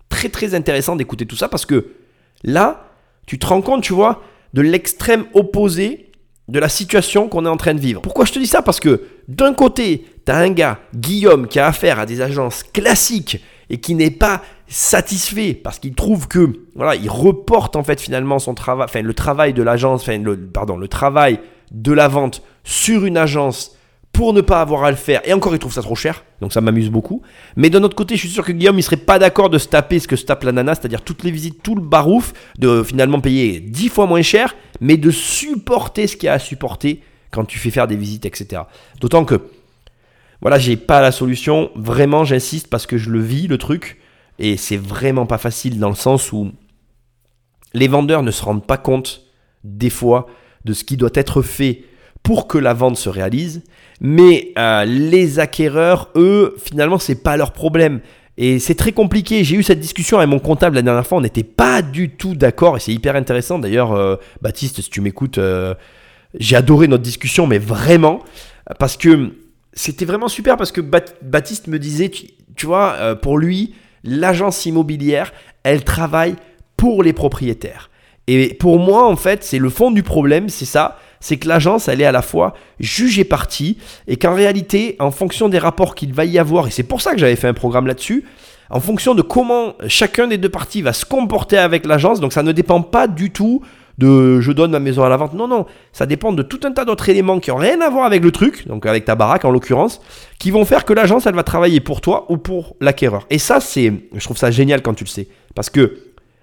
très, 0.09 0.29
très 0.29 0.55
intéressant 0.55 0.95
d'écouter 0.95 1.25
tout 1.25 1.35
ça 1.35 1.49
parce 1.49 1.65
que 1.65 1.91
là, 2.43 2.86
tu 3.27 3.37
te 3.37 3.45
rends 3.45 3.61
compte, 3.61 3.83
tu 3.83 3.93
vois, 3.93 4.23
de 4.53 4.61
l'extrême 4.61 5.25
opposé 5.33 6.11
de 6.47 6.59
la 6.59 6.69
situation 6.69 7.27
qu'on 7.27 7.45
est 7.45 7.49
en 7.49 7.57
train 7.57 7.73
de 7.73 7.79
vivre. 7.79 8.01
Pourquoi 8.01 8.25
je 8.25 8.31
te 8.31 8.39
dis 8.39 8.47
ça? 8.47 8.61
Parce 8.61 8.79
que 8.79 9.03
d'un 9.27 9.53
côté, 9.53 10.05
tu 10.25 10.31
as 10.31 10.37
un 10.37 10.49
gars, 10.49 10.79
Guillaume, 10.95 11.47
qui 11.47 11.59
a 11.59 11.67
affaire 11.67 11.99
à 11.99 12.05
des 12.05 12.21
agences 12.21 12.63
classiques 12.63 13.43
et 13.69 13.79
qui 13.79 13.95
n'est 13.95 14.11
pas 14.11 14.41
satisfait 14.67 15.53
parce 15.53 15.77
qu'il 15.77 15.93
trouve 15.93 16.29
que 16.29 16.53
voilà, 16.75 16.95
il 16.95 17.09
reporte 17.09 17.75
en 17.75 17.83
fait 17.83 17.99
finalement 17.99 18.39
son 18.39 18.53
travail, 18.53 18.85
enfin 18.85 19.01
le 19.01 19.13
travail 19.13 19.53
de 19.53 19.61
l'agence, 19.61 20.01
enfin 20.03 20.17
le 20.17 20.87
travail 20.87 21.39
de 21.71 21.91
la 21.91 22.07
vente 22.07 22.41
sur 22.63 23.05
une 23.05 23.17
agence 23.17 23.75
pour 24.17 24.33
ne 24.33 24.41
pas 24.41 24.61
avoir 24.61 24.83
à 24.83 24.89
le 24.89 24.97
faire. 24.97 25.21
Et 25.25 25.33
encore, 25.33 25.53
il 25.53 25.59
trouve 25.59 25.71
ça 25.71 25.83
trop 25.83 25.93
cher, 25.93 26.25
donc 26.41 26.51
ça 26.51 26.59
m'amuse 26.59 26.89
beaucoup. 26.89 27.21
Mais 27.55 27.69
d'un 27.69 27.83
autre 27.83 27.95
côté, 27.95 28.15
je 28.15 28.21
suis 28.21 28.29
sûr 28.29 28.43
que 28.43 28.51
Guillaume, 28.51 28.79
il 28.79 28.81
serait 28.81 28.97
pas 28.97 29.19
d'accord 29.19 29.51
de 29.51 29.59
se 29.59 29.67
taper 29.67 29.99
ce 29.99 30.07
que 30.07 30.15
se 30.15 30.25
tape 30.25 30.43
la 30.43 30.51
nana, 30.51 30.73
c'est-à-dire 30.73 31.03
toutes 31.03 31.23
les 31.23 31.29
visites, 31.29 31.61
tout 31.61 31.75
le 31.75 31.83
barouf, 31.83 32.33
de 32.57 32.81
finalement 32.81 33.21
payer 33.21 33.59
10 33.59 33.89
fois 33.89 34.07
moins 34.07 34.23
cher, 34.23 34.55
mais 34.81 34.97
de 34.97 35.11
supporter 35.11 36.07
ce 36.07 36.15
qu'il 36.15 36.25
y 36.25 36.29
a 36.29 36.33
à 36.33 36.39
supporter 36.39 37.03
quand 37.29 37.45
tu 37.45 37.59
fais 37.59 37.69
faire 37.69 37.87
des 37.87 37.95
visites, 37.95 38.25
etc. 38.25 38.63
D'autant 38.99 39.23
que, 39.23 39.39
voilà, 40.41 40.57
j'ai 40.57 40.77
pas 40.77 40.99
la 40.99 41.11
solution. 41.11 41.69
Vraiment, 41.75 42.25
j'insiste 42.25 42.71
parce 42.71 42.87
que 42.87 42.97
je 42.97 43.11
le 43.11 43.19
vis, 43.19 43.45
le 43.45 43.59
truc. 43.59 43.99
Et 44.39 44.57
c'est 44.57 44.77
vraiment 44.77 45.27
pas 45.27 45.37
facile 45.37 45.77
dans 45.77 45.89
le 45.89 45.95
sens 45.95 46.31
où 46.31 46.51
les 47.75 47.87
vendeurs 47.87 48.23
ne 48.23 48.31
se 48.31 48.43
rendent 48.43 48.65
pas 48.65 48.77
compte 48.77 49.21
des 49.63 49.91
fois, 49.91 50.25
de 50.65 50.73
ce 50.73 50.83
qui 50.83 50.97
doit 50.97 51.11
être 51.13 51.43
fait 51.43 51.83
pour 52.27 52.45
que 52.47 52.57
la 52.57 52.73
vente 52.73 52.97
se 52.97 53.07
réalise. 53.07 53.63
Mais 54.01 54.51
euh, 54.57 54.83
les 54.83 55.39
acquéreurs, 55.39 56.09
eux, 56.17 56.57
finalement, 56.61 56.99
c'est 56.99 57.23
pas 57.23 57.37
leur 57.37 57.53
problème. 57.53 58.01
Et 58.37 58.59
c'est 58.59 58.75
très 58.75 58.91
compliqué. 58.91 59.45
J'ai 59.45 59.55
eu 59.55 59.63
cette 59.63 59.79
discussion 59.79 60.17
avec 60.17 60.29
mon 60.29 60.39
comptable 60.39 60.75
la 60.75 60.81
dernière 60.81 61.07
fois. 61.07 61.19
On 61.19 61.21
n'était 61.21 61.45
pas 61.45 61.81
du 61.81 62.09
tout 62.09 62.35
d'accord. 62.35 62.75
Et 62.75 62.81
c'est 62.81 62.91
hyper 62.91 63.15
intéressant. 63.15 63.59
D'ailleurs, 63.59 63.93
euh, 63.93 64.17
Baptiste, 64.41 64.81
si 64.81 64.89
tu 64.89 64.99
m'écoutes, 64.99 65.37
euh, 65.37 65.73
j'ai 66.37 66.57
adoré 66.57 66.89
notre 66.89 67.01
discussion, 67.01 67.47
mais 67.47 67.59
vraiment. 67.59 68.19
Parce 68.77 68.97
que 68.97 69.31
c'était 69.71 70.03
vraiment 70.03 70.27
super. 70.27 70.57
Parce 70.57 70.73
que 70.73 70.81
Baptiste 70.81 71.67
me 71.67 71.79
disait, 71.79 72.09
tu, 72.09 72.25
tu 72.57 72.65
vois, 72.65 73.15
pour 73.21 73.37
lui, 73.37 73.73
l'agence 74.03 74.65
immobilière, 74.65 75.31
elle 75.63 75.85
travaille 75.85 76.35
pour 76.75 77.03
les 77.03 77.13
propriétaires. 77.13 77.89
Et 78.27 78.53
pour 78.53 78.79
moi, 78.79 79.07
en 79.07 79.15
fait, 79.15 79.45
c'est 79.45 79.59
le 79.59 79.69
fond 79.69 79.91
du 79.91 80.03
problème, 80.03 80.49
c'est 80.49 80.65
ça 80.65 80.99
c'est 81.19 81.37
que 81.37 81.47
l'agence, 81.47 81.87
elle 81.87 82.01
est 82.01 82.05
à 82.05 82.11
la 82.11 82.21
fois 82.21 82.53
juge 82.79 83.19
et 83.19 83.23
partie, 83.23 83.77
et 84.07 84.17
qu'en 84.17 84.33
réalité, 84.33 84.95
en 84.99 85.11
fonction 85.11 85.49
des 85.49 85.59
rapports 85.59 85.95
qu'il 85.95 86.13
va 86.13 86.25
y 86.25 86.37
avoir, 86.39 86.67
et 86.67 86.71
c'est 86.71 86.83
pour 86.83 87.01
ça 87.01 87.13
que 87.13 87.19
j'avais 87.19 87.35
fait 87.35 87.47
un 87.47 87.53
programme 87.53 87.87
là-dessus, 87.87 88.23
en 88.69 88.79
fonction 88.79 89.15
de 89.15 89.21
comment 89.21 89.75
chacun 89.87 90.27
des 90.27 90.37
deux 90.37 90.49
parties 90.49 90.81
va 90.81 90.93
se 90.93 91.05
comporter 91.05 91.57
avec 91.57 91.85
l'agence, 91.85 92.19
donc 92.19 92.33
ça 92.33 92.43
ne 92.43 92.51
dépend 92.51 92.81
pas 92.81 93.07
du 93.07 93.31
tout 93.31 93.61
de 93.97 94.39
je 94.41 94.51
donne 94.51 94.71
ma 94.71 94.79
maison 94.79 95.03
à 95.03 95.09
la 95.09 95.17
vente, 95.17 95.33
non, 95.33 95.47
non, 95.47 95.65
ça 95.91 96.05
dépend 96.05 96.31
de 96.31 96.43
tout 96.43 96.59
un 96.63 96.71
tas 96.71 96.85
d'autres 96.85 97.09
éléments 97.09 97.39
qui 97.39 97.49
n'ont 97.49 97.57
rien 97.57 97.81
à 97.81 97.89
voir 97.89 98.05
avec 98.05 98.23
le 98.23 98.31
truc, 98.31 98.67
donc 98.67 98.85
avec 98.85 99.05
ta 99.05 99.15
baraque 99.15 99.43
en 99.45 99.49
l'occurrence, 99.49 100.01
qui 100.37 100.51
vont 100.51 100.65
faire 100.65 100.85
que 100.85 100.93
l'agence, 100.93 101.25
elle 101.25 101.35
va 101.35 101.43
travailler 101.43 101.79
pour 101.79 102.01
toi 102.01 102.25
ou 102.29 102.37
pour 102.37 102.75
l'acquéreur. 102.79 103.25
Et 103.29 103.39
ça, 103.39 103.59
c'est, 103.59 103.91
je 104.13 104.23
trouve 104.23 104.37
ça 104.37 104.51
génial 104.51 104.83
quand 104.83 104.93
tu 104.93 105.03
le 105.03 105.09
sais, 105.09 105.27
parce 105.55 105.69
que, 105.69 105.97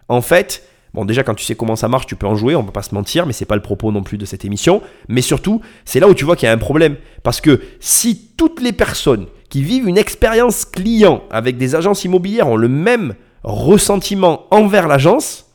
en 0.08 0.20
fait, 0.20 0.64
Bon, 0.94 1.04
déjà, 1.04 1.24
quand 1.24 1.34
tu 1.34 1.44
sais 1.44 1.56
comment 1.56 1.74
ça 1.74 1.88
marche, 1.88 2.06
tu 2.06 2.14
peux 2.14 2.28
en 2.28 2.36
jouer, 2.36 2.54
on 2.54 2.62
va 2.62 2.70
pas 2.70 2.82
se 2.82 2.94
mentir, 2.94 3.26
mais 3.26 3.32
c'est 3.32 3.44
pas 3.44 3.56
le 3.56 3.62
propos 3.62 3.90
non 3.90 4.04
plus 4.04 4.16
de 4.16 4.24
cette 4.24 4.44
émission. 4.44 4.80
Mais 5.08 5.22
surtout, 5.22 5.60
c'est 5.84 5.98
là 5.98 6.08
où 6.08 6.14
tu 6.14 6.24
vois 6.24 6.36
qu'il 6.36 6.46
y 6.46 6.48
a 6.48 6.52
un 6.52 6.58
problème. 6.58 6.96
Parce 7.24 7.40
que 7.40 7.60
si 7.80 8.30
toutes 8.36 8.62
les 8.62 8.72
personnes 8.72 9.26
qui 9.48 9.60
vivent 9.62 9.88
une 9.88 9.98
expérience 9.98 10.64
client 10.64 11.24
avec 11.32 11.56
des 11.56 11.74
agences 11.74 12.04
immobilières 12.04 12.46
ont 12.46 12.56
le 12.56 12.68
même 12.68 13.16
ressentiment 13.42 14.46
envers 14.52 14.86
l'agence, 14.86 15.50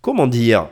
comment 0.00 0.26
dire? 0.26 0.68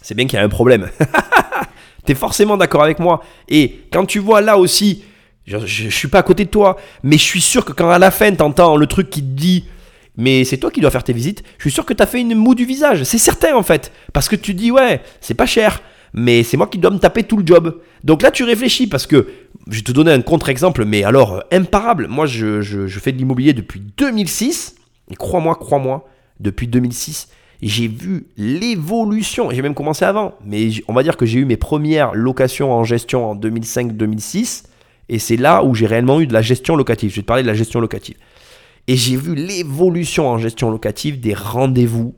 C'est 0.00 0.16
bien 0.16 0.26
qu'il 0.26 0.40
y 0.40 0.42
a 0.42 0.44
un 0.44 0.48
problème. 0.48 0.90
tu 2.04 2.12
es 2.12 2.16
forcément 2.16 2.56
d'accord 2.56 2.82
avec 2.82 2.98
moi. 2.98 3.22
Et 3.48 3.86
quand 3.92 4.06
tu 4.06 4.18
vois 4.18 4.40
là 4.40 4.58
aussi, 4.58 5.04
je, 5.46 5.56
ne 5.56 5.90
suis 5.90 6.08
pas 6.08 6.18
à 6.18 6.22
côté 6.24 6.46
de 6.46 6.50
toi, 6.50 6.76
mais 7.04 7.16
je 7.16 7.22
suis 7.22 7.40
sûr 7.40 7.64
que 7.64 7.72
quand 7.72 7.90
à 7.90 8.00
la 8.00 8.10
fin, 8.10 8.34
tu 8.34 8.42
entends 8.42 8.76
le 8.76 8.88
truc 8.88 9.08
qui 9.08 9.20
te 9.20 9.36
dit 9.36 9.66
mais 10.16 10.44
c'est 10.44 10.58
toi 10.58 10.70
qui 10.70 10.80
dois 10.80 10.90
faire 10.90 11.04
tes 11.04 11.12
visites. 11.12 11.42
Je 11.58 11.64
suis 11.64 11.70
sûr 11.70 11.86
que 11.86 11.94
tu 11.94 12.02
as 12.02 12.06
fait 12.06 12.20
une 12.20 12.34
moue 12.34 12.54
du 12.54 12.64
visage. 12.64 13.04
C'est 13.04 13.18
certain 13.18 13.56
en 13.56 13.62
fait. 13.62 13.92
Parce 14.12 14.28
que 14.28 14.36
tu 14.36 14.54
dis, 14.54 14.70
ouais, 14.70 15.00
c'est 15.20 15.34
pas 15.34 15.46
cher, 15.46 15.80
mais 16.12 16.42
c'est 16.42 16.56
moi 16.56 16.66
qui 16.66 16.78
dois 16.78 16.90
me 16.90 16.98
taper 16.98 17.22
tout 17.22 17.36
le 17.36 17.46
job. 17.46 17.80
Donc 18.04 18.22
là, 18.22 18.30
tu 18.30 18.44
réfléchis 18.44 18.86
parce 18.86 19.06
que 19.06 19.28
je 19.68 19.76
vais 19.76 19.82
te 19.82 19.92
donner 19.92 20.12
un 20.12 20.20
contre-exemple, 20.20 20.84
mais 20.84 21.04
alors 21.04 21.34
euh, 21.34 21.40
imparable. 21.50 22.08
Moi, 22.08 22.26
je, 22.26 22.60
je, 22.60 22.98
fais 22.98 23.12
de 23.12 23.18
l'immobilier 23.18 23.52
depuis 23.52 23.80
2006. 23.96 24.76
Et 25.10 25.16
crois-moi, 25.16 25.54
crois-moi, 25.54 26.08
depuis 26.40 26.66
2006, 26.66 27.28
j'ai 27.62 27.88
vu 27.88 28.26
l'évolution. 28.36 29.50
J'ai 29.50 29.62
même 29.62 29.74
commencé 29.74 30.04
avant. 30.04 30.34
Mais 30.44 30.68
on 30.88 30.92
va 30.92 31.02
dire 31.02 31.16
que 31.16 31.26
j'ai 31.26 31.38
eu 31.38 31.44
mes 31.44 31.56
premières 31.56 32.14
locations 32.14 32.72
en 32.72 32.84
gestion 32.84 33.30
en 33.30 33.36
2005-2006. 33.36 34.64
Et 35.08 35.18
c'est 35.18 35.36
là 35.36 35.64
où 35.64 35.74
j'ai 35.74 35.86
réellement 35.86 36.20
eu 36.20 36.26
de 36.26 36.32
la 36.32 36.42
gestion 36.42 36.76
locative. 36.76 37.10
Je 37.10 37.16
vais 37.16 37.22
te 37.22 37.26
parler 37.26 37.42
de 37.42 37.48
la 37.48 37.54
gestion 37.54 37.80
locative. 37.80 38.16
Et 38.88 38.96
j'ai 38.96 39.16
vu 39.16 39.34
l'évolution 39.34 40.28
en 40.28 40.38
gestion 40.38 40.70
locative 40.70 41.20
des 41.20 41.34
rendez-vous 41.34 42.14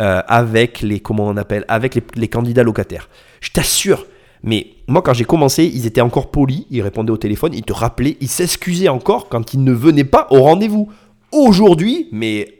euh, 0.00 0.22
avec 0.26 0.80
les 0.80 1.00
comment 1.00 1.26
on 1.26 1.36
appelle 1.36 1.64
avec 1.68 1.98
les, 2.14 2.28
candidats 2.28 2.62
locataires. 2.62 3.08
Je 3.40 3.50
t'assure. 3.50 4.06
Mais 4.42 4.66
moi, 4.86 5.02
quand 5.02 5.14
j'ai 5.14 5.24
commencé, 5.24 5.64
ils 5.64 5.86
étaient 5.86 6.00
encore 6.00 6.30
polis, 6.30 6.66
ils 6.70 6.82
répondaient 6.82 7.12
au 7.12 7.16
téléphone, 7.16 7.54
ils 7.54 7.62
te 7.62 7.72
rappelaient, 7.72 8.16
ils 8.20 8.28
s'excusaient 8.28 8.88
encore 8.88 9.28
quand 9.28 9.54
ils 9.54 9.64
ne 9.64 9.72
venaient 9.72 10.04
pas 10.04 10.26
au 10.30 10.42
rendez-vous. 10.42 10.90
Aujourd'hui, 11.32 12.08
mais 12.12 12.58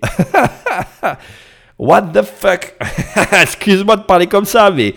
what 1.79 2.03
the 2.03 2.23
fuck? 2.23 2.75
Excuse-moi 3.43 3.97
de 3.97 4.03
parler 4.03 4.27
comme 4.27 4.47
ça, 4.47 4.71
mais 4.71 4.95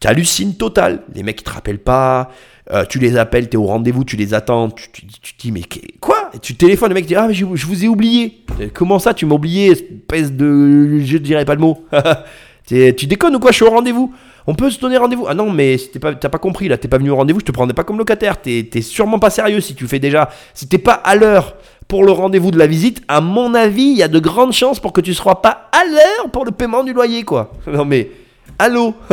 tu 0.00 0.08
hallucines 0.08 0.56
total. 0.56 1.02
Les 1.14 1.22
mecs, 1.22 1.40
ils 1.40 1.44
te 1.44 1.50
rappellent 1.50 1.82
pas. 1.82 2.30
Euh, 2.72 2.84
tu 2.84 2.98
les 2.98 3.16
appelles, 3.16 3.48
tu 3.48 3.56
es 3.56 3.58
au 3.58 3.66
rendez-vous, 3.66 4.04
tu 4.04 4.16
les 4.16 4.34
attends, 4.34 4.70
tu, 4.70 4.88
tu, 4.90 5.06
te 5.06 5.40
dis 5.40 5.52
mais 5.52 5.62
quoi? 6.00 6.15
Tu 6.42 6.54
téléphones, 6.54 6.90
le 6.90 6.94
mec 6.94 7.06
dit 7.06 7.14
ah 7.14 7.26
mais 7.28 7.34
je, 7.34 7.44
vous 7.44 7.84
ai 7.84 7.88
oublié. 7.88 8.44
Comment 8.74 8.98
ça 8.98 9.14
tu 9.14 9.26
m'as 9.26 9.34
oublié, 9.34 9.70
espèce 9.70 10.32
de 10.32 10.98
je 11.00 11.18
dirais 11.18 11.44
pas 11.44 11.54
le 11.54 11.60
mot. 11.60 11.84
tu 12.66 13.06
déconnes 13.06 13.36
ou 13.36 13.38
quoi 13.38 13.50
Je 13.50 13.56
suis 13.56 13.64
au 13.64 13.70
rendez-vous. 13.70 14.12
On 14.48 14.54
peut 14.54 14.70
se 14.70 14.78
donner 14.78 14.96
rendez-vous. 14.96 15.26
Ah 15.28 15.34
non 15.34 15.50
mais 15.50 15.76
t'as 16.00 16.28
pas, 16.28 16.38
compris 16.38 16.68
là, 16.68 16.78
t'es 16.78 16.88
pas 16.88 16.98
venu 16.98 17.10
au 17.10 17.16
rendez-vous, 17.16 17.40
je 17.40 17.44
te 17.44 17.52
prendrais 17.52 17.74
pas 17.74 17.84
comme 17.84 17.98
locataire. 17.98 18.40
T'es 18.40 18.80
sûrement 18.82 19.18
pas 19.18 19.30
sérieux 19.30 19.60
si 19.60 19.74
tu 19.74 19.86
fais 19.86 19.98
déjà. 19.98 20.30
Si 20.54 20.68
t'es 20.68 20.78
pas 20.78 20.92
à 20.92 21.16
l'heure 21.16 21.56
pour 21.88 22.04
le 22.04 22.12
rendez-vous 22.12 22.50
de 22.50 22.58
la 22.58 22.66
visite, 22.66 23.02
à 23.08 23.20
mon 23.20 23.54
avis, 23.54 23.82
il 23.82 23.96
y 23.96 24.02
a 24.02 24.08
de 24.08 24.18
grandes 24.18 24.52
chances 24.52 24.80
pour 24.80 24.92
que 24.92 25.00
tu 25.00 25.14
sois 25.14 25.42
pas 25.42 25.68
à 25.72 25.84
l'heure 25.84 26.30
pour 26.32 26.44
le 26.44 26.50
paiement 26.50 26.84
du 26.84 26.92
loyer 26.92 27.22
quoi. 27.24 27.52
Non 27.66 27.84
mais 27.84 28.10
allô? 28.58 28.94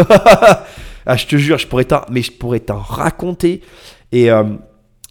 Ah, 1.05 1.17
je 1.17 1.27
te 1.27 1.35
jure, 1.35 1.57
je 1.57 1.67
pourrais 1.67 1.83
t'en, 1.83 2.01
mais 2.09 2.21
je 2.21 2.31
pourrais 2.31 2.61
t'en 2.61 2.77
raconter. 2.77 3.61
Et 4.13 4.31
euh, 4.31 4.43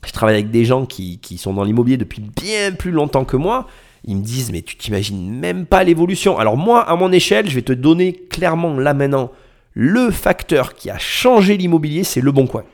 je 0.07 0.12
travaille 0.12 0.35
avec 0.35 0.51
des 0.51 0.65
gens 0.65 0.87
qui, 0.87 1.21
sont 1.38 1.55
dans 1.55 1.65
l'immobilier 1.65 1.97
depuis 1.97 2.21
bien 2.21 2.73
plus 2.73 2.91
longtemps 2.91 3.25
que 3.25 3.37
moi. 3.37 3.67
Ils 4.05 4.17
me 4.17 4.23
disent, 4.23 4.51
mais 4.51 4.62
tu 4.62 4.77
t'imagines 4.77 5.31
même 5.31 5.65
pas 5.65 5.85
l'évolution. 5.85 6.38
Alors 6.38 6.57
moi, 6.57 6.81
à 6.83 6.97
mon 6.97 7.12
échelle, 7.12 7.49
je 7.49 7.55
vais 7.55 7.62
te 7.62 7.73
donner 7.73 8.12
clairement 8.12 8.75
là 8.75 8.95
maintenant 8.95 9.31
le 9.75 10.11
facteur 10.11 10.75
qui 10.75 10.91
a 10.91 10.99
changé 10.99 11.57
l'immobilier, 11.57 12.05
c'est 12.05 12.21
le 12.21 12.33
bon 12.33 12.47
coin. 12.47 12.65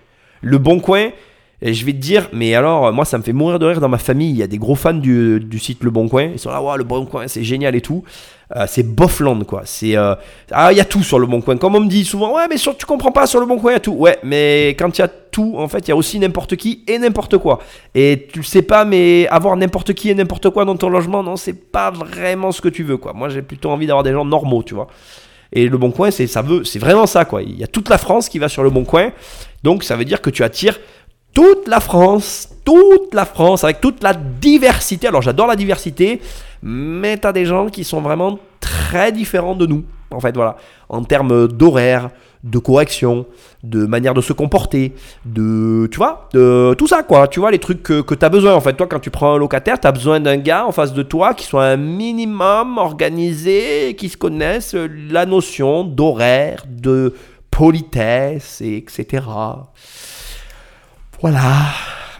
Le 0.41 0.59
bon 0.59 0.81
coin, 0.81 1.11
et 1.61 1.75
je 1.75 1.85
vais 1.85 1.93
te 1.93 1.99
dire, 1.99 2.29
mais 2.33 2.55
alors, 2.55 2.93
moi, 2.93 3.05
ça 3.05 3.19
me 3.19 3.25
fait 3.25 3.33
mourir 3.33 3.59
de 3.59 3.67
rire 3.67 3.81
dans 3.81 3.89
ma 3.89 3.99
famille. 3.99 4.31
Il 4.31 4.37
y 4.37 4.45
a 4.45 4.47
des 4.47 4.59
gros 4.59 4.77
fans 4.77 4.95
du, 4.95 5.41
du 5.41 5.59
site 5.59 5.83
Le 5.83 5.91
Bon 5.91 6.09
Coin. 6.09 6.31
Ils 6.33 6.39
sont 6.39 6.51
là, 6.51 6.63
ouais, 6.63 6.79
Le 6.79 6.85
Bon 6.85 7.05
Coin, 7.05 7.27
c'est 7.27 7.43
génial 7.43 7.75
et 7.75 7.81
tout. 7.81 8.05
Euh, 8.55 8.65
c'est 8.69 8.85
Bofland, 8.85 9.45
quoi. 9.45 9.63
C'est, 9.65 9.97
euh, 9.97 10.15
ah, 10.53 10.73
il 10.73 10.79
y 10.79 10.81
a 10.81 10.85
tout 10.85 11.03
sur 11.03 11.19
Le 11.19 11.27
Bon 11.27 11.41
Coin. 11.41 11.57
Comme 11.57 11.75
on 11.75 11.81
me 11.81 11.89
dit 11.89 12.05
souvent, 12.05 12.37
ouais, 12.37 12.47
mais 12.49 12.59
sur, 12.59 12.77
tu 12.77 12.87
comprends 12.87 13.11
pas, 13.11 13.27
sur 13.27 13.41
Le 13.41 13.47
Bon 13.47 13.59
Coin, 13.59 13.73
il 13.73 13.75
y 13.75 13.77
a 13.77 13.81
tout. 13.81 13.93
Ouais, 13.93 14.19
mais 14.23 14.69
quand 14.79 14.97
il 14.97 15.01
y 15.01 15.05
a 15.05 15.09
tout, 15.09 15.55
en 15.59 15.67
fait, 15.67 15.81
il 15.81 15.89
y 15.89 15.93
a 15.93 15.97
aussi 15.97 16.21
n'importe 16.21 16.55
qui 16.55 16.85
et 16.87 16.97
n'importe 16.97 17.39
quoi. 17.39 17.59
Et 17.93 18.29
tu 18.33 18.39
le 18.39 18.45
sais 18.45 18.63
pas, 18.63 18.85
mais 18.85 19.27
avoir 19.29 19.57
n'importe 19.57 19.95
qui 19.95 20.11
et 20.11 20.15
n'importe 20.15 20.51
quoi 20.51 20.65
dans 20.65 20.77
ton 20.77 20.89
logement, 20.89 21.25
non, 21.25 21.35
c'est 21.35 21.53
pas 21.53 21.91
vraiment 21.91 22.53
ce 22.53 22.61
que 22.61 22.69
tu 22.69 22.85
veux, 22.85 22.99
quoi. 22.99 23.15
Moi, 23.15 23.31
j'ai 23.31 23.43
plutôt 23.43 23.71
envie 23.71 23.87
d'avoir 23.89 24.05
des 24.05 24.13
gens 24.13 24.25
normaux, 24.25 24.63
tu 24.63 24.75
vois. 24.75 24.87
Et 25.53 25.69
le 25.69 25.79
Bon 25.79 25.91
Coin, 25.91 26.11
c'est 26.11 26.27
ça 26.27 26.43
veut, 26.43 26.65
c'est 26.65 26.79
vraiment 26.79 27.07
ça, 27.07 27.25
quoi. 27.25 27.43
Il 27.43 27.59
y 27.59 27.65
a 27.65 27.67
toute 27.67 27.89
la 27.89 27.99
France 27.99 28.29
qui 28.29 28.39
va 28.39 28.49
sur 28.49 28.63
le 28.63 28.71
Bon 28.71 28.85
Coin, 28.85 29.11
donc 29.63 29.83
ça 29.83 29.97
veut 29.97 30.05
dire 30.05 30.21
que 30.21 30.31
tu 30.31 30.43
attires 30.43 30.79
toute 31.39 31.69
la 31.69 31.79
France, 31.79 32.49
toute 32.65 33.15
la 33.15 33.25
France, 33.25 33.63
avec 33.63 33.81
toute 33.81 34.03
la 34.03 34.13
diversité. 34.13 35.07
Alors 35.07 35.23
j'adore 35.23 35.47
la 35.47 35.55
diversité, 35.55 36.21
mais 36.65 37.17
tu 37.17 37.29
as 37.29 37.33
des 37.33 37.45
gens 37.45 37.69
qui 37.69 37.85
sont 37.85 38.01
vraiment 38.01 38.41
très 38.59 39.13
différents 39.13 39.55
de 39.55 39.65
nous. 39.65 39.85
En 40.11 40.19
fait, 40.19 40.35
voilà. 40.35 40.57
En 40.89 41.05
termes 41.05 41.47
d'horaire, 41.47 42.11
de 42.43 42.59
correction, 42.59 43.25
de 43.63 43.87
manière 43.87 44.15
de 44.15 44.21
se 44.21 44.33
comporter, 44.33 44.95
de. 45.25 45.89
Tu 45.93 45.99
vois 45.99 46.29
De 46.33 46.75
tout 46.77 46.89
ça, 46.89 47.05
quoi. 47.05 47.29
Tu 47.29 47.39
vois, 47.39 47.53
les 47.53 47.61
trucs 47.61 47.85
que, 47.85 48.01
que 48.01 48.17
tu 48.17 48.25
as 48.25 48.31
besoin. 48.31 48.55
En 48.55 48.61
fait, 48.61 48.73
toi, 48.73 48.89
quand 48.89 48.99
tu 48.99 49.11
prends 49.11 49.35
un 49.35 49.39
locataire, 49.39 49.79
tu 49.79 49.87
as 49.87 49.93
besoin 49.93 50.19
d'un 50.19 50.39
gars 50.39 50.67
en 50.67 50.73
face 50.73 50.93
de 50.93 51.05
toi 51.05 51.35
qui 51.35 51.47
soit 51.47 51.67
un 51.67 51.77
minimum 51.77 52.79
organisé, 52.79 53.95
qui 53.97 54.09
se 54.09 54.17
connaisse 54.17 54.75
la 54.75 55.25
notion 55.25 55.85
d'horaire, 55.85 56.65
de 56.69 57.15
politesse, 57.49 58.61
etc. 58.61 59.23
Voilà. 61.21 61.67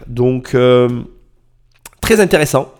Donc, 0.07 0.55
euh, 0.55 0.89
très 2.01 2.19
intéressant. 2.19 2.73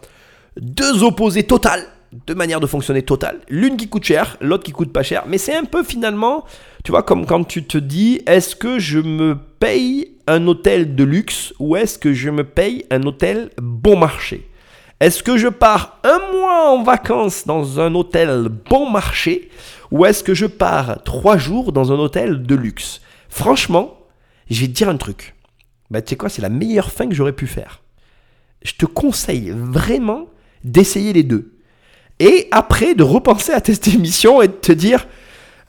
Deux 0.60 1.03
opposés 1.03 1.43
totales, 1.43 1.86
deux 2.27 2.36
manières 2.36 2.60
de 2.60 2.67
fonctionner 2.67 3.03
totales. 3.03 3.39
L'une 3.49 3.77
qui 3.77 3.88
coûte 3.88 4.03
cher, 4.03 4.38
l'autre 4.41 4.63
qui 4.63 4.71
coûte 4.71 4.91
pas 4.91 5.03
cher. 5.03 5.23
Mais 5.27 5.38
c'est 5.38 5.55
un 5.55 5.63
peu 5.63 5.84
finalement, 5.84 6.43
tu 6.84 6.91
vois, 6.91 7.03
comme 7.03 7.25
quand 7.25 7.43
tu 7.43 7.65
te 7.65 7.77
dis, 7.77 8.21
est-ce 8.27 8.55
que 8.55 8.79
je 8.79 8.99
me 8.99 9.36
paye 9.60 10.17
un 10.27 10.45
hôtel 10.47 10.95
de 10.95 11.03
luxe 11.03 11.53
ou 11.60 11.75
est-ce 11.75 11.97
que 11.97 12.13
je 12.13 12.29
me 12.29 12.43
paye 12.43 12.86
un 12.91 13.03
hôtel 13.03 13.51
bon 13.62 13.97
marché? 13.97 14.49
Est-ce 14.99 15.23
que 15.23 15.38
je 15.38 15.47
pars 15.47 15.99
un 16.03 16.19
mois 16.34 16.71
en 16.71 16.83
vacances 16.83 17.48
dans 17.48 17.79
un 17.79 17.96
hôtel 17.96 18.50
bon 18.69 18.89
marché 18.89 19.50
ou 19.91 20.06
est-ce 20.06 20.23
que 20.23 20.33
je 20.33 20.46
pars 20.46 21.02
trois 21.04 21.37
jours 21.37 21.71
dans 21.71 21.94
un 21.94 21.96
hôtel 21.96 22.44
de 22.44 22.56
luxe? 22.56 23.00
Franchement, 23.29 23.98
je 24.50 24.62
vais 24.62 24.67
te 24.67 24.73
dire 24.73 24.89
un 24.89 24.98
truc 24.98 25.35
bah 25.92 26.02
tu 26.02 26.12
sais 26.12 26.15
quoi, 26.17 26.29
c'est 26.29 26.42
la 26.42 26.50
meilleure 26.50 26.92
fin 26.92 27.08
que 27.08 27.15
j'aurais 27.15 27.33
pu 27.33 27.48
faire. 27.48 27.81
Je 28.63 28.73
te 28.73 28.85
conseille 28.85 29.52
vraiment 29.56 30.27
d'essayer 30.63 31.13
les 31.13 31.23
deux. 31.23 31.54
Et 32.19 32.48
après, 32.52 32.96
de 32.96 33.04
repenser 33.04 33.54
à 33.54 33.62
tes 33.62 33.90
émissions 33.94 34.42
et 34.42 34.48
de 34.48 34.54
te 34.54 34.71
dire, 34.71 35.08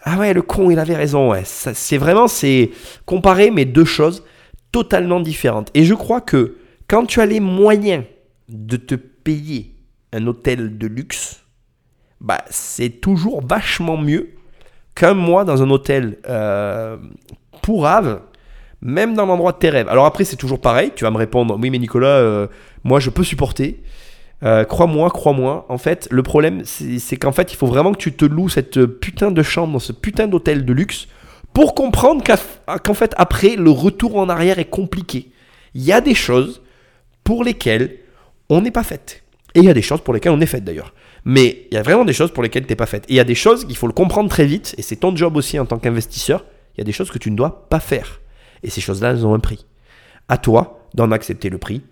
ah 0.03 0.19
ouais, 0.19 0.35
le 0.35 0.43
con, 0.43 0.71
il 0.71 0.79
avait 0.79 0.97
raison. 0.97 1.31
Ouais. 1.31 1.43
C'est 1.45 1.99
vraiment, 1.99 2.27
c'est 2.27 2.71
comparer 3.07 3.51
mes 3.51 3.65
deux 3.65 3.85
choses 3.85 4.25
totalement 4.73 5.21
différentes. 5.21 5.71
Et 5.75 5.85
je 5.85 5.95
crois 5.95 6.21
que 6.21 6.57
quand 6.89 7.07
tu 7.07 7.21
as 7.21 7.27
les 7.27 7.41
moyens 7.41 8.05
de 8.49 8.77
te 8.77 8.95
payer 8.95 9.75
un 10.13 10.27
hôtel 10.27 10.77
de 10.77 10.87
luxe, 10.87 11.45
bah, 12.21 12.45
c'est 12.51 13.01
toujours 13.01 13.47
vachement 13.47 13.97
mieux 13.97 14.31
qu'un 14.95 15.15
mois 15.15 15.45
dans 15.45 15.63
un 15.63 15.71
hôtel 15.71 16.19
euh, 16.29 16.97
pourrave, 17.63 18.23
même 18.83 19.15
dans 19.15 19.27
l'endroit 19.27 19.53
de 19.53 19.59
tes 19.59 19.71
rêves. 19.71 19.89
Alors 19.89 20.07
après, 20.07 20.25
c'est 20.25 20.37
toujours 20.37 20.61
pareil. 20.61 20.93
Tu 20.95 21.05
vas 21.05 21.11
me 21.11 21.19
répondre, 21.19 21.59
oui, 21.61 21.71
mais 21.71 21.79
Nicolas, 21.79 22.09
euh, 22.09 22.47
moi, 22.85 23.01
je 23.01 23.11
peux 23.11 23.25
supporter. 23.25 23.83
Euh, 24.43 24.65
crois-moi, 24.65 25.11
crois-moi. 25.11 25.67
En 25.69 25.79
fait, 25.79 26.09
le 26.11 26.23
problème, 26.23 26.63
c'est 26.65 27.17
qu'en 27.17 27.33
fait, 27.33 27.53
il 27.53 27.57
faut 27.57 27.67
vraiment 27.67 27.93
que 27.93 27.99
tu 27.99 28.13
te 28.13 28.25
loues 28.25 28.49
cette 28.49 28.85
putain 28.87 29.31
de 29.31 29.43
chambre 29.43 29.75
dans 29.75 29.79
ce 29.79 29.93
putain 29.93 30.27
d'hôtel 30.27 30.65
de 30.65 30.73
luxe 30.73 31.09
pour 31.53 31.75
comprendre 31.75 32.25
qu'en 32.25 32.95
fait, 32.95 33.15
après, 33.17 33.57
le 33.57 33.71
retour 33.71 34.17
en 34.17 34.29
arrière 34.29 34.59
est 34.59 34.71
compliqué. 34.71 35.31
Il 35.75 35.83
y 35.83 35.93
a 35.93 36.01
des 36.01 36.15
choses 36.15 36.63
pour 37.25 37.45
lesquelles 37.45 37.99
on 38.49 38.63
n'est 38.63 38.71
pas 38.71 38.83
fait. 38.83 39.23
Et 39.55 39.61
il 39.61 39.65
y 39.65 39.71
a 39.71 39.75
des 39.75 39.83
choses 39.83 40.01
pour 40.01 40.15
lesquelles 40.15 40.33
on 40.33 40.41
est 40.41 40.47
fait 40.47 40.61
d'ailleurs. 40.61 40.95
Mais 41.25 41.67
il 41.71 41.75
y 41.75 41.77
a 41.77 41.83
vraiment 41.83 42.05
des 42.05 42.13
choses 42.13 42.33
pour 42.33 42.43
lesquelles 42.43 42.65
tu 42.65 42.71
n'es 42.71 42.77
pas 42.77 42.87
fait. 42.87 43.05
Et 43.09 43.15
il 43.15 43.17
y 43.17 43.21
a 43.21 43.25
des 43.25 43.35
choses 43.35 43.67
qu'il 43.67 43.77
faut 43.77 43.87
le 43.87 43.93
comprendre 43.93 44.31
très 44.31 44.47
vite, 44.47 44.75
et 44.79 44.83
c'est 44.83 44.97
ton 44.97 45.15
job 45.15 45.37
aussi 45.37 45.59
en 45.59 45.67
tant 45.67 45.79
qu'investisseur, 45.79 46.45
il 46.75 46.79
y 46.79 46.81
a 46.81 46.85
des 46.85 46.93
choses 46.93 47.11
que 47.11 47.19
tu 47.19 47.31
ne 47.31 47.37
dois 47.37 47.69
pas 47.69 47.81
faire. 47.81 48.21
Et 48.63 48.71
ces 48.71 48.81
choses-là, 48.81 49.11
elles 49.11 49.27
ont 49.27 49.35
un 49.35 49.41
prix. 49.41 49.67
À 50.29 50.39
toi 50.39 50.81
d'en 50.95 51.11
accepter 51.13 51.51
le 51.51 51.59
prix 51.59 51.83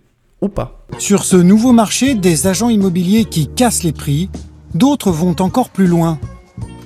ou 0.40 0.48
pas. 0.48 0.86
Sur 0.98 1.24
ce 1.24 1.36
nouveau 1.36 1.72
marché 1.72 2.14
des 2.14 2.46
agents 2.46 2.68
immobiliers 2.68 3.24
qui 3.24 3.48
cassent 3.48 3.82
les 3.82 3.92
prix, 3.92 4.30
d'autres 4.74 5.10
vont 5.10 5.36
encore 5.40 5.70
plus 5.70 5.86
loin. 5.86 6.18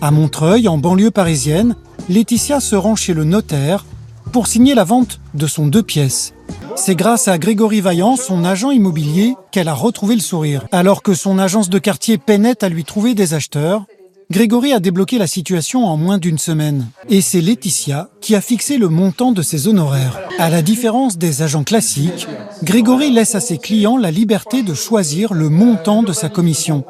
À 0.01 0.11
Montreuil, 0.11 0.69
en 0.69 0.79
banlieue 0.79 1.11
parisienne, 1.11 1.77
Laetitia 2.09 2.61
se 2.61 2.77
rend 2.77 2.97
chez 2.97 3.15
le 3.15 3.25
notaire 3.25 3.85
pour 4.33 4.47
signer 4.47 4.75
la 4.75 4.85
vente 4.85 5.21
de 5.35 5.47
son 5.47 5.67
deux 5.67 5.83
pièces. 5.83 6.35
C'est 6.75 6.97
grâce 6.97 7.29
à 7.29 7.39
Grégory 7.39 7.81
Vaillant, 7.81 8.17
son 8.17 8.45
agent 8.45 8.71
immobilier, 8.71 9.35
qu'elle 9.51 9.69
a 9.69 9.75
retrouvé 9.75 10.15
le 10.15 10.21
sourire. 10.21 10.67
Alors 10.73 11.03
que 11.03 11.15
son 11.15 11.39
agence 11.39 11.69
de 11.69 11.79
quartier 11.79 12.17
peinait 12.19 12.65
à 12.65 12.69
lui 12.69 12.85
trouver 12.85 13.15
des 13.15 13.35
acheteurs, 13.35 13.85
Grégory 14.33 14.73
a 14.73 14.81
débloqué 14.81 15.19
la 15.19 15.27
situation 15.27 15.85
en 15.85 15.99
moins 15.99 16.17
d'une 16.17 16.39
semaine. 16.39 16.87
Et 17.11 17.21
c'est 17.21 17.43
Laetitia 17.43 18.09
qui 18.23 18.35
a 18.35 18.41
fixé 18.41 18.79
le 18.79 18.89
montant 18.89 19.31
de 19.31 19.43
ses 19.43 19.69
honoraires. 19.69 20.19
À 20.39 20.49
la 20.49 20.63
différence 20.63 21.19
des 21.19 21.43
agents 21.43 21.65
classiques, 21.65 22.27
Grégory 22.63 23.11
laisse 23.11 23.35
à 23.35 23.41
ses 23.41 23.59
clients 23.59 23.99
la 23.99 24.11
liberté 24.11 24.63
de 24.63 24.73
choisir 24.73 25.35
le 25.35 25.51
montant 25.51 26.03
de 26.03 26.15
sa 26.15 26.31
commission. 26.31 26.87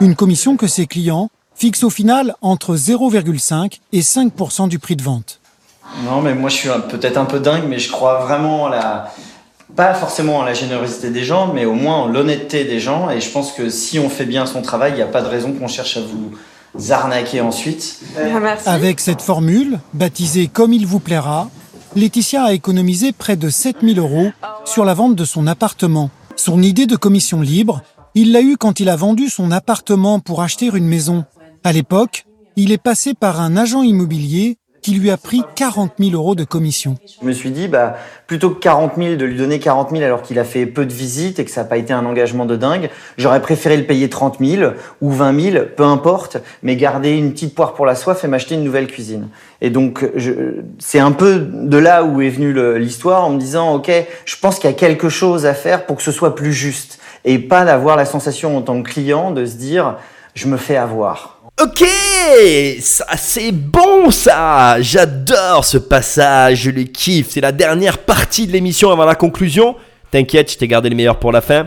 Une 0.00 0.14
commission 0.14 0.56
que 0.56 0.68
ses 0.68 0.86
clients 0.86 1.28
fixent 1.56 1.82
au 1.82 1.90
final 1.90 2.36
entre 2.40 2.76
0,5 2.76 3.80
et 3.92 4.02
5% 4.02 4.68
du 4.68 4.78
prix 4.78 4.94
de 4.94 5.02
vente. 5.02 5.40
Non, 6.04 6.20
mais 6.20 6.34
moi 6.36 6.50
je 6.50 6.54
suis 6.54 6.68
peut-être 6.88 7.16
un 7.16 7.24
peu 7.24 7.40
dingue, 7.40 7.64
mais 7.68 7.80
je 7.80 7.90
crois 7.90 8.20
vraiment 8.20 8.62
en 8.62 8.68
la. 8.68 9.12
Pas 9.74 9.92
forcément 9.92 10.38
en 10.38 10.44
la 10.44 10.54
générosité 10.54 11.10
des 11.10 11.24
gens, 11.24 11.52
mais 11.52 11.64
au 11.64 11.74
moins 11.74 11.96
en 11.96 12.06
l'honnêteté 12.06 12.62
des 12.62 12.78
gens. 12.78 13.10
Et 13.10 13.20
je 13.20 13.28
pense 13.28 13.50
que 13.50 13.70
si 13.70 13.98
on 13.98 14.08
fait 14.08 14.24
bien 14.24 14.46
son 14.46 14.62
travail, 14.62 14.92
il 14.92 14.96
n'y 14.96 15.02
a 15.02 15.06
pas 15.06 15.22
de 15.22 15.26
raison 15.26 15.52
qu'on 15.52 15.66
cherche 15.66 15.96
à 15.96 16.00
vous 16.00 16.30
arnaquer 16.90 17.40
ensuite. 17.40 18.00
Merci. 18.16 18.68
Avec 18.68 19.00
cette 19.00 19.22
formule, 19.22 19.78
baptisée 19.94 20.48
comme 20.48 20.72
il 20.72 20.86
vous 20.86 21.00
plaira, 21.00 21.50
Laetitia 21.94 22.44
a 22.44 22.52
économisé 22.52 23.12
près 23.12 23.36
de 23.36 23.48
7000 23.48 23.98
euros 23.98 24.30
sur 24.64 24.84
la 24.84 24.94
vente 24.94 25.16
de 25.16 25.24
son 25.24 25.46
appartement. 25.46 26.10
Son 26.36 26.62
idée 26.62 26.86
de 26.86 26.96
commission 26.96 27.40
libre, 27.40 27.82
il 28.14 28.32
l'a 28.32 28.42
eue 28.42 28.56
quand 28.56 28.80
il 28.80 28.88
a 28.88 28.96
vendu 28.96 29.28
son 29.28 29.50
appartement 29.50 30.20
pour 30.20 30.42
acheter 30.42 30.66
une 30.66 30.86
maison. 30.86 31.24
À 31.64 31.72
l'époque, 31.72 32.26
il 32.56 32.72
est 32.72 32.82
passé 32.82 33.14
par 33.14 33.40
un 33.40 33.56
agent 33.56 33.82
immobilier 33.82 34.58
qui 34.86 34.94
lui 34.94 35.10
a 35.10 35.16
pris 35.16 35.42
40 35.56 35.94
000 35.98 36.12
euros 36.12 36.36
de 36.36 36.44
commission. 36.44 36.94
Je 37.20 37.26
me 37.26 37.32
suis 37.32 37.50
dit, 37.50 37.66
bah, 37.66 37.96
plutôt 38.28 38.50
que 38.50 38.60
40 38.60 38.92
000, 38.96 39.16
de 39.16 39.24
lui 39.24 39.36
donner 39.36 39.58
40 39.58 39.90
000 39.90 40.04
alors 40.04 40.22
qu'il 40.22 40.38
a 40.38 40.44
fait 40.44 40.64
peu 40.64 40.86
de 40.86 40.92
visites 40.92 41.40
et 41.40 41.44
que 41.44 41.50
ça 41.50 41.62
n'a 41.64 41.68
pas 41.68 41.76
été 41.76 41.92
un 41.92 42.06
engagement 42.06 42.46
de 42.46 42.54
dingue, 42.54 42.88
j'aurais 43.18 43.42
préféré 43.42 43.76
le 43.76 43.82
payer 43.82 44.08
30 44.08 44.36
000 44.38 44.74
ou 45.00 45.10
20 45.10 45.40
000, 45.40 45.64
peu 45.76 45.82
importe, 45.82 46.36
mais 46.62 46.76
garder 46.76 47.16
une 47.16 47.32
petite 47.32 47.52
poire 47.56 47.74
pour 47.74 47.84
la 47.84 47.96
soif 47.96 48.22
et 48.22 48.28
m'acheter 48.28 48.54
une 48.54 48.62
nouvelle 48.62 48.86
cuisine. 48.86 49.26
Et 49.60 49.70
donc, 49.70 50.08
c'est 50.78 51.00
un 51.00 51.10
peu 51.10 51.40
de 51.40 51.78
là 51.78 52.04
où 52.04 52.20
est 52.20 52.30
venue 52.30 52.54
l'histoire 52.78 53.24
en 53.24 53.30
me 53.30 53.40
disant, 53.40 53.74
OK, 53.74 53.90
je 54.24 54.36
pense 54.40 54.60
qu'il 54.60 54.70
y 54.70 54.72
a 54.72 54.76
quelque 54.76 55.08
chose 55.08 55.46
à 55.46 55.54
faire 55.54 55.86
pour 55.86 55.96
que 55.96 56.02
ce 56.04 56.12
soit 56.12 56.36
plus 56.36 56.52
juste 56.52 57.00
et 57.24 57.40
pas 57.40 57.64
d'avoir 57.64 57.96
la 57.96 58.04
sensation 58.04 58.56
en 58.56 58.62
tant 58.62 58.80
que 58.84 58.88
client 58.88 59.32
de 59.32 59.46
se 59.46 59.56
dire, 59.56 59.96
je 60.36 60.46
me 60.46 60.56
fais 60.56 60.76
avoir. 60.76 61.35
Ok, 61.58 61.82
ça 62.80 63.06
c'est 63.16 63.50
bon 63.50 64.10
ça. 64.10 64.76
J'adore 64.82 65.64
ce 65.64 65.78
passage, 65.78 66.64
je 66.64 66.70
le 66.70 66.82
kiffe. 66.82 67.28
C'est 67.30 67.40
la 67.40 67.52
dernière 67.52 67.96
partie 67.96 68.46
de 68.46 68.52
l'émission 68.52 68.90
avant 68.90 69.06
la 69.06 69.14
conclusion. 69.14 69.74
T'inquiète, 70.10 70.52
je 70.52 70.58
t'ai 70.58 70.68
gardé 70.68 70.90
le 70.90 70.96
meilleur 70.96 71.18
pour 71.18 71.32
la 71.32 71.40
fin. 71.40 71.66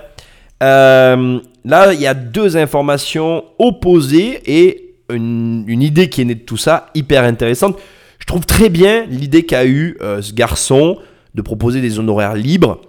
Euh, 0.61 1.39
là, 1.65 1.93
il 1.93 1.99
y 1.99 2.05
a 2.05 2.13
deux 2.13 2.55
informations 2.55 3.43
opposées 3.57 4.41
et 4.45 4.93
une, 5.09 5.65
idée 5.67 6.07
qui 6.07 6.21
est 6.21 6.25
née 6.25 6.35
de 6.35 6.41
tout 6.41 6.57
ça, 6.57 6.91
hyper 6.93 7.23
intéressante. 7.23 7.79
Je 8.19 8.27
trouve 8.27 8.45
très 8.45 8.69
bien 8.69 9.07
l'idée 9.09 9.43
qu'a 9.43 9.65
eu 9.65 9.97
euh, 10.01 10.21
ce 10.21 10.33
garçon 10.33 10.99
de 11.33 11.41
proposer 11.41 11.81
des 11.81 11.97
honoraires 11.97 12.35
libres. 12.35 12.79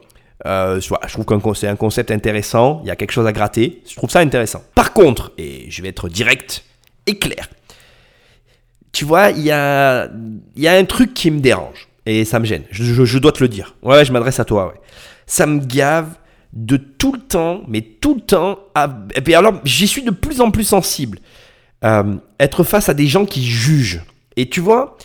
Euh, 0.44 0.78
je 0.80 1.12
trouve 1.12 1.24
que 1.24 1.54
c'est 1.54 1.68
un 1.68 1.76
concept 1.76 2.10
intéressant, 2.10 2.82
il 2.84 2.88
y 2.88 2.90
a 2.90 2.96
quelque 2.96 3.12
chose 3.12 3.26
à 3.26 3.32
gratter, 3.32 3.80
je 3.88 3.96
trouve 3.96 4.10
ça 4.10 4.20
intéressant. 4.20 4.62
Par 4.74 4.92
contre, 4.92 5.32
et 5.38 5.64
je 5.70 5.80
vais 5.80 5.88
être 5.88 6.10
direct 6.10 6.64
clair, 7.18 7.48
tu 8.92 9.04
vois, 9.04 9.30
il 9.30 9.42
y 9.42 9.50
a, 9.50 10.08
y 10.56 10.66
a 10.66 10.72
un 10.72 10.84
truc 10.84 11.14
qui 11.14 11.30
me 11.30 11.40
dérange 11.40 11.88
et 12.06 12.24
ça 12.24 12.38
me 12.38 12.44
gêne, 12.44 12.64
je, 12.70 13.18
dois 13.18 13.32
te 13.32 13.42
le 13.42 13.48
dire. 13.48 13.74
Ouais, 13.82 14.04
je 14.04 14.12
m'adresse 14.12 14.40
à 14.40 14.44
toi. 14.44 14.74
Ça 15.26 15.46
me 15.46 15.60
gave 15.60 16.16
de 16.52 16.76
tout 16.76 17.12
le 17.12 17.20
temps, 17.20 17.62
mais 17.68 17.82
tout 17.82 18.14
le 18.14 18.20
temps, 18.20 18.58
et 19.14 19.20
puis 19.20 19.34
alors 19.34 19.60
j'y 19.64 19.86
suis 19.86 20.02
de 20.02 20.10
plus 20.10 20.40
en 20.40 20.50
plus 20.50 20.64
sensible, 20.64 21.18
Euh, 21.82 22.16
être 22.38 22.62
face 22.62 22.90
à 22.90 22.94
des 22.94 23.06
gens 23.06 23.24
qui 23.24 23.42
jugent. 23.42 24.02
Et 24.36 24.50
tu 24.50 24.60
vois, 24.60 24.98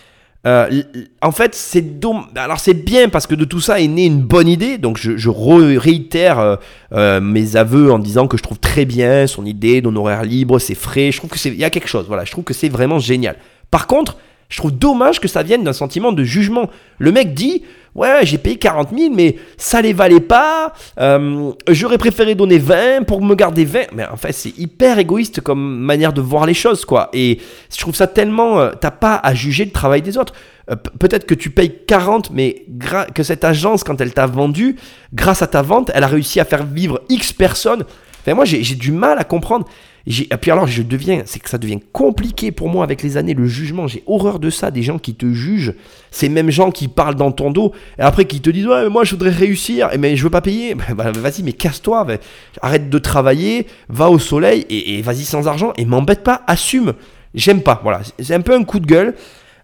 euh, 0.45 0.83
en 1.21 1.31
fait, 1.31 1.55
c'est 1.55 1.99
dom- 1.99 2.25
Alors, 2.35 2.59
c'est 2.59 2.73
bien 2.73 3.09
parce 3.09 3.25
que 3.27 3.35
de 3.35 3.45
tout 3.45 3.59
ça 3.61 3.79
est 3.79 3.87
née 3.87 4.05
une 4.05 4.21
bonne 4.21 4.47
idée. 4.47 4.77
Donc, 4.77 4.97
je, 4.97 5.17
je 5.17 5.29
re- 5.29 5.77
réitère 5.77 6.39
euh, 6.39 6.55
euh, 6.93 7.19
mes 7.21 7.55
aveux 7.55 7.91
en 7.91 7.99
disant 7.99 8.27
que 8.27 8.37
je 8.37 8.43
trouve 8.43 8.59
très 8.59 8.85
bien 8.85 9.25
son 9.27 9.45
idée 9.45 9.81
d'honoraire 9.81 10.23
libre, 10.23 10.59
c'est 10.59 10.75
frais. 10.75 11.11
Je 11.11 11.17
trouve 11.17 11.29
que 11.29 11.39
c'est, 11.39 11.49
il 11.49 11.55
y 11.57 11.63
a 11.63 11.69
quelque 11.69 11.87
chose. 11.87 12.05
Voilà, 12.07 12.25
je 12.25 12.31
trouve 12.31 12.43
que 12.43 12.53
c'est 12.53 12.69
vraiment 12.69 12.99
génial. 12.99 13.35
Par 13.71 13.87
contre, 13.87 14.17
je 14.49 14.57
trouve 14.57 14.71
dommage 14.71 15.19
que 15.19 15.27
ça 15.27 15.43
vienne 15.43 15.63
d'un 15.63 15.73
sentiment 15.73 16.11
de 16.11 16.23
jugement. 16.23 16.69
Le 16.99 17.11
mec 17.11 17.33
dit, 17.33 17.63
ouais, 17.95 18.19
j'ai 18.23 18.37
payé 18.37 18.57
40 18.57 18.89
000, 18.95 19.13
mais 19.13 19.37
ça 19.57 19.81
les 19.81 19.93
valait 19.93 20.19
pas. 20.19 20.73
Euh, 20.99 21.51
j'aurais 21.69 21.97
préféré 21.97 22.35
donner 22.35 22.59
20 22.59 23.03
pour 23.07 23.23
me 23.23 23.33
garder 23.33 23.65
20. 23.65 23.79
Mais 23.93 24.05
en 24.05 24.17
fait, 24.17 24.33
c'est 24.33 24.55
hyper 24.57 24.99
égoïste 24.99 25.41
comme 25.41 25.79
manière 25.79 26.13
de 26.13 26.21
voir 26.21 26.45
les 26.45 26.53
choses, 26.53 26.85
quoi. 26.85 27.09
Et 27.13 27.39
je 27.73 27.77
trouve 27.79 27.95
ça 27.95 28.07
tellement, 28.07 28.59
euh, 28.59 28.71
t'as 28.79 28.91
pas 28.91 29.15
à 29.15 29.33
juger 29.33 29.65
le 29.65 29.71
travail 29.71 30.01
des 30.01 30.17
autres. 30.17 30.33
Euh, 30.69 30.75
Peut-être 30.75 31.25
que 31.25 31.33
tu 31.33 31.49
payes 31.49 31.79
40, 31.87 32.29
mais 32.31 32.65
que 33.13 33.23
cette 33.23 33.43
agence, 33.43 33.83
quand 33.83 33.99
elle 33.99 34.13
t'a 34.13 34.27
vendu, 34.27 34.75
grâce 35.13 35.41
à 35.41 35.47
ta 35.47 35.61
vente, 35.63 35.89
elle 35.93 36.03
a 36.03 36.07
réussi 36.07 36.39
à 36.39 36.45
faire 36.45 36.65
vivre 36.65 37.01
X 37.09 37.33
personnes. 37.33 37.83
Enfin, 38.21 38.35
moi, 38.35 38.45
j'ai 38.45 38.75
du 38.75 38.91
mal 38.91 39.17
à 39.17 39.23
comprendre. 39.23 39.65
Et 40.07 40.37
puis 40.39 40.51
alors, 40.51 40.67
je 40.67 40.83
deviens, 40.83 41.23
c'est 41.25 41.39
que 41.39 41.49
ça 41.49 41.57
devient 41.57 41.79
compliqué 41.91 42.51
pour 42.51 42.69
moi 42.69 42.83
avec 42.83 43.01
les 43.01 43.17
années, 43.17 43.33
le 43.33 43.47
jugement. 43.47 43.87
J'ai 43.87 44.03
horreur 44.05 44.39
de 44.39 44.51
ça, 44.51 44.69
des 44.69 44.83
gens 44.83 44.99
qui 44.99 45.15
te 45.15 45.31
jugent, 45.33 45.73
ces 46.11 46.29
mêmes 46.29 46.51
gens 46.51 46.69
qui 46.69 46.87
parlent 46.87 47.15
dans 47.15 47.31
ton 47.31 47.49
dos, 47.49 47.71
et 47.97 48.03
après 48.03 48.25
qui 48.25 48.39
te 48.39 48.51
disent 48.51 48.67
ouais, 48.67 48.83
mais 48.83 48.89
moi 48.89 49.03
je 49.03 49.11
voudrais 49.11 49.31
réussir, 49.31 49.89
et 49.93 49.97
mais 49.97 50.15
je 50.15 50.23
veux 50.23 50.29
pas 50.29 50.41
payer. 50.41 50.75
Bah, 50.95 51.11
vas-y, 51.11 51.43
mais 51.43 51.51
casse-toi, 51.51 52.05
bah, 52.05 52.17
arrête 52.61 52.89
de 52.89 52.97
travailler, 52.99 53.67
va 53.89 54.09
au 54.09 54.19
soleil 54.19 54.65
et, 54.69 54.97
et 54.97 55.01
vas-y 55.01 55.25
sans 55.25 55.47
argent 55.47 55.73
et 55.77 55.85
m'embête 55.85 56.23
pas, 56.23 56.41
assume. 56.47 56.93
J'aime 57.33 57.61
pas, 57.61 57.81
voilà, 57.83 58.01
c'est 58.19 58.33
un 58.33 58.41
peu 58.41 58.53
un 58.53 58.63
coup 58.63 58.79
de 58.79 58.85
gueule. 58.85 59.15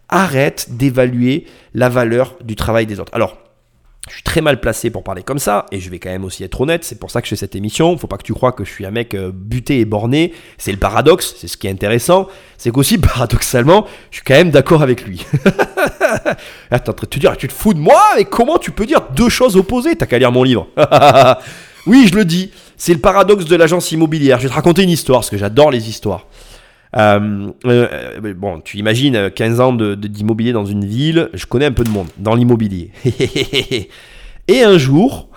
Arrête 0.09 0.67
d'évaluer 0.71 1.45
la 1.73 1.87
valeur 1.87 2.35
du 2.43 2.57
travail 2.57 2.85
des 2.85 2.99
autres. 2.99 3.13
Alors, 3.15 3.37
je 4.10 4.16
suis 4.16 4.24
très 4.24 4.41
mal 4.41 4.60
placé 4.60 4.89
pour 4.89 5.04
parler 5.04 5.22
comme 5.22 5.38
ça, 5.38 5.68
et 5.72 5.80
je 5.80 5.89
vais 5.91 5.99
quand 5.99 6.10
même 6.10 6.24
aussi 6.24 6.43
être 6.43 6.60
honnête, 6.60 6.84
c'est 6.84 6.99
pour 6.99 7.12
ça 7.12 7.22
que 7.22 7.28
je 7.28 7.30
fais 7.32 7.36
cette 7.36 7.56
émission, 7.56 7.95
faut 7.97 8.08
pas 8.08 8.18
que 8.18 8.24
tu 8.24 8.34
crois 8.34 8.52
que 8.52 8.66
je 8.66 8.72
suis 8.72 8.84
un 8.86 8.89
mec 8.91 9.14
euh, 9.14 9.32
buté 9.32 9.80
et 9.80 9.86
borné, 9.86 10.34
c'est 10.58 10.72
le 10.72 10.80
paradoxe, 10.80 11.36
c'est 11.38 11.47
ce 11.47 11.56
qui 11.56 11.68
est 11.68 11.72
intéressant, 11.72 12.28
c'est 12.58 12.72
qu'aussi 12.72 12.97
paradoxalement, 12.97 13.86
je 14.10 14.18
suis 14.18 14.26
quand 14.26 14.34
même 14.34 14.49
d'accord 14.49 14.82
avec 14.82 15.06
lui. 15.06 15.24
Attends, 16.72 16.93
de 16.99 17.06
te 17.06 17.20
dire, 17.20 17.38
tu 17.38 17.47
te 17.47 17.54
fous 17.54 17.76
de 17.76 17.80
moi, 17.80 18.02
mais 18.16 18.26
comment 18.26 18.58
tu 18.58 18.72
peux 18.72 18.88
dire 18.88 19.02
deux 19.16 19.30
choses 19.30 19.56
opposées? 19.56 19.95
T'as 19.95 20.08
qu'à 20.08 20.18
lire 20.18 20.32
mon 20.32 20.43
livre. 20.43 20.68
oui, 21.86 22.08
je 22.12 22.16
le 22.16 22.26
dis, 22.26 22.52
c'est 22.78 22.93
le 22.93 22.99
paradoxe 22.99 23.45
de 23.45 23.56
l'agence 23.56 23.91
immobilière, 23.91 24.39
je 24.39 24.43
vais 24.43 24.49
te 24.49 24.56
raconter 24.56 24.82
une 24.82 24.89
histoire, 24.89 25.20
parce 25.20 25.30
que 25.30 25.38
j'adore 25.38 25.70
les 25.70 25.89
histoires. 25.89 26.26
Euh, 26.97 27.51
euh, 27.65 27.87
euh, 28.23 28.33
bon, 28.33 28.59
tu 28.59 28.77
imagines 28.77 29.15
euh, 29.15 29.29
15 29.29 29.59
ans 29.61 29.71
de- 29.73 29.95
de- 29.95 30.07
d'immobilier 30.09 30.51
dans 30.51 30.65
une 30.65 30.85
ville, 30.85 31.29
je 31.33 31.45
connais 31.45 31.65
un 31.65 31.71
peu 31.71 31.83
de 31.85 31.89
monde 31.89 32.07
dans 32.17 32.35
l'immobilier. 32.35 32.91
Et 34.47 34.63
un 34.63 34.77
jour, 34.77 35.29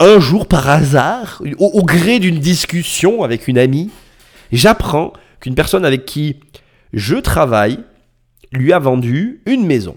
un 0.00 0.18
jour 0.20 0.46
par 0.46 0.68
hasard, 0.68 1.42
au, 1.58 1.82
gré 1.84 2.18
d'une 2.18 2.38
discussion 2.38 3.22
avec 3.22 3.48
une 3.48 3.56
amie, 3.56 3.90
j'apprends 4.52 5.12
qu'une 5.40 5.54
personne 5.54 5.84
avec 5.84 6.04
qui 6.04 6.36
je 6.92 7.16
travaille 7.16 7.78
lui 8.52 8.72
a 8.72 8.78
vendu 8.78 9.40
une 9.46 9.66
maison. 9.66 9.96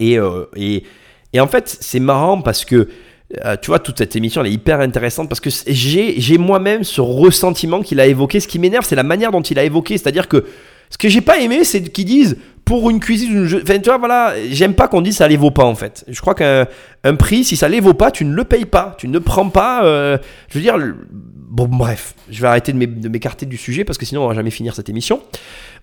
Et, 0.00 0.18
euh, 0.18 0.46
et, 0.56 0.84
et 1.34 1.40
en 1.40 1.46
fait, 1.48 1.68
c'est 1.80 2.00
marrant 2.00 2.40
parce 2.40 2.64
que, 2.64 2.88
euh, 3.44 3.56
tu 3.60 3.66
vois, 3.68 3.78
toute 3.78 3.98
cette 3.98 4.16
émission, 4.16 4.40
elle 4.40 4.48
est 4.48 4.54
hyper 4.54 4.80
intéressante 4.80 5.28
parce 5.28 5.40
que 5.40 5.50
j'ai 5.66 6.38
moi-même 6.38 6.82
ce 6.84 7.00
ressentiment 7.00 7.82
qu'il 7.82 8.00
a 8.00 8.06
évoqué. 8.06 8.40
Ce 8.40 8.48
qui 8.48 8.58
m'énerve, 8.58 8.84
c'est 8.86 8.96
la 8.96 9.02
manière 9.02 9.30
dont 9.32 9.42
il 9.42 9.58
a 9.58 9.64
évoqué. 9.64 9.98
C'est-à-dire 9.98 10.28
que 10.28 10.44
Ce 10.90 10.96
que 10.96 11.10
j'ai 11.10 11.20
pas 11.20 11.38
aimé, 11.38 11.64
c'est 11.64 11.82
qu'ils 11.82 12.06
disent 12.06 12.38
pour 12.64 12.88
une 12.88 12.98
cuisine, 12.98 13.44
je- 13.44 13.58
enfin, 13.58 13.78
tu 13.78 13.90
vois, 13.90 13.98
voilà, 13.98 14.32
j'aime 14.50 14.72
pas 14.72 14.88
qu'on 14.88 15.02
dise 15.02 15.18
ça 15.18 15.28
les 15.28 15.36
vaut 15.36 15.50
pas 15.50 15.64
en 15.66 15.74
fait. 15.74 16.02
Je 16.08 16.18
crois 16.18 16.34
qu'un 16.34 16.66
un 17.04 17.14
prix, 17.14 17.44
si 17.44 17.56
ça 17.56 17.68
les 17.68 17.80
vaut 17.80 17.92
pas, 17.92 18.10
tu 18.10 18.24
ne 18.24 18.32
le 18.34 18.44
payes 18.44 18.64
pas, 18.64 18.94
tu 18.98 19.06
ne 19.06 19.18
prends 19.18 19.50
pas. 19.50 19.84
euh, 19.84 20.16
je 20.48 20.54
veux 20.56 20.62
dire, 20.62 20.78
bon, 21.48 21.66
bref, 21.66 22.14
je 22.30 22.40
vais 22.40 22.48
arrêter 22.48 22.72
de 22.72 22.78
m'é- 22.78 22.86
de 22.86 23.08
m'écarter 23.08 23.46
du 23.46 23.56
sujet 23.56 23.84
parce 23.84 23.98
que 23.98 24.04
sinon 24.06 24.24
on 24.24 24.28
va 24.28 24.34
jamais 24.34 24.50
finir 24.50 24.74
cette 24.74 24.88
émission. 24.88 25.20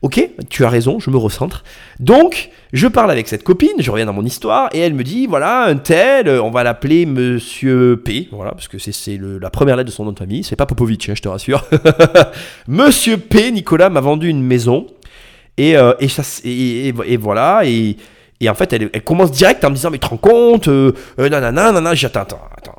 Ok, 0.01 0.29
tu 0.49 0.63
as 0.65 0.69
raison, 0.69 0.99
je 0.99 1.09
me 1.09 1.17
recentre. 1.17 1.63
Donc, 1.99 2.49
je 2.73 2.87
parle 2.87 3.09
avec 3.11 3.27
cette 3.27 3.43
copine, 3.43 3.71
je 3.79 3.89
reviens 3.89 4.05
dans 4.05 4.13
mon 4.13 4.25
histoire, 4.25 4.69
et 4.73 4.79
elle 4.79 4.93
me 4.93 5.03
dit 5.03 5.25
voilà, 5.25 5.63
un 5.63 5.77
tel, 5.77 6.29
on 6.29 6.51
va 6.51 6.63
l'appeler 6.63 7.05
Monsieur 7.05 8.01
P, 8.03 8.27
voilà, 8.31 8.51
parce 8.51 8.67
que 8.67 8.77
c'est- 8.77 9.17
la 9.19 9.49
première 9.49 9.75
lettre 9.77 9.89
de 9.89 9.93
son 9.95 10.05
nom 10.05 10.11
de 10.11 10.19
famille, 10.19 10.43
c'est 10.43 10.55
pas 10.55 10.65
Popovic, 10.65 11.09
hein, 11.09 11.13
je 11.15 11.21
te 11.21 11.27
rassure. 11.29 11.65
Monsieur 12.67 13.17
P, 13.17 13.51
Nicolas 13.51 13.89
m'a 13.89 14.01
vendu 14.01 14.27
une 14.29 14.43
maison, 14.43 14.87
et, 15.57 15.77
euh, 15.77 15.93
voilà, 17.19 17.61
et, 17.65 17.97
en 18.49 18.53
fait, 18.53 18.73
elle, 18.73 18.89
commence 19.03 19.31
direct 19.31 19.63
en 19.63 19.69
me 19.69 19.75
disant 19.75 19.89
mais 19.89 19.97
tu 19.97 20.05
te 20.05 20.09
rends 20.09 20.17
compte, 20.17 20.67
euh, 20.67 20.91
euh, 21.19 21.29
nanana, 21.29 21.63
nanana, 21.71 21.95
j'ai 21.95 22.07
attends, 22.07 22.21
attends, 22.21 22.41
attends. 22.57 22.75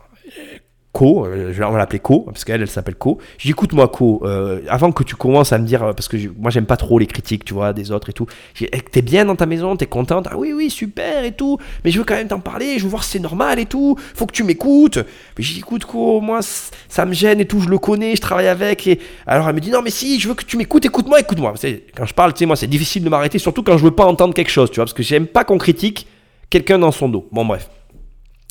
Co, 0.96 1.26
on 1.26 1.70
va 1.72 1.76
l'appeler 1.76 1.98
Co, 1.98 2.20
parce 2.20 2.42
qu'elle, 2.42 2.62
elle 2.62 2.70
s'appelle 2.70 2.94
Co. 2.94 3.18
Je 3.36 3.42
dis, 3.42 3.50
écoute-moi, 3.50 3.88
Co, 3.88 4.22
euh, 4.24 4.62
avant 4.66 4.92
que 4.92 5.04
tu 5.04 5.14
commences 5.14 5.52
à 5.52 5.58
me 5.58 5.66
dire, 5.66 5.80
parce 5.94 6.08
que 6.08 6.16
moi, 6.38 6.50
j'aime 6.50 6.64
pas 6.64 6.78
trop 6.78 6.98
les 6.98 7.06
critiques, 7.06 7.44
tu 7.44 7.52
vois, 7.52 7.74
des 7.74 7.92
autres 7.92 8.08
et 8.08 8.12
tout. 8.14 8.24
Eh, 8.62 8.80
T'es 8.80 9.02
bien 9.02 9.26
dans 9.26 9.36
ta 9.36 9.44
maison, 9.44 9.76
t'es 9.76 9.84
contente? 9.84 10.26
Ah 10.30 10.38
oui, 10.38 10.54
oui, 10.54 10.70
super 10.70 11.24
et 11.24 11.32
tout, 11.32 11.58
mais 11.84 11.90
je 11.90 11.98
veux 11.98 12.06
quand 12.06 12.14
même 12.14 12.28
t'en 12.28 12.40
parler, 12.40 12.78
je 12.78 12.84
veux 12.84 12.88
voir 12.88 13.04
si 13.04 13.10
c'est 13.10 13.18
normal 13.18 13.58
et 13.58 13.66
tout, 13.66 13.94
faut 14.14 14.24
que 14.24 14.32
tu 14.32 14.42
m'écoutes. 14.42 14.96
Mais 15.36 15.44
je 15.44 15.52
dis, 15.52 15.58
écoute, 15.58 15.84
Co, 15.84 16.22
moi, 16.22 16.40
ça 16.40 17.04
me 17.04 17.12
gêne 17.12 17.40
et 17.40 17.46
tout, 17.46 17.60
je 17.60 17.68
le 17.68 17.76
connais, 17.76 18.16
je 18.16 18.22
travaille 18.22 18.48
avec. 18.48 18.88
Alors, 19.26 19.50
elle 19.50 19.54
me 19.54 19.60
dit, 19.60 19.70
non, 19.70 19.82
mais 19.82 19.90
si, 19.90 20.18
je 20.18 20.28
veux 20.28 20.34
que 20.34 20.46
tu 20.46 20.56
m'écoutes, 20.56 20.86
écoute-moi, 20.86 21.20
écoute-moi. 21.20 21.52
Quand 21.94 22.06
je 22.06 22.14
parle, 22.14 22.32
tu 22.32 22.38
sais, 22.38 22.46
moi, 22.46 22.56
c'est 22.56 22.68
difficile 22.68 23.04
de 23.04 23.10
m'arrêter, 23.10 23.38
surtout 23.38 23.62
quand 23.62 23.76
je 23.76 23.84
veux 23.84 23.90
pas 23.90 24.06
entendre 24.06 24.32
quelque 24.32 24.50
chose, 24.50 24.70
tu 24.70 24.76
vois, 24.76 24.86
parce 24.86 24.94
que 24.94 25.02
j'aime 25.02 25.26
pas 25.26 25.44
qu'on 25.44 25.58
critique 25.58 26.06
quelqu'un 26.48 26.78
dans 26.78 26.90
son 26.90 27.10
dos. 27.10 27.28
Bon, 27.32 27.44
bref. 27.44 27.68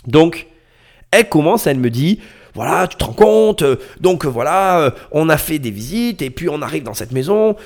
Donc, 0.06 0.46
elle 1.16 1.30
commence, 1.30 1.68
elle 1.68 1.80
me 1.80 1.90
dit, 1.90 2.20
voilà, 2.56 2.88
tu 2.88 2.96
te 2.96 3.04
rends 3.04 3.14
compte, 3.14 3.62
euh, 3.64 3.76
donc 4.00 4.26
euh, 4.26 4.30
voilà, 4.30 4.80
euh, 4.80 4.92
on 5.12 5.28
a 5.28 5.36
fait 5.36 5.60
des 5.60 5.72
visites, 5.72 6.22
et 6.22 6.30
puis 6.30 6.48
on 6.48 6.62
arrive 6.62 6.84
dans 6.84 6.94
cette 6.94 7.12
maison, 7.12 7.58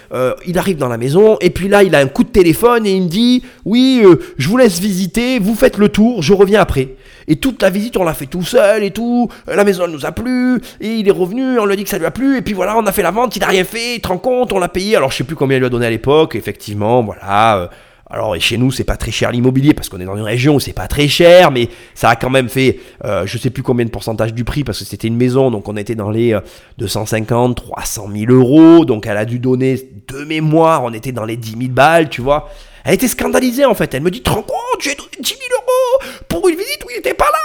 il 0.48 0.58
arrive 0.58 0.78
dans 0.78 0.88
la 0.88 0.98
maison, 0.98 1.38
et 1.42 1.52
puis 1.52 1.68
là, 1.68 1.84
il 1.84 1.94
a 1.94 2.00
un 2.00 2.08
coup 2.08 2.24
de 2.24 2.30
téléphone, 2.30 2.88
et 2.88 2.94
il 2.94 3.04
me 3.04 3.08
dit, 3.08 3.44
oui, 3.66 4.04
je 4.38 4.50
vous 4.50 4.58
laisse 4.58 4.80
visiter, 4.80 5.38
vous 5.38 5.54
faites 5.54 5.78
le 5.78 5.90
tour, 5.90 6.24
je 6.24 6.34
reviens 6.34 6.62
après. 6.62 6.96
Et 7.28 7.36
toute 7.36 7.62
la 7.62 7.70
visite, 7.70 7.98
on 7.98 8.04
l'a 8.04 8.16
fait 8.16 8.26
tout 8.26 8.42
seul 8.42 8.84
et 8.84 8.90
tout, 8.90 9.30
la 9.48 9.64
maison, 9.64 9.84
elle 9.86 9.92
nous 9.92 10.08
a 10.08 10.12
plu, 10.12 10.60
et 10.82 10.96
il 10.96 11.08
est 11.08 11.12
revenu, 11.12 11.60
on 11.60 11.66
lui 11.66 11.74
a 11.74 11.76
dit 11.76 11.84
que 11.84 11.90
ça 11.90 12.00
lui 12.00 12.08
a 12.08 12.12
plu, 12.12 12.38
et 12.38 12.42
puis 12.42 12.56
voilà, 12.56 12.76
on 12.76 12.86
a 12.88 12.92
fait 12.92 13.04
la 13.04 13.12
vente, 13.12 13.36
il 13.36 13.40
n'a 13.42 13.48
rien 13.48 13.64
fait, 13.64 13.98
il 13.98 14.02
te 14.02 14.08
rend 14.08 14.18
compte, 14.18 14.52
on 14.54 14.60
l'a 14.60 14.70
payé, 14.70 14.96
alors 14.96 15.12
je 15.12 15.18
sais 15.18 15.24
plus 15.24 15.36
combien 15.36 15.58
il 15.58 15.60
lui 15.60 15.68
a 15.68 15.70
donné 15.70 15.86
à 15.86 15.92
l'époque, 15.92 16.36
effectivement, 16.36 17.04
voilà... 17.04 17.70
alors 18.10 18.36
et 18.36 18.40
chez 18.40 18.58
nous 18.58 18.72
c'est 18.72 18.84
pas 18.84 18.98
très 18.98 19.12
cher 19.12 19.32
l'immobilier 19.32 19.74
parce 19.74 19.90
qu'on 19.90 20.00
est 20.00 20.06
dans 20.06 20.18
une 20.18 20.24
région 20.24 20.56
où 20.56 20.60
c'est 20.60 20.74
pas 20.74 20.88
très 20.88 21.08
cher, 21.08 21.52
mais 21.52 21.70
ça 21.94 22.10
a 22.10 22.16
quand 22.16 22.30
même 22.30 22.50
fait 22.50 22.80
euh, 23.06 23.26
je 23.26 23.38
sais 23.38 23.50
plus 23.50 23.64
combien 23.64 23.86
de 23.86 23.92
pourcentage 23.92 24.34
du 24.34 24.44
prix 24.44 24.64
parce 24.64 24.80
que 24.80 24.86
c'était 24.86 25.08
une 25.08 25.18
maison 25.18 25.52
donc 25.52 25.68
on 25.68 25.78
était 25.78 25.96
dans 25.96 26.10
les 26.10 26.34
euh, 26.34 26.42
250, 26.78 27.56
300 27.56 28.10
000 28.14 28.32
euros 28.32 28.86
donc 28.86 29.06
elle 29.06 29.18
a 29.18 29.26
dû 29.26 29.40
donner 29.40 29.80
de 30.08 30.24
mémoire 30.26 30.84
on 30.84 30.94
était 30.94 31.12
dans 31.12 31.26
les 31.26 31.38
10 31.38 31.52
000 31.52 31.62
balles 31.72 32.10
tu 32.10 32.22
vois. 32.22 32.50
Elle 32.86 32.94
était 32.94 33.08
scandalisée 33.08 33.66
en 33.66 33.76
fait. 33.76 33.94
Elle 33.94 34.04
me 34.04 34.10
dit, 34.10 34.22
te 34.22 34.30
rends 34.30 34.42
compte, 34.42 34.82
j'ai 34.82 34.96
donné 34.96 35.10
10 35.20 35.30
000 35.30 35.40
euros 35.54 36.12
pour 36.28 36.48
une 36.48 36.56
visite 36.56 36.84
où 36.86 36.90
il 36.92 36.98
était 36.98 37.14
pas 37.14 37.26
là 37.26 37.39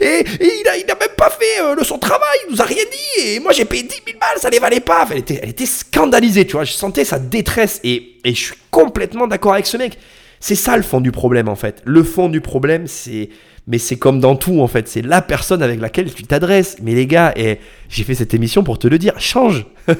et, 0.00 0.24
il, 0.40 0.68
a, 0.68 0.94
même 0.94 1.08
pas 1.16 1.30
fait 1.30 1.60
euh, 1.62 1.82
son 1.84 1.98
travail, 1.98 2.38
il 2.48 2.52
nous 2.52 2.60
a 2.62 2.64
rien 2.64 2.82
dit 2.90 3.26
et 3.26 3.40
moi 3.40 3.52
j'ai 3.52 3.64
payé 3.64 3.82
10 3.82 3.88
000 4.06 4.18
balles, 4.20 4.38
ça 4.40 4.50
les 4.50 4.58
valait 4.58 4.80
pas. 4.80 5.02
Enfin, 5.02 5.12
elle, 5.14 5.20
était, 5.20 5.40
elle 5.42 5.50
était 5.50 5.66
scandalisée, 5.66 6.46
tu 6.46 6.52
vois. 6.52 6.64
Je 6.64 6.72
sentais 6.72 7.04
sa 7.04 7.18
détresse 7.18 7.80
et, 7.84 8.16
et 8.24 8.34
je 8.34 8.40
suis 8.40 8.54
complètement 8.70 9.26
d'accord 9.26 9.52
avec 9.54 9.66
ce 9.66 9.76
mec. 9.76 9.98
C'est 10.40 10.54
ça 10.56 10.76
le 10.76 10.82
fond 10.82 11.00
du 11.00 11.10
problème 11.12 11.48
en 11.48 11.56
fait. 11.56 11.80
Le 11.84 12.02
fond 12.02 12.28
du 12.28 12.40
problème, 12.40 12.86
c'est. 12.86 13.30
Mais 13.66 13.78
c'est 13.78 13.96
comme 13.96 14.20
dans 14.20 14.36
tout 14.36 14.60
en 14.60 14.66
fait. 14.68 14.88
C'est 14.88 15.00
la 15.00 15.22
personne 15.22 15.62
avec 15.62 15.80
laquelle 15.80 16.12
tu 16.12 16.24
t'adresses. 16.24 16.76
Mais 16.82 16.94
les 16.94 17.06
gars, 17.06 17.32
et 17.34 17.58
j'ai 17.88 18.04
fait 18.04 18.14
cette 18.14 18.34
émission 18.34 18.62
pour 18.62 18.78
te 18.78 18.86
le 18.86 18.98
dire, 18.98 19.18
change. 19.18 19.64
tu 19.88 19.94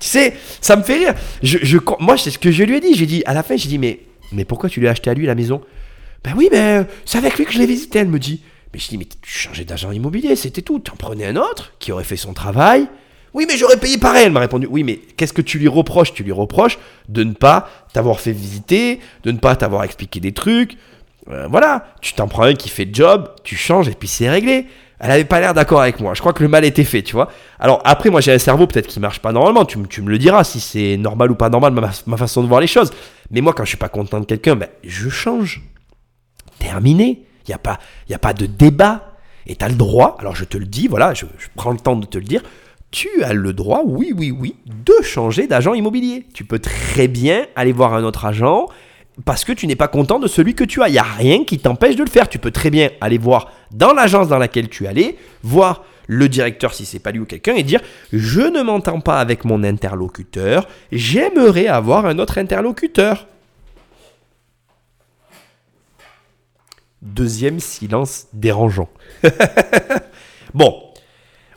sais, 0.00 0.34
ça 0.60 0.74
me 0.74 0.82
fait 0.82 0.94
rire. 0.96 1.14
Je, 1.42 1.58
je- 1.62 1.78
moi, 2.00 2.16
c'est 2.18 2.30
ce 2.30 2.38
que 2.38 2.50
je 2.50 2.64
lui 2.64 2.76
ai 2.76 2.80
dit. 2.80 2.94
J'ai 2.94 3.06
dit, 3.06 3.22
à 3.26 3.34
la 3.34 3.44
fin, 3.44 3.56
j'ai 3.56 3.68
dit, 3.68 3.78
mais, 3.78 4.00
mais 4.32 4.44
pourquoi 4.44 4.68
tu 4.68 4.80
lui 4.80 4.88
as 4.88 4.90
acheté 4.90 5.08
à 5.08 5.14
lui 5.14 5.26
la 5.26 5.36
maison? 5.36 5.60
Ben 6.24 6.34
oui, 6.36 6.48
mais 6.50 6.86
c'est 7.04 7.18
avec 7.18 7.38
lui 7.38 7.44
que 7.44 7.52
je 7.52 7.58
l'ai 7.58 7.66
visité, 7.66 7.98
elle 8.00 8.08
me 8.08 8.18
dit. 8.18 8.42
Mais 8.72 8.78
je 8.80 8.88
dis, 8.88 8.98
mais 8.98 9.06
tu 9.06 9.16
changeais 9.30 9.64
d'agent 9.64 9.90
immobilier, 9.92 10.36
c'était 10.36 10.62
tout. 10.62 10.82
En 10.92 10.96
prenais 10.96 11.26
un 11.26 11.36
autre 11.36 11.72
qui 11.78 11.90
aurait 11.92 12.04
fait 12.04 12.16
son 12.16 12.34
travail. 12.34 12.86
Oui, 13.34 13.46
mais 13.48 13.56
j'aurais 13.56 13.76
payé 13.78 13.98
pareil. 13.98 14.26
Elle 14.26 14.32
m'a 14.32 14.40
répondu, 14.40 14.66
oui, 14.70 14.82
mais 14.84 14.96
qu'est-ce 15.16 15.32
que 15.32 15.42
tu 15.42 15.58
lui 15.58 15.68
reproches? 15.68 16.12
Tu 16.12 16.22
lui 16.22 16.32
reproches 16.32 16.78
de 17.08 17.24
ne 17.24 17.32
pas 17.32 17.68
t'avoir 17.92 18.20
fait 18.20 18.32
visiter, 18.32 19.00
de 19.22 19.30
ne 19.32 19.38
pas 19.38 19.54
t'avoir 19.56 19.84
expliqué 19.84 20.20
des 20.20 20.32
trucs. 20.32 20.76
Euh, 21.30 21.46
voilà, 21.48 21.86
tu 22.00 22.14
t'en 22.14 22.26
prends 22.26 22.44
un 22.44 22.54
qui 22.54 22.68
fait 22.68 22.88
job, 22.92 23.30
tu 23.44 23.54
changes 23.54 23.88
et 23.88 23.92
puis 23.92 24.08
c'est 24.08 24.28
réglé. 24.30 24.66
Elle 24.98 25.10
avait 25.12 25.24
pas 25.26 25.40
l'air 25.40 25.54
d'accord 25.54 25.80
avec 25.80 26.00
moi. 26.00 26.14
Je 26.14 26.20
crois 26.20 26.32
que 26.32 26.42
le 26.42 26.48
mal 26.48 26.64
était 26.64 26.84
fait, 26.84 27.02
tu 27.02 27.12
vois. 27.12 27.30
Alors 27.60 27.80
après, 27.84 28.10
moi 28.10 28.20
j'ai 28.20 28.32
un 28.32 28.38
cerveau 28.38 28.66
peut-être 28.66 28.86
qui 28.88 28.98
marche 28.98 29.20
pas 29.20 29.30
normalement. 29.30 29.64
Tu, 29.64 29.78
me- 29.78 29.86
tu 29.86 30.02
me 30.02 30.10
le 30.10 30.18
diras 30.18 30.42
si 30.42 30.58
c'est 30.58 30.96
normal 30.96 31.30
ou 31.30 31.34
pas 31.36 31.50
normal 31.50 31.72
ma, 31.72 31.90
ma 32.06 32.16
façon 32.16 32.42
de 32.42 32.48
voir 32.48 32.60
les 32.60 32.66
choses. 32.66 32.90
Mais 33.30 33.40
moi, 33.42 33.52
quand 33.52 33.62
je 33.64 33.68
suis 33.68 33.76
pas 33.76 33.90
content 33.90 34.20
de 34.20 34.24
quelqu'un, 34.24 34.56
ben, 34.56 34.68
je 34.82 35.08
change. 35.10 35.62
Terminé. 36.58 37.24
Il 37.46 37.50
y 37.50 37.54
a 37.54 37.58
pas, 37.58 37.78
y 38.08 38.14
a 38.14 38.18
pas 38.18 38.32
de 38.32 38.46
débat. 38.46 39.16
Et 39.46 39.56
tu 39.56 39.64
as 39.64 39.68
le 39.68 39.74
droit. 39.74 40.16
Alors 40.20 40.36
je 40.36 40.44
te 40.44 40.58
le 40.58 40.66
dis, 40.66 40.88
voilà, 40.88 41.14
je, 41.14 41.24
je 41.38 41.48
prends 41.54 41.70
le 41.70 41.78
temps 41.78 41.96
de 41.96 42.06
te 42.06 42.18
le 42.18 42.24
dire. 42.24 42.42
Tu 42.90 43.22
as 43.22 43.34
le 43.34 43.52
droit, 43.52 43.82
oui, 43.84 44.14
oui, 44.16 44.30
oui, 44.30 44.56
de 44.66 44.94
changer 45.02 45.46
d'agent 45.46 45.74
immobilier. 45.74 46.26
Tu 46.32 46.44
peux 46.44 46.58
très 46.58 47.06
bien 47.06 47.46
aller 47.54 47.72
voir 47.72 47.92
un 47.94 48.02
autre 48.02 48.24
agent 48.24 48.66
parce 49.24 49.44
que 49.44 49.52
tu 49.52 49.66
n'es 49.66 49.76
pas 49.76 49.88
content 49.88 50.18
de 50.18 50.26
celui 50.26 50.54
que 50.54 50.64
tu 50.64 50.82
as. 50.82 50.88
Il 50.88 50.92
n'y 50.92 50.98
a 50.98 51.02
rien 51.02 51.44
qui 51.44 51.58
t'empêche 51.58 51.96
de 51.96 52.04
le 52.04 52.10
faire. 52.10 52.28
Tu 52.28 52.38
peux 52.38 52.50
très 52.50 52.70
bien 52.70 52.90
aller 53.00 53.18
voir 53.18 53.52
dans 53.72 53.92
l'agence 53.92 54.28
dans 54.28 54.38
laquelle 54.38 54.68
tu 54.68 54.86
allé, 54.86 55.18
voir 55.42 55.84
le 56.06 56.28
directeur 56.28 56.72
si 56.72 56.86
c'est 56.86 56.98
pas 56.98 57.12
lui 57.12 57.20
ou 57.20 57.26
quelqu'un 57.26 57.54
et 57.54 57.62
dire 57.62 57.80
je 58.12 58.40
ne 58.40 58.62
m'entends 58.62 59.00
pas 59.00 59.20
avec 59.20 59.44
mon 59.44 59.62
interlocuteur, 59.62 60.66
j'aimerais 60.90 61.66
avoir 61.66 62.06
un 62.06 62.18
autre 62.18 62.38
interlocuteur. 62.38 63.26
Deuxième 67.02 67.60
silence 67.60 68.26
dérangeant. 68.32 68.88
bon, 70.54 70.82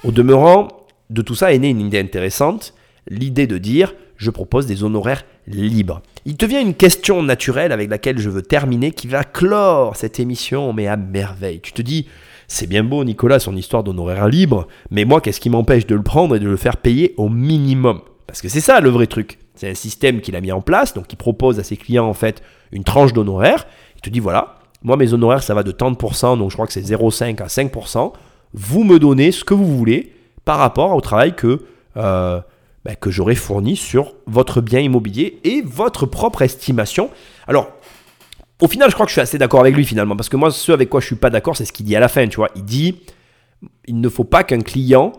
au 0.03 0.11
demeurant, 0.11 0.67
de 1.09 1.21
tout 1.21 1.35
ça 1.35 1.53
est 1.53 1.59
née 1.59 1.69
une 1.69 1.81
idée 1.81 1.99
intéressante, 1.99 2.73
l'idée 3.07 3.47
de 3.47 3.57
dire 3.57 3.93
je 4.17 4.29
propose 4.29 4.67
des 4.67 4.83
honoraires 4.83 5.25
libres. 5.47 6.03
Il 6.25 6.37
te 6.37 6.45
vient 6.45 6.61
une 6.61 6.75
question 6.75 7.23
naturelle 7.23 7.71
avec 7.71 7.89
laquelle 7.89 8.19
je 8.19 8.29
veux 8.29 8.43
terminer 8.43 8.91
qui 8.91 9.07
va 9.07 9.23
clore 9.23 9.95
cette 9.95 10.19
émission, 10.19 10.73
mais 10.73 10.85
à 10.85 10.95
merveille. 10.95 11.59
Tu 11.59 11.73
te 11.73 11.81
dis, 11.81 12.07
c'est 12.47 12.67
bien 12.67 12.83
beau 12.83 13.03
Nicolas 13.03 13.39
son 13.39 13.55
histoire 13.55 13.83
d'honoraires 13.83 14.27
libres, 14.27 14.67
mais 14.91 15.05
moi 15.05 15.21
qu'est-ce 15.21 15.39
qui 15.39 15.49
m'empêche 15.49 15.87
de 15.87 15.95
le 15.95 16.03
prendre 16.03 16.35
et 16.35 16.39
de 16.39 16.47
le 16.47 16.57
faire 16.57 16.77
payer 16.77 17.15
au 17.17 17.29
minimum? 17.29 18.01
Parce 18.27 18.43
que 18.43 18.49
c'est 18.49 18.61
ça 18.61 18.79
le 18.79 18.89
vrai 18.89 19.07
truc. 19.07 19.39
C'est 19.55 19.71
un 19.71 19.75
système 19.75 20.21
qu'il 20.21 20.35
a 20.35 20.41
mis 20.41 20.51
en 20.51 20.61
place, 20.61 20.93
donc 20.93 21.11
il 21.11 21.15
propose 21.15 21.59
à 21.59 21.63
ses 21.63 21.77
clients 21.77 22.07
en 22.07 22.13
fait 22.13 22.43
une 22.71 22.83
tranche 22.83 23.13
d'honoraires. 23.13 23.65
Il 23.95 24.01
te 24.01 24.11
dit 24.11 24.19
voilà, 24.19 24.60
moi 24.83 24.97
mes 24.97 25.13
honoraires 25.13 25.43
ça 25.43 25.53
va 25.53 25.63
de 25.63 25.71
30%, 25.71 26.37
donc 26.37 26.49
je 26.49 26.55
crois 26.55 26.67
que 26.67 26.73
c'est 26.73 26.81
0,5 26.81 27.41
à 27.41 27.47
5%. 27.47 28.13
Vous 28.53 28.83
me 28.83 28.99
donnez 28.99 29.31
ce 29.31 29.43
que 29.43 29.53
vous 29.53 29.77
voulez 29.77 30.13
par 30.45 30.57
rapport 30.57 30.95
au 30.95 31.01
travail 31.01 31.35
que 31.35 31.61
euh, 31.97 32.41
bah, 32.83 32.95
que 32.95 33.11
j'aurai 33.11 33.35
fourni 33.35 33.75
sur 33.75 34.15
votre 34.25 34.59
bien 34.59 34.79
immobilier 34.79 35.39
et 35.43 35.61
votre 35.61 36.07
propre 36.07 36.41
estimation. 36.41 37.11
Alors, 37.47 37.69
au 38.59 38.67
final, 38.67 38.89
je 38.89 38.95
crois 38.95 39.05
que 39.05 39.11
je 39.11 39.13
suis 39.13 39.21
assez 39.21 39.37
d'accord 39.37 39.59
avec 39.59 39.75
lui 39.75 39.85
finalement, 39.85 40.15
parce 40.15 40.29
que 40.29 40.37
moi, 40.37 40.49
ce 40.49 40.71
avec 40.71 40.89
quoi 40.89 40.99
je 40.99 41.05
suis 41.05 41.15
pas 41.15 41.29
d'accord, 41.29 41.55
c'est 41.55 41.65
ce 41.65 41.73
qu'il 41.73 41.85
dit 41.85 41.95
à 41.95 41.99
la 41.99 42.07
fin, 42.07 42.27
tu 42.27 42.37
vois. 42.37 42.49
Il 42.55 42.63
dit, 42.63 43.01
il 43.85 43.99
ne 43.99 44.09
faut 44.09 44.23
pas 44.23 44.43
qu'un 44.43 44.61
client 44.61 45.13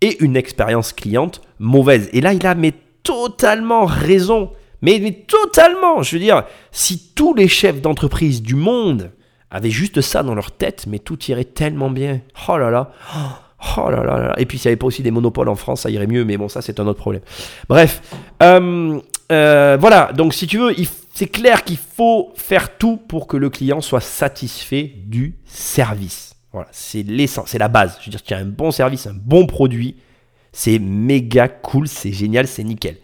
ait 0.00 0.16
une 0.20 0.36
expérience 0.36 0.92
cliente 0.92 1.42
mauvaise. 1.60 2.08
Et 2.12 2.20
là, 2.20 2.32
il 2.32 2.44
a 2.44 2.56
mais 2.56 2.74
totalement 3.04 3.84
raison. 3.84 4.50
Mais, 4.82 5.24
totalement. 5.26 6.02
Je 6.02 6.16
veux 6.16 6.22
dire, 6.22 6.44
si 6.72 7.12
tous 7.14 7.34
les 7.34 7.48
chefs 7.48 7.80
d'entreprise 7.80 8.42
du 8.42 8.54
monde 8.54 9.12
avaient 9.50 9.70
juste 9.70 10.00
ça 10.00 10.22
dans 10.22 10.34
leur 10.34 10.52
tête, 10.52 10.86
mais 10.86 10.98
tout 10.98 11.18
irait 11.24 11.44
tellement 11.44 11.90
bien. 11.90 12.20
Oh 12.48 12.56
là 12.56 12.70
là. 12.70 12.92
Oh 13.76 13.90
là 13.90 14.02
là 14.02 14.18
là. 14.18 14.34
Et 14.38 14.46
puis 14.46 14.58
s'il 14.58 14.68
n'y 14.68 14.72
avait 14.72 14.78
pas 14.78 14.86
aussi 14.86 15.02
des 15.02 15.10
monopoles 15.10 15.48
en 15.48 15.54
France, 15.54 15.82
ça 15.82 15.90
irait 15.90 16.06
mieux, 16.06 16.24
mais 16.24 16.36
bon, 16.36 16.48
ça 16.48 16.62
c'est 16.62 16.80
un 16.80 16.86
autre 16.86 17.00
problème. 17.00 17.22
Bref, 17.68 18.00
euh, 18.42 18.98
euh, 19.30 19.76
voilà, 19.78 20.12
donc 20.14 20.32
si 20.32 20.46
tu 20.46 20.58
veux, 20.58 20.74
c'est 21.14 21.26
clair 21.26 21.64
qu'il 21.64 21.76
faut 21.76 22.32
faire 22.36 22.78
tout 22.78 22.96
pour 22.96 23.26
que 23.26 23.36
le 23.36 23.50
client 23.50 23.80
soit 23.80 24.00
satisfait 24.00 24.92
du 25.04 25.36
service. 25.44 26.34
Voilà, 26.52 26.68
c'est 26.72 27.02
l'essence, 27.02 27.50
c'est 27.50 27.58
la 27.58 27.68
base. 27.68 27.98
Je 28.00 28.06
veux 28.06 28.10
dire, 28.10 28.22
tu 28.22 28.34
as 28.34 28.38
un 28.38 28.46
bon 28.46 28.70
service, 28.70 29.06
un 29.06 29.14
bon 29.14 29.46
produit, 29.46 29.96
c'est 30.52 30.78
méga 30.78 31.48
cool, 31.48 31.86
c'est 31.86 32.12
génial, 32.12 32.46
c'est 32.46 32.64
nickel. 32.64 32.96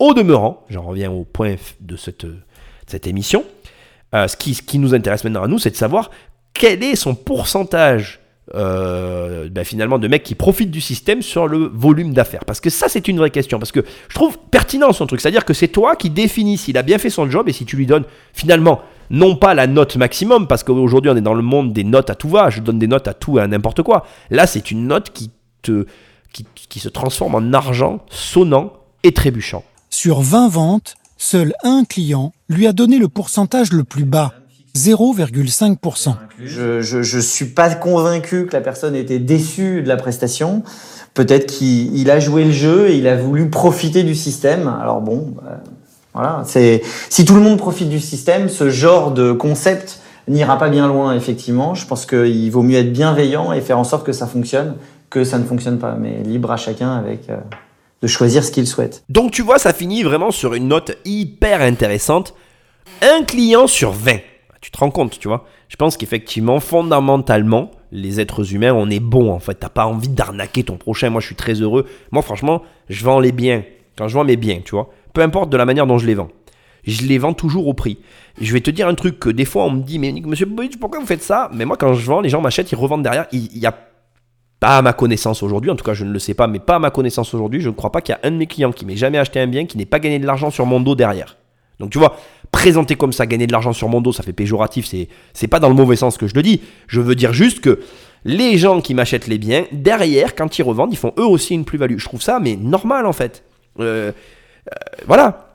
Au 0.00 0.14
demeurant, 0.14 0.64
j'en 0.70 0.82
reviens 0.82 1.10
au 1.10 1.24
point 1.24 1.56
de 1.80 1.96
cette, 1.96 2.24
de 2.24 2.38
cette 2.86 3.06
émission, 3.06 3.44
euh, 4.14 4.26
ce, 4.28 4.36
qui, 4.36 4.54
ce 4.54 4.62
qui 4.62 4.78
nous 4.78 4.94
intéresse 4.94 5.24
maintenant 5.24 5.42
à 5.42 5.46
nous, 5.46 5.58
c'est 5.58 5.70
de 5.70 5.76
savoir 5.76 6.10
quel 6.54 6.82
est 6.82 6.96
son 6.96 7.14
pourcentage 7.14 8.18
euh, 8.54 9.50
ben, 9.50 9.62
finalement 9.62 9.98
de 9.98 10.08
mecs 10.08 10.22
qui 10.22 10.34
profitent 10.34 10.70
du 10.70 10.80
système 10.80 11.20
sur 11.20 11.46
le 11.46 11.70
volume 11.72 12.14
d'affaires 12.14 12.46
Parce 12.46 12.60
que 12.60 12.70
ça, 12.70 12.88
c'est 12.88 13.08
une 13.08 13.18
vraie 13.18 13.30
question. 13.30 13.58
Parce 13.58 13.72
que 13.72 13.84
je 14.08 14.14
trouve 14.14 14.38
pertinent 14.50 14.90
son 14.92 15.06
truc. 15.06 15.20
C'est-à-dire 15.20 15.44
que 15.44 15.52
c'est 15.52 15.68
toi 15.68 15.94
qui 15.96 16.08
définis 16.08 16.56
s'il 16.56 16.78
a 16.78 16.82
bien 16.82 16.96
fait 16.96 17.10
son 17.10 17.30
job 17.30 17.50
et 17.50 17.52
si 17.52 17.66
tu 17.66 17.76
lui 17.76 17.86
donnes 17.86 18.04
finalement 18.32 18.80
non 19.10 19.36
pas 19.36 19.52
la 19.52 19.66
note 19.66 19.96
maximum, 19.96 20.46
parce 20.46 20.64
qu'aujourd'hui 20.64 21.10
on 21.10 21.16
est 21.16 21.20
dans 21.20 21.34
le 21.34 21.42
monde 21.42 21.74
des 21.74 21.84
notes 21.84 22.08
à 22.08 22.14
tout 22.14 22.28
va, 22.28 22.48
je 22.48 22.60
donne 22.60 22.78
des 22.78 22.86
notes 22.86 23.06
à 23.06 23.12
tout 23.12 23.38
et 23.38 23.42
à 23.42 23.46
n'importe 23.46 23.82
quoi. 23.82 24.06
Là, 24.30 24.46
c'est 24.46 24.70
une 24.70 24.86
note 24.86 25.10
qui, 25.10 25.30
te, 25.62 25.84
qui, 26.32 26.46
qui 26.54 26.78
se 26.78 26.88
transforme 26.88 27.34
en 27.34 27.52
argent 27.52 28.04
sonnant 28.08 28.72
et 29.02 29.12
trébuchant. 29.12 29.62
Sur 29.90 30.20
20 30.20 30.48
ventes, 30.48 30.94
seul 31.18 31.52
un 31.64 31.84
client 31.84 32.32
lui 32.48 32.66
a 32.66 32.72
donné 32.72 32.98
le 32.98 33.08
pourcentage 33.08 33.72
le 33.72 33.84
plus 33.84 34.04
bas, 34.04 34.32
0,5%. 34.76 36.14
Je, 36.42 36.80
je 36.80 37.18
suis 37.18 37.46
pas 37.46 37.74
convaincu 37.74 38.46
que 38.46 38.52
la 38.52 38.60
personne 38.60 38.94
était 38.94 39.18
déçue 39.18 39.82
de 39.82 39.88
la 39.88 39.96
prestation. 39.96 40.62
Peut-être 41.14 41.46
qu'il 41.46 41.96
il 41.96 42.10
a 42.10 42.20
joué 42.20 42.44
le 42.44 42.52
jeu 42.52 42.88
et 42.88 42.96
il 42.98 43.08
a 43.08 43.16
voulu 43.16 43.50
profiter 43.50 44.04
du 44.04 44.14
système. 44.14 44.68
Alors 44.80 45.00
bon, 45.00 45.34
bah, 45.42 45.60
voilà. 46.14 46.44
Si 46.44 47.24
tout 47.24 47.34
le 47.34 47.40
monde 47.42 47.58
profite 47.58 47.88
du 47.88 48.00
système, 48.00 48.48
ce 48.48 48.70
genre 48.70 49.10
de 49.10 49.32
concept 49.32 50.00
n'ira 50.28 50.56
pas 50.56 50.68
bien 50.68 50.86
loin. 50.86 51.14
Effectivement, 51.14 51.74
je 51.74 51.84
pense 51.86 52.06
qu'il 52.06 52.50
vaut 52.50 52.62
mieux 52.62 52.78
être 52.78 52.92
bienveillant 52.92 53.52
et 53.52 53.60
faire 53.60 53.78
en 53.78 53.84
sorte 53.84 54.06
que 54.06 54.12
ça 54.12 54.28
fonctionne, 54.28 54.76
que 55.10 55.24
ça 55.24 55.38
ne 55.38 55.44
fonctionne 55.44 55.78
pas. 55.78 55.96
Mais 56.00 56.22
libre 56.24 56.52
à 56.52 56.56
chacun 56.56 56.92
avec. 56.96 57.28
euh, 57.28 57.36
de 58.02 58.06
choisir 58.06 58.44
ce 58.44 58.50
qu'il 58.50 58.66
souhaite. 58.66 59.04
Donc 59.08 59.30
tu 59.30 59.42
vois, 59.42 59.58
ça 59.58 59.72
finit 59.72 60.02
vraiment 60.02 60.30
sur 60.30 60.54
une 60.54 60.68
note 60.68 60.96
hyper 61.04 61.60
intéressante. 61.60 62.34
Un 63.02 63.24
client 63.24 63.66
sur 63.66 63.92
20. 63.92 64.18
Tu 64.60 64.70
te 64.70 64.78
rends 64.78 64.90
compte, 64.90 65.18
tu 65.18 65.28
vois 65.28 65.46
Je 65.68 65.76
pense 65.76 65.96
qu'effectivement, 65.96 66.60
fondamentalement, 66.60 67.70
les 67.92 68.20
êtres 68.20 68.54
humains, 68.54 68.72
on 68.72 68.90
est 68.90 69.00
bons 69.00 69.30
en 69.30 69.38
fait. 69.38 69.54
T'as 69.54 69.68
pas 69.68 69.86
envie 69.86 70.08
d'arnaquer 70.08 70.64
ton 70.64 70.76
prochain. 70.76 71.10
Moi, 71.10 71.20
je 71.20 71.26
suis 71.26 71.34
très 71.34 71.54
heureux. 71.54 71.86
Moi, 72.10 72.22
franchement, 72.22 72.62
je 72.88 73.04
vends 73.04 73.20
les 73.20 73.32
biens. 73.32 73.64
Quand 73.96 74.08
je 74.08 74.14
vends 74.14 74.24
mes 74.24 74.36
biens, 74.36 74.60
tu 74.64 74.72
vois, 74.72 74.90
peu 75.12 75.22
importe 75.22 75.50
de 75.50 75.56
la 75.56 75.64
manière 75.64 75.86
dont 75.86 75.98
je 75.98 76.06
les 76.06 76.14
vends, 76.14 76.28
je 76.84 77.02
les 77.02 77.18
vends 77.18 77.34
toujours 77.34 77.66
au 77.68 77.74
prix. 77.74 77.98
Je 78.40 78.52
vais 78.52 78.60
te 78.60 78.70
dire 78.70 78.88
un 78.88 78.94
truc 78.94 79.18
que 79.18 79.28
des 79.28 79.44
fois 79.44 79.64
on 79.64 79.70
me 79.70 79.82
dit, 79.82 79.98
mais 79.98 80.12
monsieur 80.24 80.46
Boyce, 80.46 80.76
pourquoi 80.76 81.00
vous 81.00 81.06
faites 81.06 81.22
ça? 81.22 81.50
Mais 81.52 81.64
moi, 81.64 81.76
quand 81.76 81.94
je 81.94 82.06
vends, 82.06 82.20
les 82.20 82.28
gens 82.28 82.40
m'achètent, 82.40 82.72
ils 82.72 82.76
revendent 82.76 83.02
derrière. 83.02 83.26
Il 83.32 83.58
y 83.58 83.66
a 83.66 83.89
pas 84.60 84.76
à 84.76 84.82
ma 84.82 84.92
connaissance 84.92 85.42
aujourd'hui, 85.42 85.70
en 85.70 85.76
tout 85.76 85.84
cas 85.84 85.94
je 85.94 86.04
ne 86.04 86.12
le 86.12 86.18
sais 86.18 86.34
pas, 86.34 86.46
mais 86.46 86.58
pas 86.58 86.76
à 86.76 86.78
ma 86.78 86.90
connaissance 86.90 87.32
aujourd'hui, 87.34 87.60
je 87.62 87.70
ne 87.70 87.74
crois 87.74 87.90
pas 87.90 88.02
qu'il 88.02 88.14
y 88.14 88.16
a 88.16 88.20
un 88.28 88.30
de 88.30 88.36
mes 88.36 88.46
clients 88.46 88.72
qui 88.72 88.84
m'ait 88.84 88.96
jamais 88.96 89.18
acheté 89.18 89.40
un 89.40 89.46
bien 89.46 89.64
qui 89.64 89.78
n'ait 89.78 89.86
pas 89.86 89.98
gagné 89.98 90.18
de 90.18 90.26
l'argent 90.26 90.50
sur 90.50 90.66
mon 90.66 90.80
dos 90.80 90.94
derrière. 90.94 91.38
Donc 91.80 91.90
tu 91.90 91.98
vois, 91.98 92.16
présenter 92.52 92.94
comme 92.94 93.12
ça, 93.12 93.26
gagner 93.26 93.46
de 93.46 93.52
l'argent 93.52 93.72
sur 93.72 93.88
mon 93.88 94.02
dos, 94.02 94.12
ça 94.12 94.22
fait 94.22 94.34
péjoratif, 94.34 94.86
c'est, 94.86 95.08
c'est 95.32 95.48
pas 95.48 95.60
dans 95.60 95.70
le 95.70 95.74
mauvais 95.74 95.96
sens 95.96 96.18
que 96.18 96.26
je 96.26 96.34
le 96.34 96.42
dis. 96.42 96.60
Je 96.88 97.00
veux 97.00 97.14
dire 97.14 97.32
juste 97.32 97.60
que 97.60 97.80
les 98.26 98.58
gens 98.58 98.82
qui 98.82 98.92
m'achètent 98.92 99.28
les 99.28 99.38
biens, 99.38 99.64
derrière, 99.72 100.34
quand 100.34 100.58
ils 100.58 100.62
revendent, 100.62 100.92
ils 100.92 100.98
font 100.98 101.14
eux 101.18 101.24
aussi 101.24 101.54
une 101.54 101.64
plus-value. 101.64 101.96
Je 101.96 102.04
trouve 102.04 102.20
ça, 102.20 102.38
mais 102.38 102.56
normal 102.56 103.06
en 103.06 103.14
fait. 103.14 103.44
Euh, 103.78 104.12
euh, 104.68 104.72
voilà. 105.06 105.46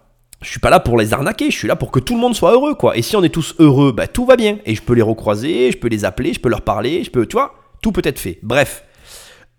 Je 0.42 0.50
suis 0.50 0.60
pas 0.60 0.70
là 0.70 0.80
pour 0.80 0.98
les 0.98 1.14
arnaquer, 1.14 1.50
je 1.50 1.58
suis 1.58 1.68
là 1.68 1.76
pour 1.76 1.92
que 1.92 2.00
tout 2.00 2.14
le 2.16 2.20
monde 2.20 2.36
soit 2.36 2.52
heureux, 2.52 2.74
quoi. 2.74 2.98
Et 2.98 3.02
si 3.02 3.16
on 3.16 3.24
est 3.24 3.30
tous 3.30 3.56
heureux, 3.60 3.92
bah 3.92 4.08
tout 4.08 4.26
va 4.26 4.36
bien. 4.36 4.58
Et 4.66 4.76
je 4.76 4.82
peux 4.82 4.94
les 4.94 5.02
recroiser, 5.02 5.72
je 5.72 5.78
peux 5.78 5.88
les 5.88 6.06
appeler, 6.06 6.34
je 6.34 6.40
peux 6.40 6.50
leur 6.50 6.62
parler, 6.62 7.04
je 7.04 7.10
peux, 7.10 7.26
tu 7.26 7.34
vois, 7.34 7.56
tout 7.82 7.92
peut 7.92 8.02
être 8.04 8.20
fait. 8.20 8.40
Bref. 8.44 8.84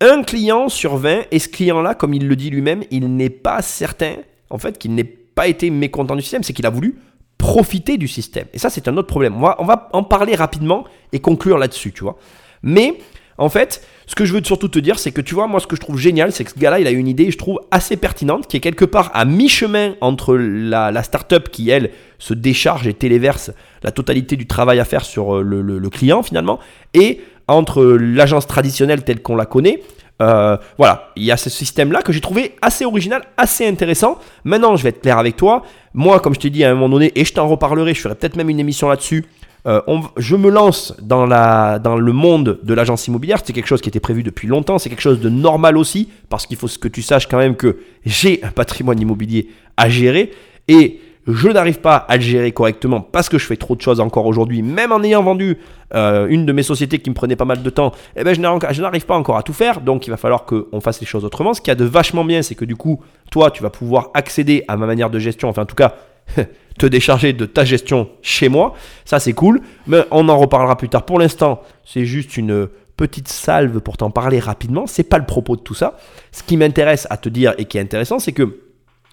Un 0.00 0.22
client 0.22 0.68
sur 0.68 0.96
20, 0.96 1.22
et 1.30 1.38
ce 1.38 1.48
client-là, 1.48 1.94
comme 1.94 2.12
il 2.12 2.28
le 2.28 2.36
dit 2.36 2.50
lui-même, 2.50 2.82
il 2.90 3.16
n'est 3.16 3.30
pas 3.30 3.62
certain, 3.62 4.16
en 4.50 4.58
fait, 4.58 4.76
qu'il 4.76 4.94
n'ait 4.94 5.04
pas 5.04 5.48
été 5.48 5.70
mécontent 5.70 6.14
du 6.14 6.22
système, 6.22 6.42
c'est 6.42 6.52
qu'il 6.52 6.66
a 6.66 6.70
voulu 6.70 6.96
profiter 7.38 7.96
du 7.96 8.06
système. 8.06 8.46
Et 8.52 8.58
ça, 8.58 8.68
c'est 8.68 8.88
un 8.88 8.96
autre 8.98 9.08
problème. 9.08 9.36
On 9.36 9.64
va, 9.64 9.88
en 9.92 10.02
parler 10.02 10.34
rapidement 10.34 10.84
et 11.12 11.20
conclure 11.20 11.56
là-dessus, 11.56 11.92
tu 11.92 12.02
vois. 12.04 12.18
Mais, 12.62 12.98
en 13.38 13.48
fait, 13.48 13.86
ce 14.06 14.14
que 14.14 14.26
je 14.26 14.34
veux 14.34 14.44
surtout 14.44 14.68
te 14.68 14.78
dire, 14.78 14.98
c'est 14.98 15.12
que 15.12 15.22
tu 15.22 15.34
vois, 15.34 15.46
moi, 15.46 15.60
ce 15.60 15.66
que 15.66 15.76
je 15.76 15.80
trouve 15.80 15.98
génial, 15.98 16.30
c'est 16.30 16.44
que 16.44 16.50
ce 16.50 16.58
gars-là, 16.58 16.78
il 16.78 16.86
a 16.86 16.90
une 16.90 17.08
idée, 17.08 17.30
je 17.30 17.38
trouve, 17.38 17.60
assez 17.70 17.96
pertinente, 17.96 18.48
qui 18.48 18.58
est 18.58 18.60
quelque 18.60 18.84
part 18.84 19.10
à 19.14 19.24
mi-chemin 19.24 19.94
entre 20.02 20.36
la, 20.36 20.90
la 20.90 21.02
start-up 21.02 21.48
qui, 21.50 21.70
elle, 21.70 21.90
se 22.18 22.34
décharge 22.34 22.86
et 22.86 22.92
téléverse 22.92 23.50
la 23.82 23.92
totalité 23.92 24.36
du 24.36 24.46
travail 24.46 24.78
à 24.78 24.84
faire 24.84 25.06
sur 25.06 25.36
euh, 25.36 25.42
le 25.42 25.90
client, 25.90 26.22
finalement, 26.22 26.58
et 26.92 27.20
entre 27.48 27.84
l'agence 27.84 28.46
traditionnelle 28.46 29.04
telle 29.04 29.22
qu'on 29.22 29.36
la 29.36 29.46
connaît. 29.46 29.82
Euh, 30.22 30.56
voilà, 30.78 31.10
il 31.16 31.24
y 31.24 31.30
a 31.30 31.36
ce 31.36 31.50
système-là 31.50 32.02
que 32.02 32.12
j'ai 32.12 32.20
trouvé 32.20 32.56
assez 32.62 32.84
original, 32.84 33.22
assez 33.36 33.66
intéressant. 33.66 34.18
Maintenant, 34.44 34.76
je 34.76 34.82
vais 34.82 34.88
être 34.88 35.02
clair 35.02 35.18
avec 35.18 35.36
toi. 35.36 35.62
Moi, 35.92 36.20
comme 36.20 36.34
je 36.34 36.40
t'ai 36.40 36.50
dit 36.50 36.64
à 36.64 36.70
un 36.70 36.74
moment 36.74 36.88
donné, 36.88 37.12
et 37.14 37.24
je 37.24 37.32
t'en 37.34 37.46
reparlerai, 37.46 37.94
je 37.94 38.00
ferai 38.00 38.14
peut-être 38.14 38.36
même 38.36 38.48
une 38.48 38.60
émission 38.60 38.88
là-dessus. 38.88 39.26
Euh, 39.66 39.80
je 40.16 40.36
me 40.36 40.48
lance 40.48 40.94
dans, 41.02 41.26
la, 41.26 41.80
dans 41.80 41.96
le 41.96 42.12
monde 42.12 42.60
de 42.62 42.74
l'agence 42.74 43.08
immobilière. 43.08 43.38
C'est 43.44 43.52
quelque 43.52 43.66
chose 43.66 43.80
qui 43.80 43.88
était 43.88 44.00
prévu 44.00 44.22
depuis 44.22 44.46
longtemps. 44.46 44.78
C'est 44.78 44.88
quelque 44.88 45.00
chose 45.02 45.20
de 45.20 45.28
normal 45.28 45.76
aussi, 45.76 46.08
parce 46.28 46.46
qu'il 46.46 46.56
faut 46.56 46.68
que 46.68 46.88
tu 46.88 47.02
saches 47.02 47.26
quand 47.26 47.38
même 47.38 47.56
que 47.56 47.78
j'ai 48.04 48.42
un 48.44 48.50
patrimoine 48.50 49.00
immobilier 49.00 49.48
à 49.76 49.88
gérer. 49.88 50.30
Et 50.68 51.00
je 51.26 51.48
n'arrive 51.48 51.80
pas 51.80 51.96
à 51.96 52.16
le 52.16 52.22
gérer 52.22 52.52
correctement 52.52 53.00
parce 53.00 53.28
que 53.28 53.38
je 53.38 53.46
fais 53.46 53.56
trop 53.56 53.74
de 53.74 53.80
choses 53.80 54.00
encore 54.00 54.26
aujourd'hui, 54.26 54.62
même 54.62 54.92
en 54.92 55.02
ayant 55.02 55.22
vendu 55.22 55.58
euh, 55.94 56.26
une 56.28 56.46
de 56.46 56.52
mes 56.52 56.62
sociétés 56.62 56.98
qui 56.98 57.10
me 57.10 57.14
prenait 57.14 57.36
pas 57.36 57.44
mal 57.44 57.62
de 57.62 57.70
temps, 57.70 57.92
eh 58.16 58.22
ben 58.22 58.34
je 58.34 58.40
n'arrive 58.40 59.06
pas 59.06 59.16
encore 59.16 59.36
à 59.36 59.42
tout 59.42 59.52
faire, 59.52 59.80
donc 59.80 60.06
il 60.06 60.10
va 60.10 60.16
falloir 60.16 60.44
qu'on 60.44 60.80
fasse 60.80 61.00
les 61.00 61.06
choses 61.06 61.24
autrement. 61.24 61.54
Ce 61.54 61.60
qu'il 61.60 61.70
y 61.70 61.72
a 61.72 61.76
de 61.76 61.84
vachement 61.84 62.24
bien, 62.24 62.42
c'est 62.42 62.54
que 62.54 62.64
du 62.64 62.76
coup, 62.76 63.00
toi, 63.30 63.50
tu 63.50 63.62
vas 63.62 63.70
pouvoir 63.70 64.10
accéder 64.14 64.64
à 64.68 64.76
ma 64.76 64.86
manière 64.86 65.10
de 65.10 65.18
gestion, 65.18 65.48
enfin 65.48 65.62
en 65.62 65.66
tout 65.66 65.74
cas, 65.74 65.96
te 66.78 66.86
décharger 66.86 67.32
de 67.32 67.46
ta 67.46 67.64
gestion 67.64 68.08
chez 68.22 68.48
moi, 68.48 68.74
ça 69.04 69.18
c'est 69.18 69.32
cool, 69.32 69.60
mais 69.86 70.04
on 70.10 70.28
en 70.28 70.38
reparlera 70.38 70.76
plus 70.76 70.88
tard. 70.88 71.04
Pour 71.04 71.18
l'instant, 71.18 71.62
c'est 71.84 72.04
juste 72.04 72.36
une 72.36 72.68
petite 72.96 73.28
salve 73.28 73.80
pour 73.80 73.96
t'en 73.96 74.10
parler 74.10 74.38
rapidement, 74.38 74.86
c'est 74.86 75.02
pas 75.02 75.18
le 75.18 75.26
propos 75.26 75.56
de 75.56 75.60
tout 75.60 75.74
ça. 75.74 75.96
Ce 76.30 76.42
qui 76.42 76.56
m'intéresse 76.56 77.06
à 77.10 77.16
te 77.16 77.28
dire 77.28 77.54
et 77.58 77.64
qui 77.64 77.78
est 77.78 77.80
intéressant, 77.80 78.18
c'est 78.18 78.32
que 78.32 78.60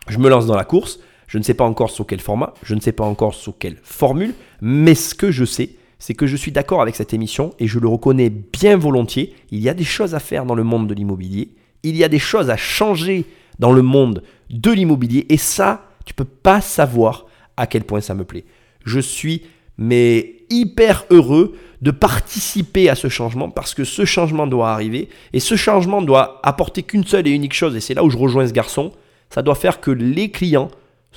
je 0.07 0.19
me 0.19 0.29
lance 0.29 0.45
dans 0.45 0.55
la 0.55 0.63
course. 0.63 0.99
Je 1.33 1.39
ne 1.39 1.43
sais 1.43 1.55
pas 1.55 1.63
encore 1.63 1.89
sous 1.89 2.03
quel 2.03 2.19
format, 2.19 2.53
je 2.61 2.75
ne 2.75 2.79
sais 2.79 2.91
pas 2.91 3.05
encore 3.05 3.33
sous 3.33 3.53
quelle 3.53 3.77
formule, 3.81 4.35
mais 4.61 4.93
ce 4.93 5.15
que 5.15 5.31
je 5.31 5.45
sais, 5.45 5.71
c'est 5.97 6.13
que 6.13 6.27
je 6.27 6.35
suis 6.35 6.51
d'accord 6.51 6.79
avec 6.79 6.95
cette 6.95 7.11
émission 7.11 7.55
et 7.57 7.65
je 7.65 7.79
le 7.79 7.87
reconnais 7.87 8.29
bien 8.29 8.77
volontiers. 8.77 9.33
Il 9.49 9.59
y 9.59 9.67
a 9.67 9.73
des 9.73 9.83
choses 9.83 10.13
à 10.13 10.19
faire 10.19 10.45
dans 10.45 10.53
le 10.53 10.63
monde 10.63 10.85
de 10.85 10.93
l'immobilier, 10.93 11.49
il 11.81 11.97
y 11.97 12.03
a 12.03 12.07
des 12.07 12.19
choses 12.19 12.51
à 12.51 12.55
changer 12.55 13.25
dans 13.57 13.71
le 13.71 13.81
monde 13.81 14.21
de 14.51 14.69
l'immobilier 14.69 15.25
et 15.29 15.37
ça, 15.37 15.87
tu 16.05 16.13
peux 16.13 16.23
pas 16.23 16.61
savoir 16.61 17.25
à 17.57 17.65
quel 17.65 17.83
point 17.83 17.99
ça 17.99 18.13
me 18.13 18.25
plaît. 18.25 18.45
Je 18.85 18.99
suis 18.99 19.41
mais 19.79 20.35
hyper 20.51 21.03
heureux 21.09 21.55
de 21.81 21.89
participer 21.89 22.89
à 22.89 22.95
ce 22.95 23.07
changement 23.07 23.49
parce 23.49 23.73
que 23.73 23.85
ce 23.85 24.05
changement 24.05 24.45
doit 24.45 24.69
arriver 24.69 25.09
et 25.33 25.39
ce 25.39 25.55
changement 25.55 26.03
doit 26.03 26.39
apporter 26.43 26.83
qu'une 26.83 27.05
seule 27.05 27.25
et 27.25 27.31
unique 27.31 27.55
chose 27.55 27.75
et 27.75 27.79
c'est 27.79 27.95
là 27.95 28.03
où 28.03 28.11
je 28.11 28.17
rejoins 28.17 28.45
ce 28.45 28.53
garçon, 28.53 28.91
ça 29.31 29.41
doit 29.41 29.55
faire 29.55 29.81
que 29.81 29.89
les 29.89 30.29
clients 30.29 30.69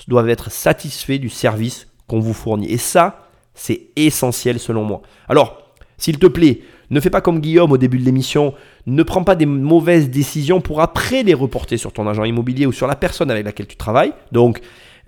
doivent 0.09 0.29
être 0.29 0.51
satisfaits 0.51 1.19
du 1.19 1.29
service 1.29 1.89
qu'on 2.07 2.21
vous 2.21 2.35
fournit. 2.35 2.71
Et 2.71 2.79
ça, 2.79 3.29
c'est 3.55 3.89
essentiel 3.97 4.59
selon 4.59 4.85
moi. 4.85 5.03
Alors, 5.29 5.73
s'il 5.99 6.19
te 6.19 6.27
plaît, 6.27 6.61
ne 6.91 7.01
fais 7.01 7.11
pas 7.11 7.21
comme 7.21 7.41
Guillaume 7.41 7.73
au 7.73 7.79
début 7.79 7.99
de 7.99 8.05
l'émission, 8.05 8.55
ne 8.87 9.03
prends 9.03 9.25
pas 9.25 9.35
des 9.35 9.47
mauvaises 9.47 10.11
décisions 10.11 10.61
pour 10.61 10.81
après 10.81 11.23
les 11.23 11.35
reporter 11.35 11.77
sur 11.77 11.93
ton 11.93 12.07
agent 12.07 12.25
immobilier 12.25 12.67
ou 12.67 12.73
sur 12.73 12.87
la 12.87 12.97
personne 12.97 13.31
avec 13.31 13.45
laquelle 13.45 13.67
tu 13.67 13.77
travailles. 13.77 14.13
Donc, 14.31 14.61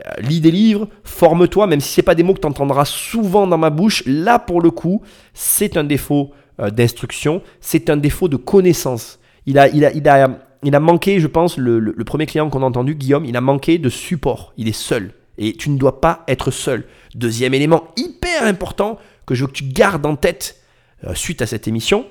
euh, 0.06 0.10
lis 0.20 0.40
des 0.40 0.50
livres, 0.50 0.88
forme-toi, 1.04 1.66
même 1.66 1.80
si 1.80 1.94
ce 1.94 2.00
pas 2.00 2.14
des 2.14 2.22
mots 2.22 2.34
que 2.34 2.40
tu 2.40 2.46
entendras 2.46 2.84
souvent 2.84 3.46
dans 3.46 3.58
ma 3.58 3.70
bouche. 3.70 4.02
Là, 4.06 4.38
pour 4.38 4.60
le 4.60 4.70
coup, 4.70 5.02
c'est 5.34 5.76
un 5.76 5.84
défaut 5.84 6.30
euh, 6.60 6.70
d'instruction, 6.70 7.42
c'est 7.60 7.90
un 7.90 7.96
défaut 7.96 8.28
de 8.28 8.36
connaissance. 8.36 9.18
Il 9.46 9.58
a, 9.58 9.68
il 9.68 9.84
a, 9.84 9.92
il 9.92 10.08
a, 10.08 10.47
il 10.62 10.74
a 10.74 10.80
manqué, 10.80 11.20
je 11.20 11.26
pense, 11.26 11.56
le, 11.56 11.92
premier 12.04 12.26
client 12.26 12.50
qu'on 12.50 12.62
a 12.62 12.66
entendu, 12.66 12.94
Guillaume, 12.94 13.24
il 13.24 13.36
a 13.36 13.40
manqué 13.40 13.78
de 13.78 13.88
support. 13.88 14.52
Il 14.56 14.68
est 14.68 14.72
seul. 14.72 15.12
Et 15.36 15.52
tu 15.52 15.70
ne 15.70 15.78
dois 15.78 16.00
pas 16.00 16.24
être 16.26 16.50
seul. 16.50 16.84
Deuxième 17.14 17.54
élément 17.54 17.88
hyper 17.96 18.44
important 18.44 18.98
que 19.24 19.34
je 19.34 19.42
veux 19.42 19.46
que 19.48 19.52
tu 19.52 19.64
gardes 19.64 20.04
en 20.04 20.16
tête 20.16 20.60
euh, 21.04 21.14
suite 21.14 21.42
à 21.42 21.46
cette 21.46 21.68
émission, 21.68 22.06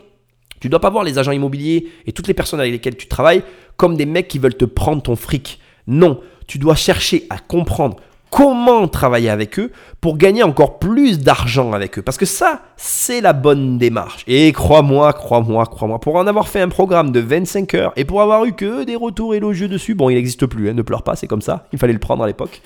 tu 0.62 0.70
dois 0.70 0.80
pas 0.80 0.90
voir 0.90 1.04
les 1.04 1.18
agents 1.18 1.32
immobiliers 1.32 1.88
et 2.06 2.14
toutes 2.14 2.28
les 2.28 2.34
personnes 2.34 2.60
avec 2.60 2.72
lesquelles 2.72 2.96
tu 2.96 3.08
travailles 3.08 3.44
comme 3.76 3.98
des 3.98 4.06
mecs 4.06 4.28
qui 4.28 4.40
veulent 4.40 4.56
te 4.56 4.66
prendre 4.66 5.02
ton 5.02 5.16
fric. 5.16 5.60
Non, 5.88 6.22
tu 6.48 6.58
dois 6.58 6.76
chercher 6.76 7.28
à 7.30 7.38
comprendre 7.38 7.98
comment 8.30 8.88
travailler 8.88 9.30
avec 9.30 9.60
eux 9.60 9.72
pour 10.02 10.18
gagner 10.18 10.44
encore 10.44 10.80
plus 10.80 11.20
d'argent 11.20 11.74
avec 11.74 12.00
eux. 12.00 12.02
Parce 12.02 12.18
que 12.18 12.26
ça, 12.26 12.62
c'est 12.76 13.22
la 13.22 13.34
bonne 13.34 13.78
démarche. 13.78 14.24
Et 14.28 14.52
crois-moi, 14.52 15.14
crois-moi, 15.14 15.66
crois-moi, 15.66 16.00
pour 16.00 16.16
en 16.16 16.28
avoir 16.28 16.48
fait 16.48 16.62
un 16.62 16.70
programme 16.70 17.12
de 17.12 17.20
25 17.20 17.74
heures 17.74 17.94
et 17.96 18.06
pour 18.06 18.22
avoir 18.22 18.46
eu 18.46 18.54
que 18.54 18.84
des 18.84 18.96
retours 18.96 19.36
élogieux 19.36 19.68
dessus, 19.68 19.96
bon, 19.96 20.10
il 20.10 20.16
n'existe 20.16 20.46
plus, 20.46 20.70
hein, 20.70 20.74
ne 20.74 20.82
pleure 20.82 21.04
pas, 21.04 21.16
c'est 21.16 21.28
comme 21.28 21.42
ça, 21.42 21.68
il 21.74 21.80
fallait 21.80 21.94
le 21.94 22.00
prendre 22.00 22.24
à 22.24 22.28
l'époque. 22.28 22.62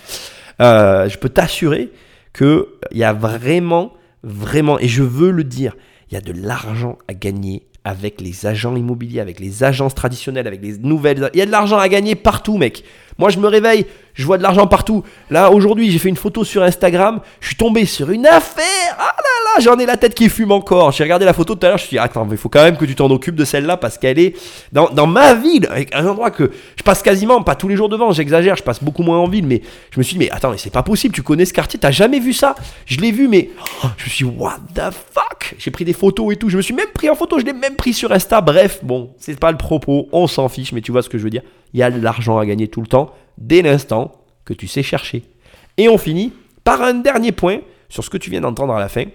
Euh, 0.61 1.09
je 1.09 1.17
peux 1.17 1.29
t'assurer 1.29 1.91
qu'il 2.37 2.65
y 2.91 3.03
a 3.03 3.13
vraiment, 3.13 3.93
vraiment, 4.23 4.79
et 4.79 4.87
je 4.87 5.03
veux 5.03 5.31
le 5.31 5.43
dire, 5.43 5.75
il 6.09 6.15
y 6.15 6.17
a 6.17 6.21
de 6.21 6.33
l'argent 6.33 6.97
à 7.07 7.13
gagner 7.13 7.67
avec 7.83 8.21
les 8.21 8.45
agents 8.45 8.75
immobiliers, 8.75 9.19
avec 9.19 9.39
les 9.39 9.63
agences 9.63 9.95
traditionnelles, 9.95 10.47
avec 10.47 10.61
les 10.61 10.77
nouvelles. 10.77 11.29
Il 11.33 11.39
y 11.39 11.41
a 11.41 11.45
de 11.45 11.51
l'argent 11.51 11.79
à 11.79 11.89
gagner 11.89 12.15
partout, 12.15 12.57
mec. 12.57 12.83
Moi, 13.17 13.29
je 13.29 13.39
me 13.39 13.47
réveille, 13.47 13.85
je 14.13 14.25
vois 14.25 14.37
de 14.37 14.43
l'argent 14.43 14.67
partout. 14.67 15.03
Là, 15.29 15.51
aujourd'hui, 15.51 15.91
j'ai 15.91 15.99
fait 15.99 16.09
une 16.09 16.15
photo 16.15 16.43
sur 16.43 16.63
Instagram, 16.63 17.21
je 17.39 17.47
suis 17.47 17.55
tombé 17.55 17.85
sur 17.85 18.11
une 18.11 18.25
affaire. 18.27 18.95
Ah 18.99 19.15
là 19.17 19.40
j'en 19.59 19.77
ai 19.77 19.85
la 19.85 19.97
tête 19.97 20.13
qui 20.13 20.29
fume 20.29 20.51
encore. 20.51 20.91
J'ai 20.91 21.03
regardé 21.03 21.25
la 21.25 21.33
photo 21.33 21.55
tout 21.55 21.65
à 21.65 21.69
l'heure, 21.69 21.77
je 21.77 21.83
me 21.83 21.87
suis 21.87 21.95
dit, 21.95 21.99
attends, 21.99 22.27
il 22.29 22.37
faut 22.37 22.49
quand 22.49 22.63
même 22.63 22.77
que 22.77 22.85
tu 22.85 22.95
t'en 22.95 23.09
occupes 23.09 23.35
de 23.35 23.45
celle-là 23.45 23.77
parce 23.77 23.97
qu'elle 23.97 24.19
est 24.19 24.35
dans, 24.71 24.89
dans 24.89 25.07
ma 25.07 25.33
ville, 25.33 25.67
avec 25.69 25.93
un 25.95 26.05
endroit 26.05 26.31
que 26.31 26.51
je 26.77 26.83
passe 26.83 27.01
quasiment, 27.01 27.41
pas 27.43 27.55
tous 27.55 27.67
les 27.67 27.75
jours 27.75 27.89
devant, 27.89 28.11
j'exagère, 28.11 28.55
je 28.55 28.63
passe 28.63 28.83
beaucoup 28.83 29.03
moins 29.03 29.17
en 29.17 29.27
ville, 29.27 29.45
mais 29.45 29.61
je 29.91 29.99
me 29.99 30.03
suis 30.03 30.13
dit, 30.13 30.19
mais 30.19 30.31
attends, 30.31 30.51
mais 30.51 30.57
c'est 30.57 30.71
pas 30.71 30.83
possible, 30.83 31.13
tu 31.13 31.23
connais 31.23 31.45
ce 31.45 31.53
quartier, 31.53 31.79
t'as 31.79 31.91
jamais 31.91 32.19
vu 32.19 32.33
ça? 32.33 32.55
Je 32.85 32.99
l'ai 32.99 33.11
vu, 33.11 33.27
mais 33.27 33.49
oh, 33.83 33.87
je 33.97 34.05
me 34.05 34.09
suis 34.09 34.25
dit, 34.25 34.31
what 34.37 34.59
the 34.73 34.91
fuck? 34.91 35.55
J'ai 35.57 35.71
pris 35.71 35.85
des 35.85 35.93
photos 35.93 36.33
et 36.33 36.35
tout, 36.35 36.49
je 36.49 36.57
me 36.57 36.61
suis 36.61 36.73
même 36.73 36.89
pris 36.93 37.09
en 37.09 37.15
photo, 37.15 37.39
je 37.39 37.45
l'ai 37.45 37.53
même 37.53 37.75
pris 37.75 37.93
sur 37.93 38.11
Insta, 38.11 38.41
bref, 38.41 38.79
bon, 38.83 39.13
c'est 39.17 39.39
pas 39.39 39.51
le 39.51 39.57
propos, 39.57 40.07
on 40.11 40.27
s'en 40.27 40.49
fiche, 40.49 40.71
mais 40.71 40.81
tu 40.81 40.91
vois 40.91 41.01
ce 41.01 41.09
que 41.09 41.17
je 41.17 41.23
veux 41.23 41.29
dire. 41.29 41.43
Il 41.73 41.79
y 41.79 41.83
a 41.83 41.91
de 41.91 42.01
l'argent 42.01 42.37
à 42.37 42.45
gagner 42.45 42.67
tout 42.67 42.81
le 42.81 42.87
temps, 42.87 43.13
dès 43.37 43.61
l'instant 43.61 44.11
que 44.45 44.53
tu 44.53 44.67
sais 44.67 44.83
chercher. 44.83 45.23
Et 45.77 45.87
on 45.87 45.97
finit 45.97 46.33
par 46.63 46.81
un 46.81 46.95
dernier 46.95 47.31
point 47.31 47.59
sur 47.89 48.03
ce 48.03 48.09
que 48.09 48.17
tu 48.17 48.29
viens 48.29 48.41
d'entendre 48.41 48.73
à 48.73 48.79
la 48.79 48.89
fin, 48.89 49.05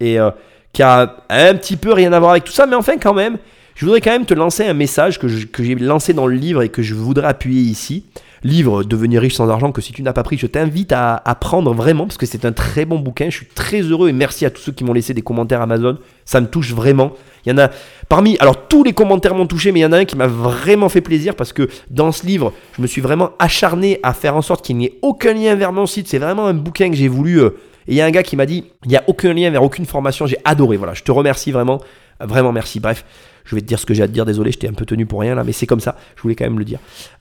et 0.00 0.18
euh, 0.18 0.30
qui 0.72 0.82
a 0.82 1.16
un 1.30 1.54
petit 1.54 1.76
peu 1.76 1.92
rien 1.92 2.12
à 2.12 2.18
voir 2.18 2.32
avec 2.32 2.44
tout 2.44 2.52
ça, 2.52 2.66
mais 2.66 2.76
enfin 2.76 2.98
quand 2.98 3.14
même, 3.14 3.38
je 3.74 3.84
voudrais 3.84 4.00
quand 4.00 4.10
même 4.10 4.26
te 4.26 4.34
lancer 4.34 4.64
un 4.64 4.74
message 4.74 5.18
que, 5.18 5.26
que 5.44 5.62
j'ai 5.62 5.74
lancé 5.74 6.12
dans 6.12 6.26
le 6.26 6.34
livre 6.36 6.62
et 6.62 6.68
que 6.68 6.82
je 6.82 6.94
voudrais 6.94 7.26
appuyer 7.28 7.62
ici. 7.62 8.04
Livre 8.44 8.84
Devenir 8.84 9.22
riche 9.22 9.34
sans 9.34 9.48
argent, 9.48 9.72
que 9.72 9.80
si 9.80 9.92
tu 9.92 10.02
n'as 10.02 10.12
pas 10.12 10.22
pris, 10.22 10.38
je 10.38 10.46
t'invite 10.46 10.92
à, 10.92 11.20
à 11.24 11.34
prendre 11.34 11.72
vraiment, 11.72 12.04
parce 12.06 12.16
que 12.18 12.26
c'est 12.26 12.44
un 12.44 12.52
très 12.52 12.84
bon 12.84 12.98
bouquin. 12.98 13.28
Je 13.28 13.36
suis 13.38 13.46
très 13.46 13.80
heureux 13.80 14.08
et 14.08 14.12
merci 14.12 14.46
à 14.46 14.50
tous 14.50 14.60
ceux 14.62 14.72
qui 14.72 14.84
m'ont 14.84 14.92
laissé 14.92 15.14
des 15.14 15.22
commentaires 15.22 15.62
Amazon. 15.62 15.98
Ça 16.24 16.40
me 16.40 16.46
touche 16.46 16.72
vraiment. 16.72 17.12
Il 17.44 17.50
y 17.50 17.52
en 17.52 17.58
a 17.58 17.70
parmi, 18.08 18.36
alors 18.38 18.68
tous 18.68 18.84
les 18.84 18.92
commentaires 18.92 19.34
m'ont 19.34 19.46
touché, 19.46 19.72
mais 19.72 19.80
il 19.80 19.82
y 19.82 19.86
en 19.86 19.92
a 19.92 19.98
un 19.98 20.04
qui 20.04 20.16
m'a 20.16 20.26
vraiment 20.28 20.88
fait 20.88 21.00
plaisir 21.00 21.34
parce 21.34 21.52
que 21.52 21.68
dans 21.90 22.12
ce 22.12 22.24
livre, 22.24 22.52
je 22.76 22.82
me 22.82 22.86
suis 22.86 23.00
vraiment 23.00 23.32
acharné 23.38 23.98
à 24.02 24.12
faire 24.12 24.36
en 24.36 24.42
sorte 24.42 24.64
qu'il 24.64 24.76
n'y 24.76 24.86
ait 24.86 24.98
aucun 25.02 25.32
lien 25.32 25.54
vers 25.54 25.72
mon 25.72 25.86
site. 25.86 26.06
C'est 26.06 26.18
vraiment 26.18 26.46
un 26.46 26.54
bouquin 26.54 26.88
que 26.90 26.96
j'ai 26.96 27.08
voulu. 27.08 27.40
euh, 27.40 27.50
et 27.88 27.92
il 27.92 27.96
y 27.96 28.00
a 28.00 28.04
un 28.04 28.10
gars 28.10 28.22
qui 28.22 28.36
m'a 28.36 28.46
dit, 28.46 28.64
il 28.84 28.88
n'y 28.88 28.96
a 28.96 29.04
aucun 29.06 29.32
lien 29.32 29.50
vers 29.50 29.62
aucune 29.62 29.86
formation. 29.86 30.26
J'ai 30.26 30.38
adoré. 30.44 30.76
Voilà, 30.76 30.94
je 30.94 31.02
te 31.02 31.12
remercie 31.12 31.52
vraiment. 31.52 31.80
Vraiment 32.20 32.52
merci. 32.52 32.80
Bref, 32.80 33.04
je 33.44 33.54
vais 33.54 33.60
te 33.60 33.66
dire 33.66 33.78
ce 33.78 33.86
que 33.86 33.94
j'ai 33.94 34.02
à 34.02 34.08
te 34.08 34.12
dire. 34.12 34.24
Désolé, 34.24 34.50
j'étais 34.50 34.68
un 34.68 34.72
peu 34.72 34.86
tenu 34.86 35.06
pour 35.06 35.20
rien 35.20 35.34
là, 35.34 35.44
mais 35.44 35.52
c'est 35.52 35.66
comme 35.66 35.80
ça. 35.80 35.96
Je 36.16 36.22
voulais 36.22 36.34
quand 36.34 36.44
même 36.44 36.58
le 36.58 36.64
dire. 36.64 36.78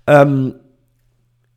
Euh, 0.09 0.51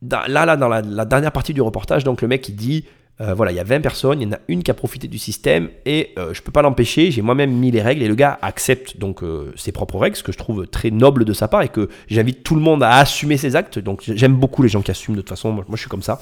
là, 0.01 0.45
là, 0.45 0.57
dans 0.57 0.67
la, 0.67 1.05
dernière 1.05 1.31
partie 1.31 1.53
du 1.53 1.61
reportage, 1.61 2.03
donc 2.03 2.21
le 2.21 2.27
mec 2.27 2.47
il 2.49 2.55
dit 2.55 2.85
euh, 3.21 3.33
voilà, 3.33 3.51
il 3.51 3.55
y 3.55 3.59
a 3.59 3.65
20 3.65 3.81
personnes, 3.81 4.21
il 4.21 4.25
y 4.25 4.27
en 4.27 4.33
a 4.33 4.39
une 4.47 4.63
qui 4.63 4.71
a 4.71 4.73
profité 4.73 5.09
du 5.09 5.17
système 5.17 5.69
et 5.85 6.13
euh, 6.17 6.33
je 6.33 6.41
peux 6.41 6.53
pas 6.53 6.61
l'empêcher, 6.61 7.11
j'ai 7.11 7.21
moi-même 7.21 7.51
mis 7.51 7.69
les 7.69 7.81
règles 7.81 8.01
et 8.01 8.07
le 8.07 8.15
gars 8.15 8.39
accepte 8.41 8.97
donc 8.97 9.21
ses 9.57 9.73
propres 9.73 9.97
règles, 9.97 10.15
ce 10.15 10.23
que 10.23 10.31
je 10.31 10.37
trouve 10.37 10.67
très 10.67 10.89
noble 10.89 11.25
de 11.25 11.33
sa 11.33 11.49
part 11.49 11.61
et 11.61 11.67
que 11.67 11.89
j'invite 12.07 12.43
tout 12.43 12.55
le 12.55 12.61
monde 12.61 12.81
à 12.81 12.97
assumer 12.97 13.35
ses 13.35 13.55
actes. 13.57 13.79
Donc 13.79 14.03
j'aime 14.05 14.35
beaucoup 14.35 14.63
les 14.63 14.69
gens 14.69 14.81
qui 14.81 14.91
assument 14.91 15.17
de 15.17 15.21
toute 15.21 15.29
façon, 15.29 15.51
moi, 15.51 15.65
je 15.73 15.81
suis 15.81 15.89
comme 15.89 16.03
ça. 16.03 16.21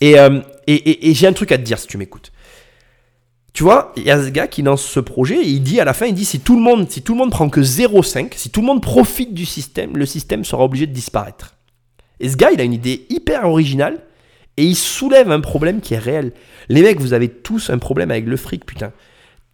Et, 0.00 0.18
euh, 0.18 0.40
et, 0.66 0.74
et- 0.74 1.10
et 1.10 1.14
j'ai 1.14 1.26
un 1.26 1.32
truc 1.32 1.52
à 1.52 1.58
te 1.58 1.62
dire 1.62 1.78
si 1.78 1.86
tu 1.86 1.98
m'écoutes. 1.98 2.32
Tu 3.52 3.62
vois, 3.62 3.92
il 3.96 4.02
y 4.02 4.10
a 4.10 4.20
ce 4.22 4.30
gars 4.30 4.48
qui 4.48 4.62
lance 4.62 4.82
ce 4.84 4.98
projet 4.98 5.36
et 5.36 5.46
il 5.48 5.62
dit 5.62 5.78
à 5.80 5.84
la 5.84 5.92
fin, 5.94 6.06
il 6.06 6.14
dit 6.14 6.24
si 6.24 6.40
tout 6.40 6.56
le 6.56 6.62
monde, 6.62 6.90
si 6.90 7.02
tout 7.02 7.12
le 7.12 7.18
monde 7.18 7.30
prend 7.30 7.48
que 7.48 7.60
0,5, 7.60 8.32
si 8.34 8.50
tout 8.50 8.60
le 8.60 8.66
monde 8.66 8.82
profite 8.82 9.32
du 9.32 9.44
système, 9.46 9.96
le 9.96 10.06
système 10.06 10.44
sera 10.44 10.64
obligé 10.64 10.86
de 10.88 10.92
disparaître. 10.92 11.54
Et 12.18 12.28
ce 12.28 12.36
gars, 12.36 12.50
il 12.52 12.60
a 12.60 12.64
une 12.64 12.72
idée 12.72 13.06
hyper 13.10 13.44
originale 13.48 14.00
et 14.56 14.64
il 14.64 14.74
soulève 14.74 15.30
un 15.30 15.40
problème 15.40 15.80
qui 15.80 15.94
est 15.94 15.98
réel. 15.98 16.32
Les 16.68 16.82
mecs, 16.82 17.00
vous 17.00 17.12
avez 17.12 17.28
tous 17.28 17.70
un 17.70 17.78
problème 17.78 18.10
avec 18.10 18.26
le 18.26 18.36
fric, 18.36 18.64
putain. 18.66 18.92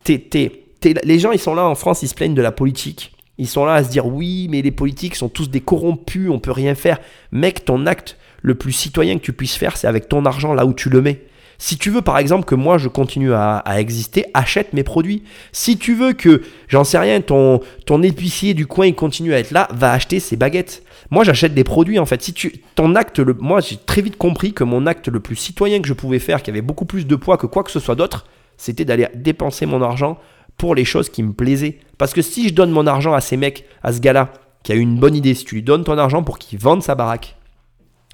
T'es- 0.04 0.18
t'es- 0.18 0.64
les 1.04 1.18
gens, 1.18 1.32
ils 1.32 1.38
sont 1.38 1.54
là 1.54 1.66
en 1.66 1.74
France, 1.74 2.02
ils 2.02 2.08
se 2.08 2.14
plaignent 2.14 2.34
de 2.34 2.40
la 2.42 2.52
politique. 2.52 3.12
Ils 3.36 3.48
sont 3.48 3.66
là 3.66 3.74
à 3.74 3.84
se 3.84 3.90
dire 3.90 4.06
oui, 4.06 4.48
mais 4.50 4.62
les 4.62 4.70
politiques 4.70 5.14
sont 5.16 5.28
tous 5.28 5.50
des 5.50 5.60
corrompus, 5.60 6.30
on 6.30 6.38
peut 6.38 6.52
rien 6.52 6.74
faire. 6.74 7.00
Mec, 7.32 7.66
ton 7.66 7.84
acte 7.86 8.16
le 8.42 8.54
plus 8.54 8.72
citoyen 8.72 9.18
que 9.18 9.24
tu 9.24 9.32
puisses 9.32 9.56
faire, 9.56 9.76
c'est 9.76 9.86
avec 9.86 10.08
ton 10.08 10.24
argent 10.24 10.54
là 10.54 10.66
où 10.66 10.72
tu 10.72 10.90
le 10.90 11.02
mets. 11.02 11.24
Si 11.58 11.76
tu 11.76 11.90
veux 11.90 12.00
par 12.00 12.16
exemple 12.16 12.46
que 12.46 12.54
moi 12.54 12.78
je 12.78 12.88
continue 12.88 13.34
à, 13.34 13.62
exister, 13.76 14.24
achète 14.32 14.72
mes 14.72 14.82
produits. 14.82 15.24
Si 15.52 15.76
tu 15.76 15.94
veux 15.94 16.14
que, 16.14 16.40
j'en 16.68 16.84
sais 16.84 16.98
rien, 16.98 17.20
ton, 17.20 17.60
ton 17.84 18.02
épicier 18.02 18.54
du 18.54 18.66
coin 18.66 18.86
il 18.86 18.94
continue 18.94 19.34
à 19.34 19.38
être 19.38 19.50
là, 19.50 19.68
va 19.72 19.92
acheter 19.92 20.20
ses 20.20 20.36
baguettes. 20.36 20.82
Moi 21.10 21.22
j'achète 21.22 21.52
des 21.52 21.64
produits 21.64 21.98
en 21.98 22.06
fait. 22.06 22.22
Si 22.22 22.32
tu, 22.32 22.62
ton 22.76 22.94
acte, 22.94 23.20
moi 23.38 23.60
j'ai 23.60 23.76
très 23.76 24.00
vite 24.00 24.16
compris 24.16 24.54
que 24.54 24.64
mon 24.64 24.86
acte 24.86 25.08
le 25.08 25.20
plus 25.20 25.36
citoyen 25.36 25.82
que 25.82 25.88
je 25.88 25.92
pouvais 25.92 26.18
faire, 26.18 26.42
qui 26.42 26.48
avait 26.48 26.62
beaucoup 26.62 26.86
plus 26.86 27.06
de 27.06 27.14
poids 27.14 27.36
que 27.36 27.46
quoi 27.46 27.62
que 27.62 27.70
ce 27.70 27.78
soit 27.78 27.94
d'autre, 27.94 28.24
c'était 28.56 28.86
d'aller 28.86 29.08
dépenser 29.14 29.66
mon 29.66 29.82
argent 29.82 30.18
pour 30.56 30.74
les 30.74 30.86
choses 30.86 31.10
qui 31.10 31.22
me 31.22 31.34
plaisaient. 31.34 31.78
Parce 31.98 32.14
que 32.14 32.22
si 32.22 32.48
je 32.48 32.54
donne 32.54 32.70
mon 32.70 32.86
argent 32.86 33.12
à 33.12 33.20
ces 33.20 33.36
mecs, 33.36 33.66
à 33.82 33.92
ce 33.92 34.00
gars-là, 34.00 34.32
qui 34.62 34.72
a 34.72 34.74
eu 34.76 34.80
une 34.80 34.98
bonne 34.98 35.14
idée, 35.14 35.34
si 35.34 35.44
tu 35.44 35.56
lui 35.56 35.62
donnes 35.62 35.84
ton 35.84 35.98
argent 35.98 36.22
pour 36.22 36.38
qu'il 36.38 36.58
vende 36.58 36.82
sa 36.82 36.94
baraque, 36.94 37.36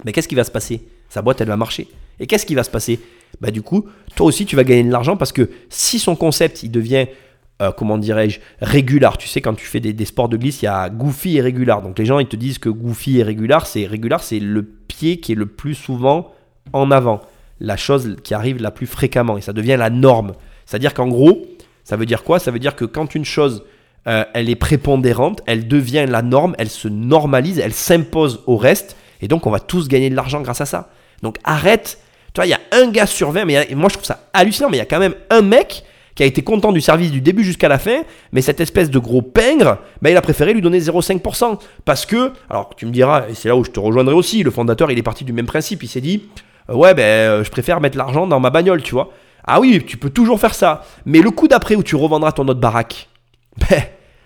mais 0.05 0.11
qu'est-ce 0.11 0.27
qui 0.27 0.35
va 0.35 0.43
se 0.43 0.51
passer? 0.51 0.81
Sa 1.09 1.21
boîte, 1.21 1.41
elle 1.41 1.47
va 1.47 1.57
marcher. 1.57 1.87
Et 2.19 2.27
qu'est-ce 2.27 2.45
qui 2.45 2.55
va 2.55 2.63
se 2.63 2.69
passer? 2.69 2.99
Bah 3.41 3.51
du 3.51 3.61
coup, 3.61 3.85
toi 4.15 4.27
aussi, 4.27 4.45
tu 4.45 4.55
vas 4.55 4.63
gagner 4.63 4.83
de 4.83 4.91
l'argent 4.91 5.17
parce 5.17 5.31
que 5.31 5.49
si 5.69 5.99
son 5.99 6.15
concept, 6.15 6.63
il 6.63 6.71
devient, 6.71 7.07
euh, 7.61 7.71
comment 7.71 7.97
dirais-je, 7.97 8.39
régular. 8.61 9.17
Tu 9.17 9.27
sais, 9.27 9.41
quand 9.41 9.53
tu 9.53 9.65
fais 9.65 9.79
des, 9.79 10.05
sports 10.05 10.29
de 10.29 10.37
glisse, 10.37 10.61
il 10.61 10.65
y 10.65 10.69
a 10.69 10.89
goofy 10.89 11.37
et 11.37 11.41
régular. 11.41 11.81
Donc 11.81 11.99
les 11.99 12.05
gens, 12.05 12.19
ils 12.19 12.27
te 12.27 12.35
disent 12.35 12.59
que 12.59 12.69
goofy 12.69 13.19
et 13.19 13.23
régular, 13.23 13.67
c'est 13.67 13.85
régular, 13.85 14.23
c'est 14.23 14.39
le 14.39 14.63
pied 14.63 15.19
qui 15.19 15.33
est 15.33 15.35
le 15.35 15.45
plus 15.45 15.75
souvent 15.75 16.33
en 16.73 16.91
avant. 16.91 17.21
La 17.59 17.77
chose 17.77 18.15
qui 18.23 18.33
arrive 18.33 18.61
la 18.61 18.71
plus 18.71 18.87
fréquemment. 18.87 19.37
Et 19.37 19.41
ça 19.41 19.53
devient 19.53 19.77
la 19.77 19.89
norme. 19.89 20.33
C'est-à-dire 20.65 20.93
qu'en 20.93 21.07
gros, 21.07 21.45
ça 21.83 21.95
veut 21.95 22.05
dire 22.05 22.23
quoi? 22.23 22.39
Ça 22.39 22.51
veut 22.51 22.59
dire 22.59 22.75
que 22.75 22.85
quand 22.85 23.15
une 23.15 23.25
chose, 23.25 23.63
euh, 24.07 24.25
elle 24.33 24.49
est 24.49 24.55
prépondérante, 24.55 25.41
elle 25.47 25.67
devient 25.67 26.05
la 26.07 26.21
norme, 26.21 26.55
elle 26.59 26.69
se 26.69 26.87
normalise, 26.87 27.59
elle 27.59 27.73
s'impose 27.73 28.43
au 28.45 28.57
reste. 28.57 28.95
Et 29.21 29.27
donc, 29.27 29.45
on 29.47 29.51
va 29.51 29.59
tous 29.59 29.87
gagner 29.87 30.09
de 30.09 30.15
l'argent 30.15 30.41
grâce 30.41 30.61
à 30.61 30.65
ça. 30.65 30.89
Donc, 31.21 31.37
arrête. 31.43 31.99
Tu 32.33 32.39
vois, 32.39 32.45
il 32.45 32.49
y 32.49 32.53
a 32.53 32.59
un 32.71 32.89
gars 32.89 33.07
sur 33.07 33.31
20, 33.31 33.45
mais 33.45 33.67
moi, 33.75 33.89
je 33.89 33.95
trouve 33.95 34.05
ça 34.05 34.27
hallucinant, 34.33 34.69
mais 34.69 34.77
il 34.77 34.79
y 34.79 34.83
a 34.83 34.85
quand 34.85 34.99
même 34.99 35.15
un 35.29 35.41
mec 35.41 35.83
qui 36.17 36.23
a 36.23 36.25
été 36.25 36.41
content 36.41 36.71
du 36.71 36.81
service 36.81 37.11
du 37.11 37.21
début 37.21 37.43
jusqu'à 37.43 37.67
la 37.67 37.77
fin, 37.77 38.01
mais 38.31 38.41
cette 38.41 38.59
espèce 38.59 38.89
de 38.89 38.97
gros 38.97 39.21
pingre, 39.21 39.77
ben, 40.01 40.09
il 40.09 40.17
a 40.17 40.21
préféré 40.21 40.51
lui 40.51 40.61
donner 40.61 40.79
0,5%. 40.79 41.59
Parce 41.85 42.07
que, 42.07 42.33
alors 42.49 42.71
tu 42.75 42.87
me 42.87 42.91
diras, 42.91 43.25
et 43.29 43.35
c'est 43.35 43.49
là 43.49 43.55
où 43.55 43.63
je 43.63 43.69
te 43.69 43.79
rejoindrai 43.79 44.15
aussi, 44.15 44.41
le 44.41 44.49
fondateur, 44.49 44.89
il 44.89 44.97
est 44.97 45.03
parti 45.03 45.23
du 45.25 45.31
même 45.31 45.45
principe, 45.45 45.83
il 45.83 45.87
s'est 45.87 46.01
dit, 46.01 46.23
euh, 46.71 46.73
ouais, 46.73 46.95
ben, 46.95 47.03
euh, 47.03 47.43
je 47.43 47.51
préfère 47.51 47.79
mettre 47.81 47.99
l'argent 47.99 48.25
dans 48.25 48.39
ma 48.39 48.49
bagnole, 48.49 48.81
tu 48.81 48.95
vois. 48.95 49.13
Ah 49.45 49.59
oui, 49.59 49.83
tu 49.85 49.97
peux 49.97 50.09
toujours 50.09 50.39
faire 50.39 50.55
ça, 50.55 50.83
mais 51.05 51.21
le 51.21 51.29
coup 51.29 51.47
d'après 51.47 51.75
où 51.75 51.83
tu 51.83 51.95
revendras 51.95 52.31
ton 52.31 52.47
autre 52.47 52.59
baraque, 52.59 53.09
ben, 53.69 53.83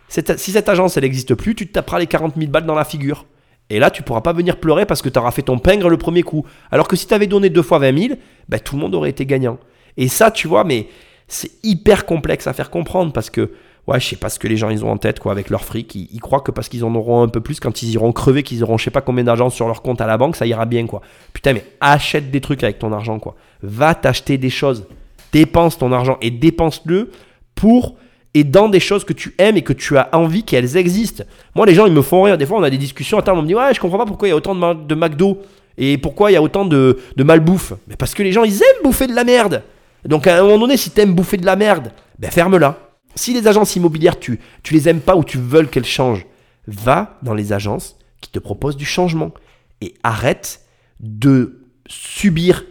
si 0.07 0.51
cette 0.51 0.69
agence, 0.69 0.95
elle 0.95 1.03
n'existe 1.03 1.35
plus, 1.35 1.55
tu 1.55 1.67
te 1.67 1.73
taperas 1.73 1.99
les 1.99 2.07
40 2.07 2.35
000 2.37 2.49
balles 2.49 2.65
dans 2.65 2.75
la 2.75 2.85
figure. 2.85 3.25
Et 3.71 3.79
là, 3.79 3.89
tu 3.89 4.03
pourras 4.03 4.19
pas 4.19 4.33
venir 4.33 4.57
pleurer 4.57 4.85
parce 4.85 5.01
que 5.01 5.07
tu 5.07 5.17
auras 5.17 5.31
fait 5.31 5.43
ton 5.43 5.57
pingre 5.57 5.87
le 5.87 5.97
premier 5.97 6.23
coup. 6.23 6.45
Alors 6.71 6.89
que 6.89 6.97
si 6.97 7.07
tu 7.07 7.13
avais 7.13 7.25
donné 7.27 7.49
deux 7.49 7.61
fois 7.61 7.79
20 7.79 7.97
000, 7.97 8.15
ben, 8.49 8.59
tout 8.59 8.75
le 8.75 8.81
monde 8.81 8.93
aurait 8.95 9.09
été 9.09 9.25
gagnant. 9.25 9.59
Et 9.95 10.09
ça, 10.09 10.29
tu 10.29 10.49
vois, 10.49 10.65
mais 10.65 10.87
c'est 11.29 11.51
hyper 11.63 12.05
complexe 12.05 12.47
à 12.47 12.53
faire 12.53 12.69
comprendre 12.69 13.13
parce 13.13 13.29
que, 13.29 13.51
ouais, 13.87 13.97
je 14.01 14.07
sais 14.07 14.17
pas 14.17 14.27
ce 14.27 14.39
que 14.39 14.49
les 14.49 14.57
gens 14.57 14.69
ils 14.69 14.83
ont 14.83 14.91
en 14.91 14.97
tête, 14.97 15.21
quoi, 15.21 15.31
avec 15.31 15.49
leur 15.49 15.63
fric. 15.63 15.95
Ils, 15.95 16.09
ils 16.11 16.19
croient 16.19 16.41
que 16.41 16.51
parce 16.51 16.67
qu'ils 16.67 16.83
en 16.83 16.93
auront 16.95 17.23
un 17.23 17.29
peu 17.29 17.39
plus, 17.39 17.61
quand 17.61 17.81
ils 17.81 17.91
iront 17.91 18.11
crever, 18.11 18.43
qu'ils 18.43 18.61
auront 18.61 18.77
je 18.77 18.83
sais 18.83 18.91
pas 18.91 18.99
combien 18.99 19.23
d'argent 19.23 19.49
sur 19.49 19.67
leur 19.67 19.81
compte 19.81 20.01
à 20.01 20.05
la 20.05 20.17
banque, 20.17 20.35
ça 20.35 20.45
ira 20.45 20.65
bien, 20.65 20.85
quoi. 20.85 21.01
Putain, 21.31 21.53
mais 21.53 21.63
achète 21.79 22.29
des 22.29 22.41
trucs 22.41 22.63
avec 22.65 22.77
ton 22.77 22.91
argent, 22.91 23.19
quoi. 23.19 23.35
Va 23.63 23.95
t'acheter 23.95 24.37
des 24.37 24.49
choses. 24.49 24.85
Dépense 25.31 25.77
ton 25.77 25.93
argent 25.93 26.17
et 26.21 26.29
dépense-le 26.29 27.11
pour 27.55 27.95
et 28.33 28.43
dans 28.43 28.69
des 28.69 28.79
choses 28.79 29.03
que 29.03 29.13
tu 29.13 29.35
aimes 29.37 29.57
et 29.57 29.61
que 29.61 29.73
tu 29.73 29.97
as 29.97 30.09
envie 30.13 30.43
qu'elles 30.43 30.77
existent. 30.77 31.23
Moi, 31.53 31.65
les 31.65 31.73
gens, 31.73 31.85
ils 31.85 31.93
me 31.93 32.01
font 32.01 32.23
rire. 32.23 32.37
Des 32.37 32.45
fois, 32.45 32.59
on 32.59 32.63
a 32.63 32.69
des 32.69 32.77
discussions. 32.77 33.17
Attends, 33.17 33.37
on 33.37 33.41
me 33.41 33.47
dit, 33.47 33.55
ouais, 33.55 33.73
je 33.73 33.79
comprends 33.79 33.97
pas 33.97 34.05
pourquoi 34.05 34.27
il 34.27 34.31
y 34.31 34.33
a 34.33 34.37
autant 34.37 34.55
de, 34.55 34.85
de 34.85 34.95
McDo 34.95 35.41
et 35.77 35.97
pourquoi 35.97 36.31
il 36.31 36.35
y 36.35 36.37
a 36.37 36.41
autant 36.41 36.65
de, 36.65 36.99
de 37.15 37.23
malbouffe. 37.23 37.73
Mais 37.87 37.95
parce 37.95 38.13
que 38.13 38.23
les 38.23 38.31
gens, 38.31 38.43
ils 38.43 38.55
aiment 38.55 38.83
bouffer 38.83 39.07
de 39.07 39.15
la 39.15 39.23
merde. 39.23 39.63
Donc, 40.05 40.27
à 40.27 40.39
un 40.39 40.43
moment 40.43 40.59
donné, 40.59 40.77
si 40.77 40.91
t'aimes 40.91 41.13
bouffer 41.13 41.37
de 41.37 41.45
la 41.45 41.55
merde, 41.55 41.91
ben 42.19 42.31
ferme-la. 42.31 42.77
Si 43.15 43.33
les 43.33 43.47
agences 43.47 43.75
immobilières, 43.75 44.17
tu, 44.17 44.39
tu 44.63 44.73
les 44.73 44.87
aimes 44.87 45.01
pas 45.01 45.15
ou 45.17 45.23
tu 45.23 45.37
veux 45.37 45.65
qu'elles 45.65 45.85
changent, 45.85 46.25
va 46.67 47.17
dans 47.23 47.33
les 47.33 47.51
agences 47.51 47.97
qui 48.21 48.29
te 48.29 48.39
proposent 48.39 48.77
du 48.77 48.85
changement. 48.85 49.31
Et 49.81 49.95
arrête 50.03 50.61
de 50.99 51.59
subir 51.87 52.63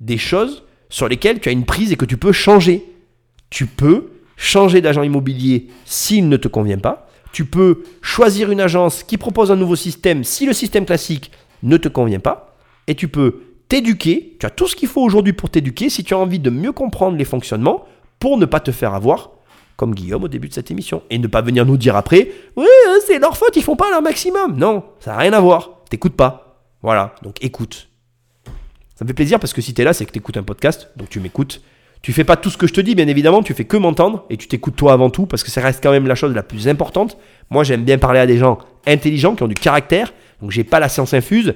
des 0.00 0.18
choses 0.18 0.64
sur 0.90 1.08
lesquelles 1.08 1.40
tu 1.40 1.48
as 1.48 1.52
une 1.52 1.64
prise 1.64 1.90
et 1.90 1.96
que 1.96 2.04
tu 2.04 2.16
peux 2.16 2.32
changer. 2.32 2.84
Tu 3.50 3.66
peux 3.66 4.10
changer 4.38 4.80
d'agent 4.80 5.02
immobilier 5.02 5.66
s'il 5.84 6.30
ne 6.30 6.38
te 6.38 6.48
convient 6.48 6.78
pas. 6.78 7.06
Tu 7.32 7.44
peux 7.44 7.82
choisir 8.00 8.50
une 8.50 8.60
agence 8.60 9.02
qui 9.02 9.18
propose 9.18 9.50
un 9.50 9.56
nouveau 9.56 9.76
système 9.76 10.24
si 10.24 10.46
le 10.46 10.54
système 10.54 10.86
classique 10.86 11.30
ne 11.62 11.76
te 11.76 11.88
convient 11.88 12.20
pas. 12.20 12.56
Et 12.86 12.94
tu 12.94 13.08
peux 13.08 13.42
t'éduquer. 13.68 14.36
Tu 14.40 14.46
as 14.46 14.50
tout 14.50 14.66
ce 14.66 14.76
qu'il 14.76 14.88
faut 14.88 15.02
aujourd'hui 15.02 15.34
pour 15.34 15.50
t'éduquer 15.50 15.90
si 15.90 16.04
tu 16.04 16.14
as 16.14 16.18
envie 16.18 16.38
de 16.38 16.48
mieux 16.48 16.72
comprendre 16.72 17.18
les 17.18 17.26
fonctionnements 17.26 17.84
pour 18.18 18.38
ne 18.38 18.46
pas 18.46 18.60
te 18.60 18.70
faire 18.70 18.94
avoir 18.94 19.32
comme 19.76 19.94
Guillaume 19.94 20.24
au 20.24 20.28
début 20.28 20.48
de 20.48 20.54
cette 20.54 20.70
émission. 20.70 21.02
Et 21.10 21.18
ne 21.18 21.26
pas 21.26 21.42
venir 21.42 21.66
nous 21.66 21.76
dire 21.76 21.94
après, 21.94 22.32
ouais, 22.56 22.64
euh, 22.64 22.98
c'est 23.06 23.18
leur 23.18 23.36
faute, 23.36 23.54
ils 23.54 23.62
font 23.62 23.76
pas 23.76 23.90
leur 23.90 24.02
maximum. 24.02 24.56
Non, 24.56 24.84
ça 24.98 25.12
n'a 25.12 25.18
rien 25.18 25.32
à 25.32 25.40
voir. 25.40 25.82
T'écoutes 25.88 26.16
pas. 26.16 26.64
Voilà, 26.82 27.14
donc 27.22 27.36
écoute. 27.42 27.88
Ça 28.96 29.04
me 29.04 29.08
fait 29.08 29.14
plaisir 29.14 29.38
parce 29.38 29.52
que 29.52 29.60
si 29.60 29.74
tu 29.74 29.82
es 29.82 29.84
là, 29.84 29.92
c'est 29.92 30.04
que 30.04 30.10
tu 30.10 30.18
écoutes 30.18 30.36
un 30.36 30.42
podcast, 30.42 30.90
donc 30.96 31.08
tu 31.10 31.20
m'écoutes. 31.20 31.60
Tu 32.02 32.12
fais 32.12 32.24
pas 32.24 32.36
tout 32.36 32.50
ce 32.50 32.56
que 32.56 32.66
je 32.66 32.72
te 32.72 32.80
dis, 32.80 32.94
bien 32.94 33.08
évidemment, 33.08 33.42
tu 33.42 33.54
fais 33.54 33.64
que 33.64 33.76
m'entendre 33.76 34.24
et 34.30 34.36
tu 34.36 34.46
t'écoutes 34.48 34.76
toi 34.76 34.92
avant 34.92 35.10
tout 35.10 35.26
parce 35.26 35.42
que 35.42 35.50
ça 35.50 35.60
reste 35.60 35.82
quand 35.82 35.90
même 35.90 36.06
la 36.06 36.14
chose 36.14 36.34
la 36.34 36.42
plus 36.42 36.68
importante. 36.68 37.16
Moi, 37.50 37.64
j'aime 37.64 37.84
bien 37.84 37.98
parler 37.98 38.20
à 38.20 38.26
des 38.26 38.38
gens 38.38 38.58
intelligents 38.86 39.34
qui 39.34 39.42
ont 39.42 39.48
du 39.48 39.54
caractère, 39.54 40.12
donc 40.40 40.50
j'ai 40.50 40.64
pas 40.64 40.78
la 40.80 40.88
science 40.88 41.12
infuse. 41.12 41.54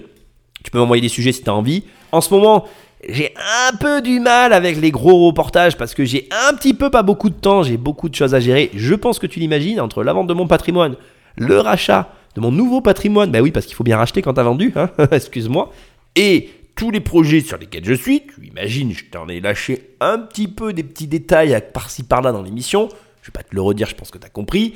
Tu 0.64 0.70
peux 0.70 0.78
m'envoyer 0.78 1.00
des 1.00 1.08
sujets 1.08 1.32
si 1.32 1.42
tu 1.42 1.50
as 1.50 1.54
envie. 1.54 1.84
En 2.12 2.20
ce 2.20 2.32
moment, 2.34 2.66
J'ai 3.08 3.34
un 3.36 3.76
peu 3.76 4.00
du 4.00 4.20
mal 4.20 4.52
avec 4.52 4.80
les 4.80 4.92
gros 4.92 5.26
reportages 5.26 5.76
parce 5.76 5.92
que 5.92 6.04
j'ai 6.04 6.28
un 6.30 6.54
petit 6.54 6.72
peu 6.72 6.88
pas 6.88 7.02
beaucoup 7.02 7.30
de 7.30 7.34
temps, 7.34 7.64
j'ai 7.64 7.76
beaucoup 7.76 8.08
de 8.08 8.14
choses 8.14 8.32
à 8.32 8.38
gérer. 8.38 8.70
Je 8.74 8.94
pense 8.94 9.18
que 9.18 9.26
tu 9.26 9.40
l'imagines 9.40 9.80
entre 9.80 10.04
la 10.04 10.12
vente 10.12 10.28
de 10.28 10.34
mon 10.34 10.46
patrimoine, 10.46 10.94
le 11.36 11.58
rachat 11.58 12.10
de 12.36 12.40
mon 12.40 12.52
nouveau 12.52 12.80
patrimoine, 12.80 13.32
bah 13.32 13.40
oui 13.40 13.50
parce 13.50 13.66
qu'il 13.66 13.74
faut 13.74 13.82
bien 13.82 13.96
racheter 13.96 14.22
quand 14.22 14.34
t'as 14.34 14.44
vendu, 14.44 14.72
hein, 14.76 14.88
excuse-moi, 15.10 15.72
et 16.14 16.50
tous 16.74 16.90
les 16.90 17.00
projets 17.00 17.40
sur 17.40 17.58
lesquels 17.58 17.84
je 17.84 17.94
suis, 17.94 18.26
tu 18.26 18.46
imagines, 18.46 18.92
je 18.92 19.04
t'en 19.04 19.28
ai 19.28 19.40
lâché 19.40 19.96
un 20.00 20.18
petit 20.18 20.48
peu 20.48 20.72
des 20.72 20.82
petits 20.82 21.06
détails 21.06 21.60
par-ci 21.72 22.02
par-là 22.02 22.32
dans 22.32 22.42
l'émission, 22.42 22.88
je 23.22 23.28
vais 23.28 23.32
pas 23.32 23.42
te 23.42 23.54
le 23.54 23.60
redire, 23.60 23.88
je 23.88 23.94
pense 23.94 24.10
que 24.10 24.18
tu 24.18 24.26
as 24.26 24.30
compris, 24.30 24.74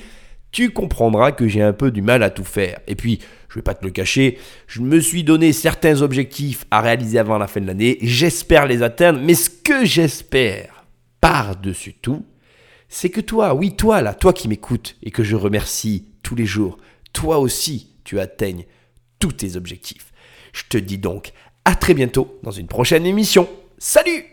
tu 0.53 0.70
comprendras 0.70 1.32
que 1.32 1.49
j'ai 1.49 1.62
un 1.62 1.72
peu 1.72 1.90
du 1.90 2.03
mal 2.03 2.22
à 2.22 2.30
tout 2.30 2.44
faire. 2.44 2.78
Et 2.86 2.94
puis, 2.94 3.18
je 3.49 3.57
vais 3.57 3.62
pas 3.62 3.74
te 3.74 3.84
le 3.84 3.90
cacher, 3.90 4.38
je 4.66 4.80
me 4.80 5.01
suis 5.01 5.24
donné 5.24 5.53
certains 5.53 6.03
objectifs 6.03 6.64
à 6.70 6.80
réaliser 6.80 7.18
avant 7.18 7.38
la 7.38 7.47
fin 7.47 7.61
de 7.61 7.66
l'année, 7.66 7.99
j'espère 8.03 8.66
les 8.66 8.82
atteindre, 8.82 9.20
mais 9.22 9.34
ce 9.34 9.51
que 9.51 9.84
j'espère 9.84 10.84
par-dessus 11.20 11.94
tout, 11.94 12.24
c'est 12.88 13.11
que 13.11 13.20
toi, 13.20 13.55
oui 13.55 13.74
toi 13.76 14.03
là, 14.03 14.14
toi 14.14 14.32
qui 14.32 14.49
m'écoutes 14.49 14.97
et 15.03 15.11
que 15.11 15.24
je 15.24 15.36
remercie 15.36 16.07
tous 16.22 16.34
les 16.34 16.47
jours, 16.47 16.78
toi 17.12 17.38
aussi 17.38 17.90
tu 18.05 18.20
atteignes 18.20 18.64
tous 19.18 19.32
tes 19.32 19.57
objectifs. 19.57 20.12
Je 20.53 20.62
te 20.68 20.78
dis 20.78 20.99
donc 20.99 21.32
à 21.67 21.75
très 21.75 21.95
bientôt 21.95 22.39
dans 22.45 22.53
une 22.53 22.69
prochaine 22.69 23.05
émission. 23.05 23.49
Salut 23.77 24.25